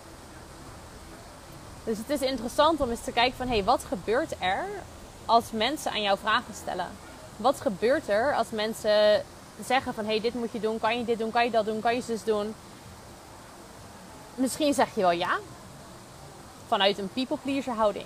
Dus 1.83 1.97
het 1.97 2.09
is 2.09 2.21
interessant 2.21 2.81
om 2.81 2.89
eens 2.89 3.03
te 3.03 3.11
kijken 3.11 3.37
van... 3.37 3.47
hé, 3.47 3.53
hey, 3.53 3.63
wat 3.63 3.83
gebeurt 3.83 4.33
er 4.39 4.65
als 5.25 5.51
mensen 5.51 5.91
aan 5.91 6.01
jou 6.01 6.17
vragen 6.17 6.53
stellen? 6.53 6.87
Wat 7.37 7.61
gebeurt 7.61 8.09
er 8.09 8.35
als 8.35 8.49
mensen 8.49 9.25
zeggen 9.65 9.93
van... 9.93 10.03
hé, 10.03 10.11
hey, 10.11 10.21
dit 10.21 10.33
moet 10.33 10.51
je 10.51 10.59
doen, 10.59 10.79
kan 10.79 10.97
je 10.97 11.05
dit 11.05 11.19
doen, 11.19 11.31
kan 11.31 11.43
je 11.43 11.51
dat 11.51 11.65
doen, 11.65 11.81
kan 11.81 11.95
je 11.95 12.01
zus 12.01 12.23
doen? 12.23 12.55
Misschien 14.35 14.73
zeg 14.73 14.95
je 14.95 15.01
wel 15.01 15.11
ja. 15.11 15.39
Vanuit 16.67 16.97
een 16.97 17.09
people 17.13 17.37
pleaser 17.37 17.73
houding. 17.73 18.05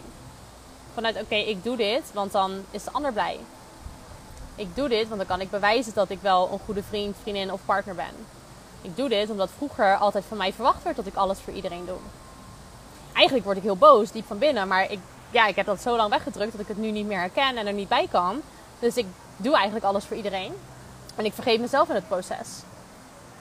Vanuit 0.94 1.22
oké, 1.22 1.36
ik 1.36 1.64
doe 1.64 1.78
dit, 1.78 2.14
want 2.14 2.32
dan 2.32 2.64
is 2.72 2.84
de 2.84 2.92
ander 2.92 3.14
blij. 3.14 3.40
Ik 4.56 4.76
doe 4.76 4.90
dit, 4.90 5.08
want 5.08 5.18
dan 5.18 5.28
kan 5.28 5.42
ik 5.42 5.50
bewijzen 5.50 5.94
dat 5.94 6.10
ik 6.10 6.20
wel 6.22 6.50
een 6.52 6.60
goede 6.66 6.84
vriend, 6.84 7.16
vriendin 7.22 7.52
of 7.52 7.60
partner 7.66 7.96
ben. 7.96 8.14
Ik 8.82 8.96
doe 8.96 9.10
dit 9.10 9.30
omdat 9.30 9.50
vroeger 9.58 9.98
altijd 9.98 10.26
van 10.28 10.38
mij 10.38 10.54
verwacht 10.54 10.84
werd 10.84 10.96
dat 10.96 11.06
ik 11.06 11.16
alles 11.16 11.40
voor 11.40 11.54
iedereen 11.54 11.86
doe. 11.86 11.98
Eigenlijk 13.18 13.46
word 13.46 13.58
ik 13.58 13.64
heel 13.64 13.78
boos, 13.78 14.12
diep 14.12 14.28
van 14.28 14.38
binnen, 14.38 14.68
maar 14.68 14.92
ik, 14.92 15.00
ja, 15.32 15.46
ik 15.46 15.56
heb 15.56 15.66
dat 15.66 15.82
zo 15.82 15.96
lang 15.96 16.10
weggedrukt 16.10 16.52
dat 16.52 16.62
ik 16.62 16.68
het 16.68 16.78
nu 16.78 16.92
niet 16.92 17.06
meer 17.06 17.20
herken 17.20 17.58
en 17.58 17.68
er 17.68 17.74
niet 17.74 17.88
bij 17.88 18.08
kan. 18.12 18.42
Dus 18.80 18.98
ik 18.98 19.06
doe 19.38 19.56
eigenlijk 19.56 19.86
alles 19.86 20.06
voor 20.06 20.18
iedereen. 20.18 20.54
En 21.16 21.26
ik 21.26 21.34
vergeet 21.34 21.60
mezelf 21.60 21.90
in 21.90 21.96
het 21.96 22.08
proces. 22.08 22.48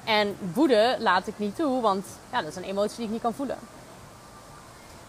En 0.04 0.36
woede 0.52 0.96
laat 0.98 1.26
ik 1.26 1.38
niet 1.38 1.56
toe, 1.56 1.80
want 1.80 2.06
ja, 2.32 2.40
dat 2.40 2.50
is 2.50 2.56
een 2.56 2.62
emotie 2.62 2.96
die 2.96 3.04
ik 3.04 3.10
niet 3.10 3.22
kan 3.22 3.34
voelen. 3.34 3.58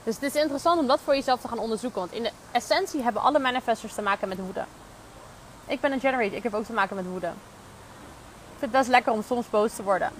Dus 0.04 0.16
het 0.16 0.24
is 0.24 0.42
interessant 0.42 0.80
om 0.80 0.88
dat 0.88 1.00
voor 1.04 1.16
jezelf 1.16 1.42
te 1.42 1.48
gaan 1.48 1.60
onderzoeken. 1.60 2.00
Want 2.00 2.12
in 2.14 2.24
de 2.24 2.32
essentie 2.52 3.04
hebben 3.04 3.22
alle 3.22 3.40
manifestors 3.40 3.94
te 3.94 4.02
maken 4.02 4.28
met 4.28 4.40
woede. 4.40 4.64
Ik 5.68 5.80
ben 5.80 5.92
een 5.92 6.00
generator. 6.00 6.38
Ik 6.38 6.44
heb 6.44 6.54
ook 6.54 6.66
te 6.66 6.74
maken 6.74 6.96
met 6.96 7.06
woede. 7.06 7.28
Ik 7.28 8.60
vind 8.60 8.72
het 8.72 8.72
best 8.72 8.90
lekker 8.90 9.12
om 9.12 9.24
soms 9.24 9.50
boos 9.50 9.74
te 9.74 9.84
worden. 9.84 10.12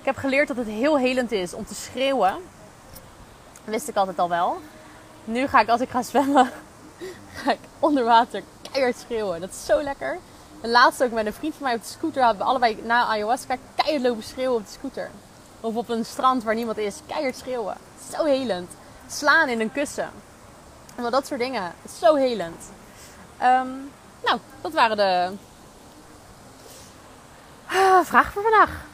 Ik 0.00 0.04
heb 0.04 0.16
geleerd 0.16 0.48
dat 0.48 0.56
het 0.56 0.66
heel 0.66 0.98
helend 0.98 1.32
is 1.32 1.54
om 1.54 1.66
te 1.66 1.74
schreeuwen. 1.74 2.34
Wist 3.66 3.88
ik 3.88 3.96
altijd 3.96 4.18
al 4.18 4.28
wel. 4.28 4.60
Nu 5.24 5.46
ga 5.46 5.60
ik 5.60 5.68
als 5.68 5.80
ik 5.80 5.90
ga 5.90 6.02
zwemmen, 6.02 6.50
ga 7.34 7.52
ik 7.52 7.58
onder 7.78 8.04
water 8.04 8.42
keihard 8.70 8.96
schreeuwen. 8.96 9.40
Dat 9.40 9.50
is 9.50 9.64
zo 9.66 9.82
lekker. 9.82 10.18
En 10.60 10.70
laatst 10.70 11.02
ook 11.02 11.10
met 11.10 11.26
een 11.26 11.32
vriend 11.32 11.54
van 11.54 11.62
mij 11.62 11.74
op 11.74 11.80
de 11.80 11.88
scooter 11.88 12.22
hadden 12.22 12.42
we 12.42 12.48
allebei 12.48 12.82
na 12.82 13.04
ayahuasca 13.04 13.56
keihard 13.74 14.02
lopen 14.02 14.22
schreeuwen 14.22 14.56
op 14.56 14.66
de 14.66 14.72
scooter. 14.72 15.10
Of 15.60 15.74
op 15.74 15.88
een 15.88 16.04
strand 16.04 16.44
waar 16.44 16.54
niemand 16.54 16.78
is, 16.78 17.00
keihard 17.06 17.36
schreeuwen. 17.36 17.76
Zo 18.16 18.24
helend. 18.24 18.72
Slaan 19.08 19.48
in 19.48 19.60
een 19.60 19.72
kussen. 19.72 20.10
En 20.94 21.10
dat 21.10 21.26
soort 21.26 21.40
dingen. 21.40 21.74
Zo 22.00 22.14
helend. 22.14 22.70
Um, 23.42 23.90
nou, 24.24 24.38
dat 24.60 24.72
waren 24.72 24.96
de 24.96 25.32
ah, 27.66 28.04
vragen 28.04 28.32
voor 28.32 28.42
vandaag. 28.42 28.84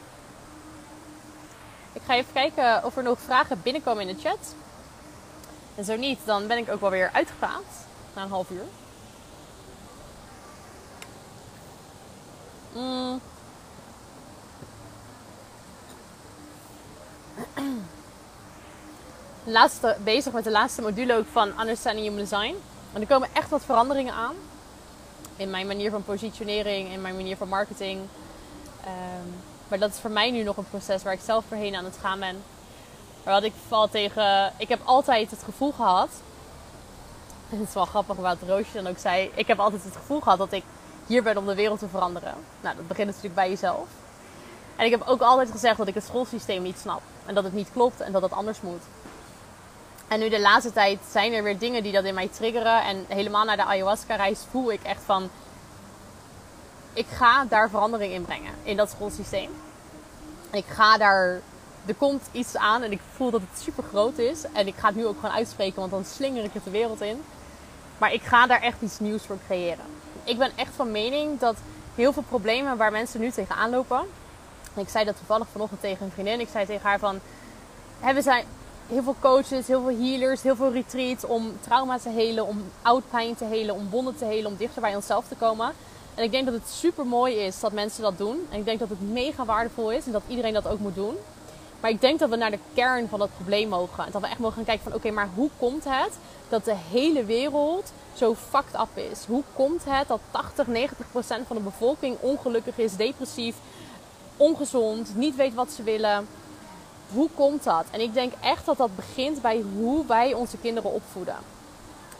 Ik 1.93 2.01
ga 2.05 2.13
even 2.13 2.33
kijken 2.33 2.83
of 2.83 2.97
er 2.97 3.03
nog 3.03 3.19
vragen 3.19 3.61
binnenkomen 3.61 4.07
in 4.07 4.15
de 4.15 4.21
chat. 4.21 4.55
En 5.75 5.85
zo 5.85 5.95
niet, 5.95 6.19
dan 6.23 6.47
ben 6.47 6.57
ik 6.57 6.71
ook 6.71 6.81
wel 6.81 6.89
weer 6.89 7.09
uitgepraat. 7.13 7.63
Na 8.15 8.23
een 8.23 8.29
half 8.29 8.49
uur. 8.49 8.65
Mm. 12.75 13.21
Laatste, 19.43 19.97
bezig 20.03 20.33
met 20.33 20.43
de 20.43 20.51
laatste 20.51 20.81
module 20.81 21.15
ook 21.15 21.27
van 21.31 21.59
Understanding 21.59 22.05
Human 22.07 22.21
Design. 22.21 22.55
En 22.93 23.01
er 23.01 23.07
komen 23.07 23.29
echt 23.33 23.49
wat 23.49 23.63
veranderingen 23.65 24.13
aan 24.13 24.35
in 25.35 25.49
mijn 25.49 25.67
manier 25.67 25.91
van 25.91 26.03
positionering, 26.03 26.91
in 26.91 27.01
mijn 27.01 27.15
manier 27.15 27.37
van 27.37 27.47
marketing. 27.47 28.01
Ehm, 28.85 29.27
Maar 29.67 29.79
dat 29.79 29.93
is 29.93 29.99
voor 29.99 30.11
mij 30.11 30.31
nu 30.31 30.43
nog 30.43 30.57
een 30.57 30.69
proces 30.69 31.03
waar 31.03 31.13
ik 31.13 31.19
zelf 31.25 31.43
voorheen 31.47 31.75
aan 31.75 31.85
het 31.85 31.97
gaan 32.01 32.19
ben. 32.19 32.43
Maar 33.23 33.33
wat 33.33 33.43
ik 33.43 33.53
val 33.67 33.89
tegen. 33.89 34.53
Ik 34.57 34.67
heb 34.67 34.79
altijd 34.83 35.31
het 35.31 35.43
gevoel 35.43 35.71
gehad. 35.71 36.09
En 37.49 37.57
het 37.59 37.67
is 37.67 37.73
wel 37.73 37.85
grappig 37.85 38.15
wat 38.15 38.37
Roosje 38.47 38.73
dan 38.73 38.87
ook 38.87 38.97
zei. 38.97 39.31
Ik 39.35 39.47
heb 39.47 39.59
altijd 39.59 39.83
het 39.83 39.95
gevoel 39.95 40.19
gehad 40.19 40.37
dat 40.37 40.51
ik 40.51 40.63
hier 41.07 41.23
ben 41.23 41.37
om 41.37 41.45
de 41.45 41.55
wereld 41.55 41.79
te 41.79 41.87
veranderen. 41.87 42.33
Nou, 42.61 42.75
dat 42.75 42.87
begint 42.87 43.07
natuurlijk 43.07 43.35
bij 43.35 43.49
jezelf. 43.49 43.87
En 44.75 44.85
ik 44.85 44.91
heb 44.91 45.07
ook 45.07 45.21
altijd 45.21 45.51
gezegd 45.51 45.77
dat 45.77 45.87
ik 45.87 45.93
het 45.93 46.03
schoolsysteem 46.03 46.61
niet 46.61 46.79
snap. 46.79 47.01
En 47.25 47.35
dat 47.35 47.43
het 47.43 47.53
niet 47.53 47.71
klopt 47.71 47.99
en 47.99 48.11
dat 48.11 48.21
het 48.21 48.31
anders 48.31 48.61
moet. 48.61 48.81
En 50.07 50.19
nu 50.19 50.29
de 50.29 50.39
laatste 50.39 50.71
tijd 50.71 50.99
zijn 51.11 51.33
er 51.33 51.43
weer 51.43 51.59
dingen 51.59 51.83
die 51.83 51.91
dat 51.91 52.03
in 52.03 52.13
mij 52.13 52.27
triggeren. 52.27 52.83
En 52.83 53.05
helemaal 53.07 53.45
naar 53.45 53.57
de 53.57 53.63
ayahuasca-reis 53.63 54.39
voel 54.49 54.71
ik 54.71 54.83
echt 54.83 55.01
van... 55.05 55.29
Ik 56.93 57.07
ga 57.07 57.45
daar 57.45 57.69
verandering 57.69 58.13
in 58.13 58.25
brengen, 58.25 58.53
in 58.63 58.77
dat 58.77 58.89
schoolsysteem. 58.89 59.49
Ik 60.51 60.65
ga 60.65 60.97
daar... 60.97 61.41
Er 61.85 61.95
komt 61.95 62.21
iets 62.31 62.55
aan 62.55 62.81
en 62.81 62.91
ik 62.91 63.01
voel 63.15 63.31
dat 63.31 63.41
het 63.41 63.61
super 63.61 63.83
groot 63.83 64.17
is. 64.17 64.43
En 64.53 64.67
ik 64.67 64.75
ga 64.75 64.87
het 64.87 64.95
nu 64.95 65.05
ook 65.05 65.19
gewoon 65.19 65.35
uitspreken, 65.35 65.79
want 65.79 65.91
dan 65.91 66.05
slinger 66.05 66.43
ik 66.43 66.53
het 66.53 66.63
de 66.63 66.69
wereld 66.69 67.01
in. 67.01 67.23
Maar 67.97 68.13
ik 68.13 68.21
ga 68.21 68.47
daar 68.47 68.61
echt 68.61 68.81
iets 68.81 68.99
nieuws 68.99 69.23
voor 69.23 69.37
creëren. 69.47 69.85
Ik 70.23 70.37
ben 70.37 70.51
echt 70.55 70.71
van 70.75 70.91
mening 70.91 71.39
dat 71.39 71.55
heel 71.95 72.13
veel 72.13 72.23
problemen 72.29 72.77
waar 72.77 72.91
mensen 72.91 73.19
nu 73.19 73.31
tegenaan 73.31 73.69
lopen... 73.69 74.05
Ik 74.75 74.89
zei 74.89 75.05
dat 75.05 75.17
toevallig 75.17 75.47
vanochtend 75.51 75.81
tegen 75.81 76.05
een 76.05 76.11
vriendin. 76.11 76.39
Ik 76.39 76.49
zei 76.51 76.65
tegen 76.65 76.89
haar 76.89 76.99
van... 76.99 77.19
We 78.13 78.21
zijn 78.21 78.45
heel 78.87 79.03
veel 79.03 79.15
coaches, 79.19 79.67
heel 79.67 79.81
veel 79.81 79.97
healers, 79.97 80.41
heel 80.41 80.55
veel 80.55 80.71
retreats 80.71 81.25
om 81.25 81.51
trauma 81.61 81.97
te 81.97 82.09
helen, 82.09 82.47
om 82.47 82.63
oud 82.81 83.03
pijn 83.09 83.35
te 83.35 83.45
helen, 83.45 83.75
om 83.75 83.89
wonden 83.89 84.15
te 84.15 84.25
helen, 84.25 84.51
om 84.51 84.57
dichter 84.57 84.81
bij 84.81 84.95
onszelf 84.95 85.27
te 85.27 85.35
komen. 85.35 85.73
En 86.15 86.23
ik 86.23 86.31
denk 86.31 86.45
dat 86.45 86.53
het 86.53 86.69
super 86.69 87.05
mooi 87.05 87.35
is 87.35 87.59
dat 87.59 87.71
mensen 87.71 88.01
dat 88.01 88.17
doen. 88.17 88.47
En 88.49 88.59
ik 88.59 88.65
denk 88.65 88.79
dat 88.79 88.89
het 88.89 89.11
mega 89.11 89.45
waardevol 89.45 89.91
is 89.91 90.05
en 90.05 90.11
dat 90.11 90.23
iedereen 90.27 90.53
dat 90.53 90.67
ook 90.67 90.79
moet 90.79 90.95
doen. 90.95 91.15
Maar 91.83 91.91
ik 91.91 92.01
denk 92.01 92.19
dat 92.19 92.29
we 92.29 92.35
naar 92.35 92.51
de 92.51 92.59
kern 92.73 93.07
van 93.07 93.19
dat 93.19 93.29
probleem 93.35 93.69
mogen. 93.69 94.05
En 94.05 94.11
dat 94.11 94.21
we 94.21 94.27
echt 94.27 94.39
mogen 94.39 94.55
gaan 94.55 94.63
kijken 94.63 94.83
van 94.83 94.93
oké, 94.93 95.11
maar 95.11 95.29
hoe 95.35 95.49
komt 95.57 95.83
het 95.83 96.17
dat 96.49 96.65
de 96.65 96.75
hele 96.91 97.25
wereld 97.25 97.91
zo 98.13 98.35
fucked 98.35 98.73
up 98.73 99.03
is? 99.11 99.25
Hoe 99.25 99.43
komt 99.55 99.83
het 99.87 100.07
dat 100.07 100.19
80, 100.31 100.67
90 100.67 101.11
procent 101.11 101.47
van 101.47 101.55
de 101.55 101.61
bevolking 101.61 102.17
ongelukkig 102.19 102.77
is, 102.77 102.95
depressief, 102.95 103.55
ongezond, 104.37 105.15
niet 105.15 105.35
weet 105.35 105.53
wat 105.53 105.71
ze 105.71 105.83
willen? 105.83 106.27
Hoe 107.13 107.29
komt 107.35 107.63
dat? 107.63 107.85
En 107.91 108.01
ik 108.01 108.13
denk 108.13 108.33
echt 108.41 108.65
dat 108.65 108.77
dat 108.77 108.95
begint 108.95 109.41
bij 109.41 109.63
hoe 109.75 110.05
wij 110.05 110.33
onze 110.33 110.57
kinderen 110.57 110.93
opvoeden. 110.93 111.37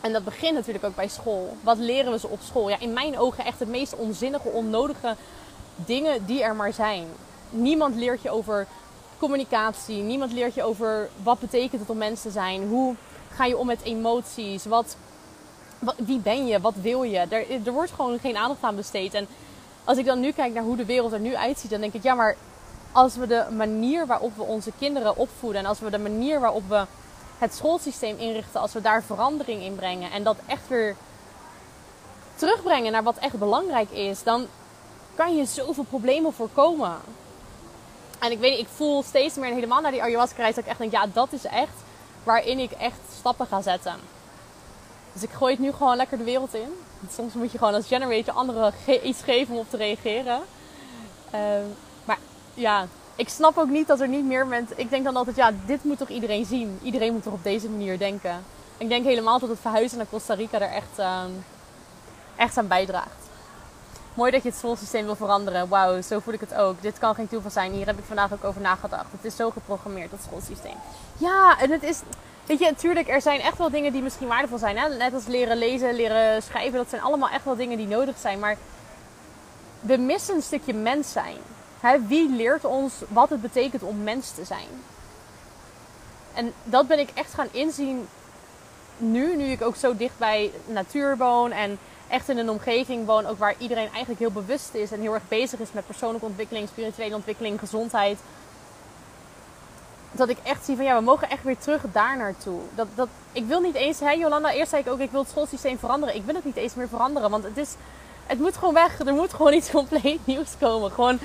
En 0.00 0.12
dat 0.12 0.24
begint 0.24 0.54
natuurlijk 0.54 0.84
ook 0.84 0.96
bij 0.96 1.08
school. 1.08 1.56
Wat 1.60 1.78
leren 1.78 2.12
we 2.12 2.18
ze 2.18 2.28
op 2.28 2.40
school? 2.42 2.68
Ja, 2.68 2.80
in 2.80 2.92
mijn 2.92 3.18
ogen 3.18 3.44
echt 3.44 3.58
de 3.58 3.66
meest 3.66 3.96
onzinnige, 3.96 4.48
onnodige 4.48 5.16
dingen 5.76 6.26
die 6.26 6.42
er 6.42 6.56
maar 6.56 6.72
zijn. 6.72 7.06
Niemand 7.50 7.94
leert 7.94 8.22
je 8.22 8.30
over 8.30 8.66
communicatie. 9.24 10.02
Niemand 10.02 10.32
leert 10.32 10.54
je 10.54 10.62
over 10.62 11.08
wat 11.22 11.38
betekent 11.38 11.80
het 11.80 11.90
om 11.90 11.96
mens 11.96 12.22
te 12.22 12.30
zijn. 12.30 12.68
Hoe 12.68 12.94
ga 13.30 13.44
je 13.44 13.56
om 13.56 13.66
met 13.66 13.82
emoties? 13.82 14.64
Wat, 14.64 14.96
wat 15.78 15.94
wie 15.96 16.18
ben 16.18 16.46
je? 16.46 16.60
Wat 16.60 16.74
wil 16.74 17.02
je? 17.02 17.18
Er, 17.18 17.66
er 17.66 17.72
wordt 17.72 17.92
gewoon 17.92 18.18
geen 18.18 18.36
aandacht 18.36 18.62
aan 18.62 18.76
besteed. 18.76 19.14
En 19.14 19.26
als 19.84 19.98
ik 19.98 20.04
dan 20.04 20.20
nu 20.20 20.32
kijk 20.32 20.54
naar 20.54 20.62
hoe 20.62 20.76
de 20.76 20.84
wereld 20.84 21.12
er 21.12 21.20
nu 21.20 21.36
uitziet, 21.36 21.70
dan 21.70 21.80
denk 21.80 21.92
ik, 21.92 22.02
ja, 22.02 22.14
maar 22.14 22.36
als 22.92 23.16
we 23.16 23.26
de 23.26 23.44
manier 23.56 24.06
waarop 24.06 24.36
we 24.36 24.42
onze 24.42 24.72
kinderen 24.78 25.16
opvoeden 25.16 25.60
en 25.60 25.66
als 25.66 25.80
we 25.80 25.90
de 25.90 25.98
manier 25.98 26.40
waarop 26.40 26.68
we 26.68 26.84
het 27.38 27.54
schoolsysteem 27.54 28.18
inrichten, 28.18 28.60
als 28.60 28.72
we 28.72 28.80
daar 28.80 29.02
verandering 29.02 29.62
in 29.62 29.74
brengen 29.74 30.10
en 30.10 30.22
dat 30.22 30.36
echt 30.46 30.68
weer 30.68 30.96
terugbrengen 32.34 32.92
naar 32.92 33.02
wat 33.02 33.18
echt 33.18 33.38
belangrijk 33.38 33.90
is, 33.90 34.22
dan 34.22 34.46
kan 35.14 35.36
je 35.36 35.44
zoveel 35.44 35.84
problemen 35.84 36.32
voorkomen. 36.32 36.96
En 38.24 38.30
ik 38.30 38.38
weet, 38.38 38.58
ik 38.58 38.68
voel 38.74 39.02
steeds 39.02 39.34
meer, 39.34 39.48
en 39.48 39.54
helemaal 39.54 39.80
naar 39.80 39.90
die 39.90 40.02
ayahuasca-reis, 40.02 40.54
dat 40.54 40.64
ik 40.64 40.70
echt 40.70 40.78
denk, 40.78 40.92
ja, 40.92 41.06
dat 41.12 41.32
is 41.32 41.44
echt 41.44 41.74
waarin 42.22 42.58
ik 42.58 42.70
echt 42.70 43.00
stappen 43.18 43.46
ga 43.46 43.62
zetten. 43.62 43.94
Dus 45.12 45.22
ik 45.22 45.30
gooi 45.30 45.52
het 45.52 45.62
nu 45.62 45.72
gewoon 45.72 45.96
lekker 45.96 46.18
de 46.18 46.24
wereld 46.24 46.54
in. 46.54 46.68
Soms 47.12 47.34
moet 47.34 47.52
je 47.52 47.58
gewoon 47.58 47.74
als 47.74 47.86
generator 47.86 48.34
anderen 48.34 48.72
iets 49.02 49.22
geven 49.22 49.54
om 49.54 49.60
op 49.60 49.70
te 49.70 49.76
reageren. 49.76 50.40
Uh, 51.34 51.40
ja, 52.54 52.86
ik 53.16 53.28
snap 53.28 53.58
ook 53.58 53.68
niet 53.68 53.86
dat 53.86 54.00
er 54.00 54.08
niet 54.08 54.24
meer 54.24 54.46
mensen. 54.46 54.78
Ik 54.78 54.90
denk 54.90 55.04
dan 55.04 55.16
altijd, 55.16 55.36
ja, 55.36 55.52
dit 55.66 55.84
moet 55.84 55.98
toch 55.98 56.08
iedereen 56.08 56.44
zien. 56.44 56.78
Iedereen 56.82 57.12
moet 57.12 57.22
toch 57.22 57.32
op 57.32 57.42
deze 57.42 57.68
manier 57.68 57.98
denken. 57.98 58.44
Ik 58.78 58.88
denk 58.88 59.04
helemaal 59.04 59.38
dat 59.38 59.48
het 59.48 59.60
verhuizen 59.60 59.98
naar 59.98 60.06
Costa 60.10 60.34
Rica 60.34 60.60
er 60.60 60.72
echt, 60.72 60.98
uh, 60.98 61.22
echt 62.36 62.56
aan 62.56 62.68
bijdraagt. 62.68 63.23
Mooi 64.14 64.30
dat 64.30 64.42
je 64.42 64.48
het 64.48 64.58
schoolsysteem 64.58 65.04
wil 65.04 65.16
veranderen. 65.16 65.68
Wauw, 65.68 66.00
zo 66.00 66.18
voel 66.18 66.34
ik 66.34 66.40
het 66.40 66.54
ook. 66.54 66.82
Dit 66.82 66.98
kan 66.98 67.14
geen 67.14 67.28
toeval 67.28 67.50
zijn. 67.50 67.72
Hier 67.72 67.86
heb 67.86 67.98
ik 67.98 68.04
vandaag 68.04 68.32
ook 68.32 68.44
over 68.44 68.60
nagedacht. 68.60 69.12
Het 69.12 69.24
is 69.24 69.36
zo 69.36 69.50
geprogrammeerd, 69.50 70.10
dat 70.10 70.20
schoolsysteem. 70.26 70.76
Ja, 71.18 71.58
en 71.60 71.70
het 71.70 71.82
is. 71.82 72.00
Weet 72.46 72.58
je, 72.58 72.64
natuurlijk, 72.64 73.08
er 73.08 73.22
zijn 73.22 73.40
echt 73.40 73.58
wel 73.58 73.70
dingen 73.70 73.92
die 73.92 74.02
misschien 74.02 74.28
waardevol 74.28 74.58
zijn. 74.58 74.78
Hè? 74.78 74.88
Net 74.88 75.14
als 75.14 75.26
leren 75.26 75.56
lezen, 75.56 75.94
leren 75.94 76.42
schrijven. 76.42 76.78
Dat 76.78 76.88
zijn 76.88 77.02
allemaal 77.02 77.28
echt 77.28 77.44
wel 77.44 77.56
dingen 77.56 77.76
die 77.76 77.86
nodig 77.86 78.18
zijn. 78.18 78.38
Maar 78.38 78.56
we 79.80 79.96
missen 79.96 80.34
een 80.34 80.42
stukje 80.42 80.74
mens 80.74 81.12
zijn 81.12 81.36
wie 82.06 82.30
leert 82.30 82.64
ons 82.64 82.94
wat 83.08 83.30
het 83.30 83.40
betekent 83.42 83.82
om 83.82 84.02
mens 84.02 84.30
te 84.30 84.44
zijn? 84.44 84.68
En 86.34 86.52
dat 86.64 86.86
ben 86.86 86.98
ik 86.98 87.08
echt 87.14 87.34
gaan 87.34 87.48
inzien 87.50 88.08
nu, 88.96 89.36
nu 89.36 89.44
ik 89.44 89.62
ook 89.62 89.76
zo 89.76 89.96
dicht 89.96 90.18
bij 90.18 90.52
natuur 90.66 91.16
woon 91.16 91.50
en 91.50 91.78
echt 92.08 92.28
in 92.28 92.38
een 92.38 92.50
omgeving 92.50 93.06
woon, 93.06 93.26
ook 93.26 93.38
waar 93.38 93.54
iedereen 93.58 93.88
eigenlijk 93.88 94.18
heel 94.18 94.30
bewust 94.30 94.74
is 94.74 94.92
en 94.92 95.00
heel 95.00 95.14
erg 95.14 95.28
bezig 95.28 95.60
is 95.60 95.72
met 95.72 95.86
persoonlijke 95.86 96.26
ontwikkeling, 96.26 96.68
spirituele 96.68 97.14
ontwikkeling, 97.14 97.58
gezondheid. 97.58 98.18
Dat 100.12 100.28
ik 100.28 100.38
echt 100.42 100.64
zie 100.64 100.76
van 100.76 100.84
ja, 100.84 100.96
we 100.96 101.02
mogen 101.02 101.30
echt 101.30 101.42
weer 101.42 101.58
terug 101.58 101.82
daar 101.92 102.16
naartoe. 102.16 102.60
Dat, 102.74 102.86
dat, 102.94 103.08
ik 103.32 103.44
wil 103.44 103.60
niet 103.60 103.74
eens, 103.74 104.00
hè 104.00 104.10
Jolanda, 104.10 104.52
eerst 104.52 104.70
zei 104.70 104.82
ik 104.82 104.88
ook, 104.88 104.98
ik 104.98 105.10
wil 105.10 105.20
het 105.20 105.30
schoolsysteem 105.30 105.78
veranderen. 105.78 106.14
Ik 106.14 106.24
wil 106.24 106.34
het 106.34 106.44
niet 106.44 106.56
eens 106.56 106.74
meer 106.74 106.88
veranderen, 106.88 107.30
want 107.30 107.44
het 107.44 107.56
is, 107.56 107.74
het 108.26 108.38
moet 108.38 108.56
gewoon 108.56 108.74
weg. 108.74 108.98
Er 108.98 109.14
moet 109.14 109.34
gewoon 109.34 109.52
iets 109.52 109.70
compleet 109.80 110.26
nieuws 110.26 110.50
komen. 110.58 110.90
Gewoon 110.90 111.18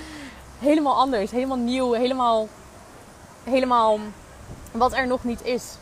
helemaal 0.59 0.95
anders, 0.95 1.31
helemaal 1.31 1.57
nieuw, 1.57 1.93
helemaal, 1.93 2.47
helemaal 3.43 3.99
wat 4.71 4.93
er 4.93 5.07
nog 5.07 5.23
niet 5.23 5.43
is. 5.43 5.75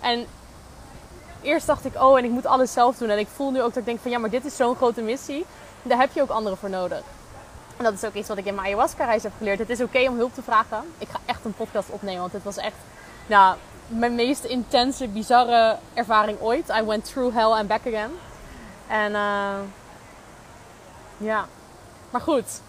En 0.00 0.26
eerst 1.44 1.66
dacht 1.66 1.84
ik, 1.84 2.02
oh, 2.02 2.18
en 2.18 2.24
ik 2.24 2.30
moet 2.30 2.46
alles 2.46 2.72
zelf 2.72 2.96
doen. 2.96 3.10
En 3.10 3.18
ik 3.18 3.28
voel 3.34 3.50
nu 3.50 3.62
ook 3.62 3.68
dat 3.68 3.76
ik 3.76 3.84
denk 3.84 4.00
van 4.00 4.10
ja, 4.10 4.18
maar 4.18 4.30
dit 4.30 4.44
is 4.44 4.56
zo'n 4.56 4.76
grote 4.76 5.02
missie. 5.02 5.46
Daar 5.82 5.98
heb 5.98 6.12
je 6.12 6.22
ook 6.22 6.30
anderen 6.30 6.58
voor 6.58 6.70
nodig. 6.70 7.02
En 7.76 7.84
dat 7.84 7.92
is 7.92 8.04
ook 8.04 8.14
iets 8.14 8.28
wat 8.28 8.38
ik 8.38 8.44
in 8.44 8.54
mijn 8.54 8.66
ayahuasca-reis 8.66 9.22
heb 9.22 9.32
geleerd. 9.38 9.58
Het 9.58 9.70
is 9.70 9.80
oké 9.80 10.08
om 10.08 10.16
hulp 10.16 10.34
te 10.34 10.42
vragen. 10.42 10.78
Ik 10.98 11.08
ga 11.08 11.18
echt 11.24 11.44
een 11.44 11.54
podcast 11.54 11.90
opnemen, 11.90 12.20
want 12.20 12.32
het 12.32 12.42
was 12.42 12.56
echt 12.56 12.76
nou, 13.26 13.56
mijn 13.86 14.14
meest 14.14 14.44
intense, 14.44 15.08
bizarre 15.08 15.76
ervaring 15.94 16.40
ooit. 16.40 16.68
I 16.68 16.82
went 16.82 17.04
through 17.04 17.34
hell 17.34 17.50
and 17.50 17.68
back 17.68 17.86
again. 17.86 18.10
En 18.86 19.12
uh, 19.12 19.58
ja, 21.16 21.46
maar 22.10 22.20
goed. 22.20 22.60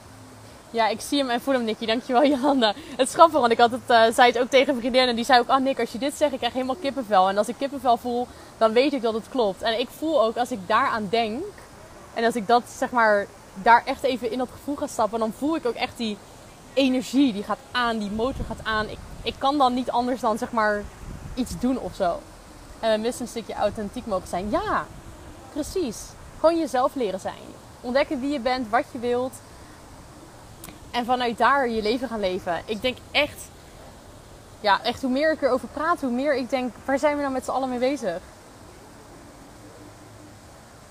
Ja, 0.76 0.88
ik 0.88 1.02
zie 1.02 1.20
hem 1.20 1.30
en 1.30 1.42
voel 1.42 1.54
hem, 1.54 1.64
Nicky. 1.64 1.86
Dankjewel, 1.86 2.26
Jolanda. 2.36 2.74
Het 2.96 3.08
is 3.08 3.14
grappig, 3.14 3.40
want 3.40 3.52
ik 3.52 3.58
had 3.58 3.72
het, 3.72 3.82
uh, 3.88 4.04
zei 4.14 4.32
het 4.32 4.40
ook 4.40 4.50
tegen 4.50 4.74
een 4.74 4.80
vriendin. 4.80 5.08
En 5.08 5.16
die 5.16 5.26
zei 5.26 5.40
ook, 5.40 5.48
ah 5.48 5.62
Nick, 5.62 5.80
als 5.80 5.92
je 5.92 5.98
dit 5.98 6.14
zegt, 6.14 6.32
ik 6.32 6.38
krijg 6.38 6.54
helemaal 6.54 6.76
kippenvel. 6.76 7.30
En 7.30 7.38
als 7.38 7.48
ik 7.48 7.56
kippenvel 7.58 7.98
voel, 7.98 8.28
dan 8.58 8.74
weet 8.74 8.94
ik 8.94 9.02
dat 9.02 9.14
het 9.14 9.30
klopt. 9.30 9.62
En 9.62 9.80
ik 9.80 9.88
voel 9.98 10.24
ook, 10.24 10.38
als 10.38 10.52
ik 10.52 10.60
daaraan 10.68 11.08
denk... 11.10 11.44
En 12.14 12.26
als 12.26 12.36
ik 12.36 12.48
dat, 12.48 12.64
zeg 12.78 12.92
maar, 12.92 13.28
daar 13.54 13.84
echt 13.86 14.04
even 14.04 14.32
in 14.32 14.38
dat 14.38 14.50
gevoel 14.52 14.76
ga 14.76 14.88
stappen... 14.88 15.20
Dan 15.20 15.34
voel 15.38 15.56
ik 15.56 15.66
ook 15.66 15.76
echt 15.76 15.98
die 15.98 16.18
energie, 16.74 17.34
die 17.34 17.44
gaat 17.44 17.60
aan, 17.72 17.98
die 17.98 18.12
motor 18.12 18.46
gaat 18.46 18.64
aan. 18.64 18.90
Ik, 18.90 19.00
ik 19.24 19.36
kan 19.38 19.58
dan 19.58 19.74
niet 19.74 19.92
anders 19.92 20.22
dan, 20.22 20.38
zeg 20.38 20.52
maar, 20.52 20.84
iets 21.34 21.60
doen 21.60 21.80
of 21.80 21.96
zo. 21.96 22.20
En 22.80 22.92
we 22.92 22.98
missen 22.98 23.22
een 23.22 23.28
stukje 23.28 23.54
authentiek 23.54 24.06
mogen 24.06 24.28
zijn. 24.28 24.50
Ja, 24.50 24.86
precies. 25.54 25.98
Gewoon 26.40 26.60
jezelf 26.60 26.96
leren 26.96 27.20
zijn. 27.20 27.54
Ontdekken 27.82 28.20
wie 28.20 28.32
je 28.32 28.40
bent, 28.40 28.70
wat 28.70 28.86
je 28.92 29.00
wilt 29.00 29.34
en 30.96 31.06
vanuit 31.06 31.38
daar 31.38 31.70
je 31.70 31.82
leven 31.82 32.08
gaan 32.08 32.20
leven. 32.20 32.62
Ik 32.66 32.82
denk 32.82 32.98
echt, 33.12 33.50
ja, 34.60 34.84
echt 34.84 35.02
hoe 35.02 35.12
meer 35.12 35.32
ik 35.32 35.42
erover 35.42 35.68
praat, 35.68 36.02
hoe 36.02 36.12
meer 36.12 36.36
ik 36.36 36.50
denk, 36.50 36.74
waar 36.86 37.00
zijn 37.00 37.16
we 37.16 37.22
nou 37.22 37.34
met 37.34 37.46
z'n 37.46 37.52
allen 37.52 37.70
mee 37.70 37.80
bezig? 37.80 38.20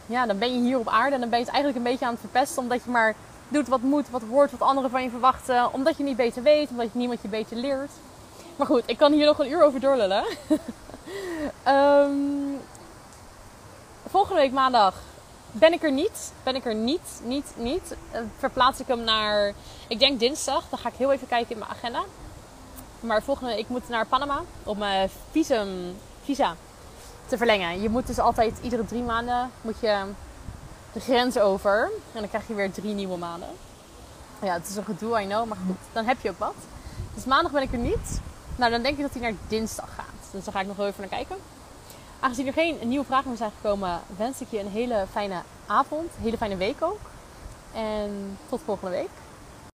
Ja, 0.07 0.27
dan 0.27 0.39
ben 0.39 0.55
je 0.55 0.61
hier 0.61 0.79
op 0.79 0.89
aarde 0.89 1.15
en 1.15 1.21
dan 1.21 1.31
ben 1.31 1.39
je 1.39 1.45
het 1.45 1.55
eigenlijk 1.55 1.85
een 1.85 1.91
beetje 1.93 2.05
aan 2.05 2.13
het 2.13 2.21
verpesten. 2.21 2.63
Omdat 2.63 2.85
je 2.85 2.91
maar 2.91 3.15
doet 3.49 3.69
wat 3.69 3.81
moet, 3.81 4.11
wat 4.11 4.23
hoort, 4.31 4.51
wat 4.51 4.61
anderen 4.61 4.91
van 4.91 5.03
je 5.03 5.11
verwachten. 5.11 5.73
Omdat 5.73 5.97
je 5.97 6.03
niet 6.03 6.17
beter 6.17 6.43
weet, 6.43 6.71
omdat 6.71 6.87
je 6.93 6.99
niemand 6.99 7.23
je 7.23 7.29
beter 7.29 7.57
leert. 7.57 7.91
Maar 8.57 8.67
goed, 8.67 8.83
ik 8.87 8.97
kan 8.97 9.13
hier 9.13 9.27
nog 9.27 9.39
een 9.39 9.51
uur 9.51 9.63
over 9.63 9.81
doorlullen. 9.81 10.25
um, 11.69 12.61
volgende 14.11 14.41
week 14.41 14.53
maandag 14.53 14.95
ben 15.55 15.73
ik 15.73 15.83
er 15.83 15.93
niet. 15.93 16.33
Ben 16.43 16.55
ik 16.55 16.65
er 16.65 16.75
niet, 16.75 17.21
niet, 17.23 17.55
niet. 17.57 17.97
Uh, 18.13 18.21
verplaats 18.39 18.81
ik 18.81 18.87
hem 18.87 19.01
naar, 19.01 19.53
ik 19.89 19.99
denk 19.99 20.21
dinsdag. 20.21 20.65
Dan 20.69 20.79
ga 20.79 20.89
ik 20.89 20.95
heel 20.97 21.13
even 21.13 21.27
kijken 21.27 21.53
in 21.53 21.59
mijn 21.59 21.71
agenda. 21.71 22.05
Maar 23.01 23.23
volgende, 23.23 23.59
ik 23.59 23.69
moet 23.69 23.89
naar 23.89 24.07
Panama 24.07 24.43
om 24.63 24.79
mijn 24.79 25.11
visum, 25.31 25.97
visa 26.23 26.57
te 27.27 27.37
verlengen. 27.37 27.83
Je 27.83 27.89
moet 27.89 28.07
dus 28.07 28.19
altijd 28.19 28.59
iedere 28.63 28.85
drie 28.85 29.03
maanden 29.03 29.51
moet 29.61 29.81
je 29.81 30.05
de 30.93 31.01
grens 31.01 31.39
over. 31.39 31.91
En 32.13 32.21
dan 32.21 32.29
krijg 32.29 32.49
je 32.49 32.55
weer 32.55 32.73
drie 32.73 32.95
nieuwe 32.95 33.17
maanden. 33.17 33.49
Ja, 34.43 34.53
het 34.53 34.69
is 34.69 34.77
een 34.77 34.85
gedoe, 34.85 35.23
I 35.23 35.27
know. 35.27 35.47
Maar 35.47 35.59
goed, 35.67 35.77
dan 35.93 36.05
heb 36.07 36.21
je 36.21 36.31
ook 36.31 36.39
wat. 36.39 36.55
Dus 37.15 37.25
maandag 37.25 37.53
ben 37.53 37.63
ik 37.63 37.73
er 37.73 37.79
niet. 37.79 38.21
Nou, 38.57 38.71
dan 38.71 38.83
denk 38.83 38.97
ik 38.97 39.03
dat 39.03 39.13
hij 39.13 39.23
naar 39.23 39.35
dinsdag 39.49 39.95
gaat. 39.95 40.31
Dus 40.31 40.45
daar 40.45 40.55
ga 40.55 40.61
ik 40.61 40.67
nog 40.67 40.79
even 40.79 40.95
naar 41.01 41.09
kijken. 41.09 41.37
Aangezien 42.25 42.47
er 42.47 42.53
geen 42.53 42.79
nieuwe 42.83 43.05
vragen 43.05 43.29
meer 43.29 43.37
zijn 43.37 43.51
gekomen, 43.61 44.01
wens 44.17 44.41
ik 44.41 44.47
je 44.51 44.59
een 44.59 44.71
hele 44.71 45.07
fijne 45.11 45.43
avond. 45.67 46.11
Een 46.17 46.23
hele 46.23 46.37
fijne 46.37 46.57
week 46.57 46.83
ook. 46.83 47.01
En 47.75 48.39
tot 48.49 48.61
volgende 48.65 48.91
week. 48.91 49.09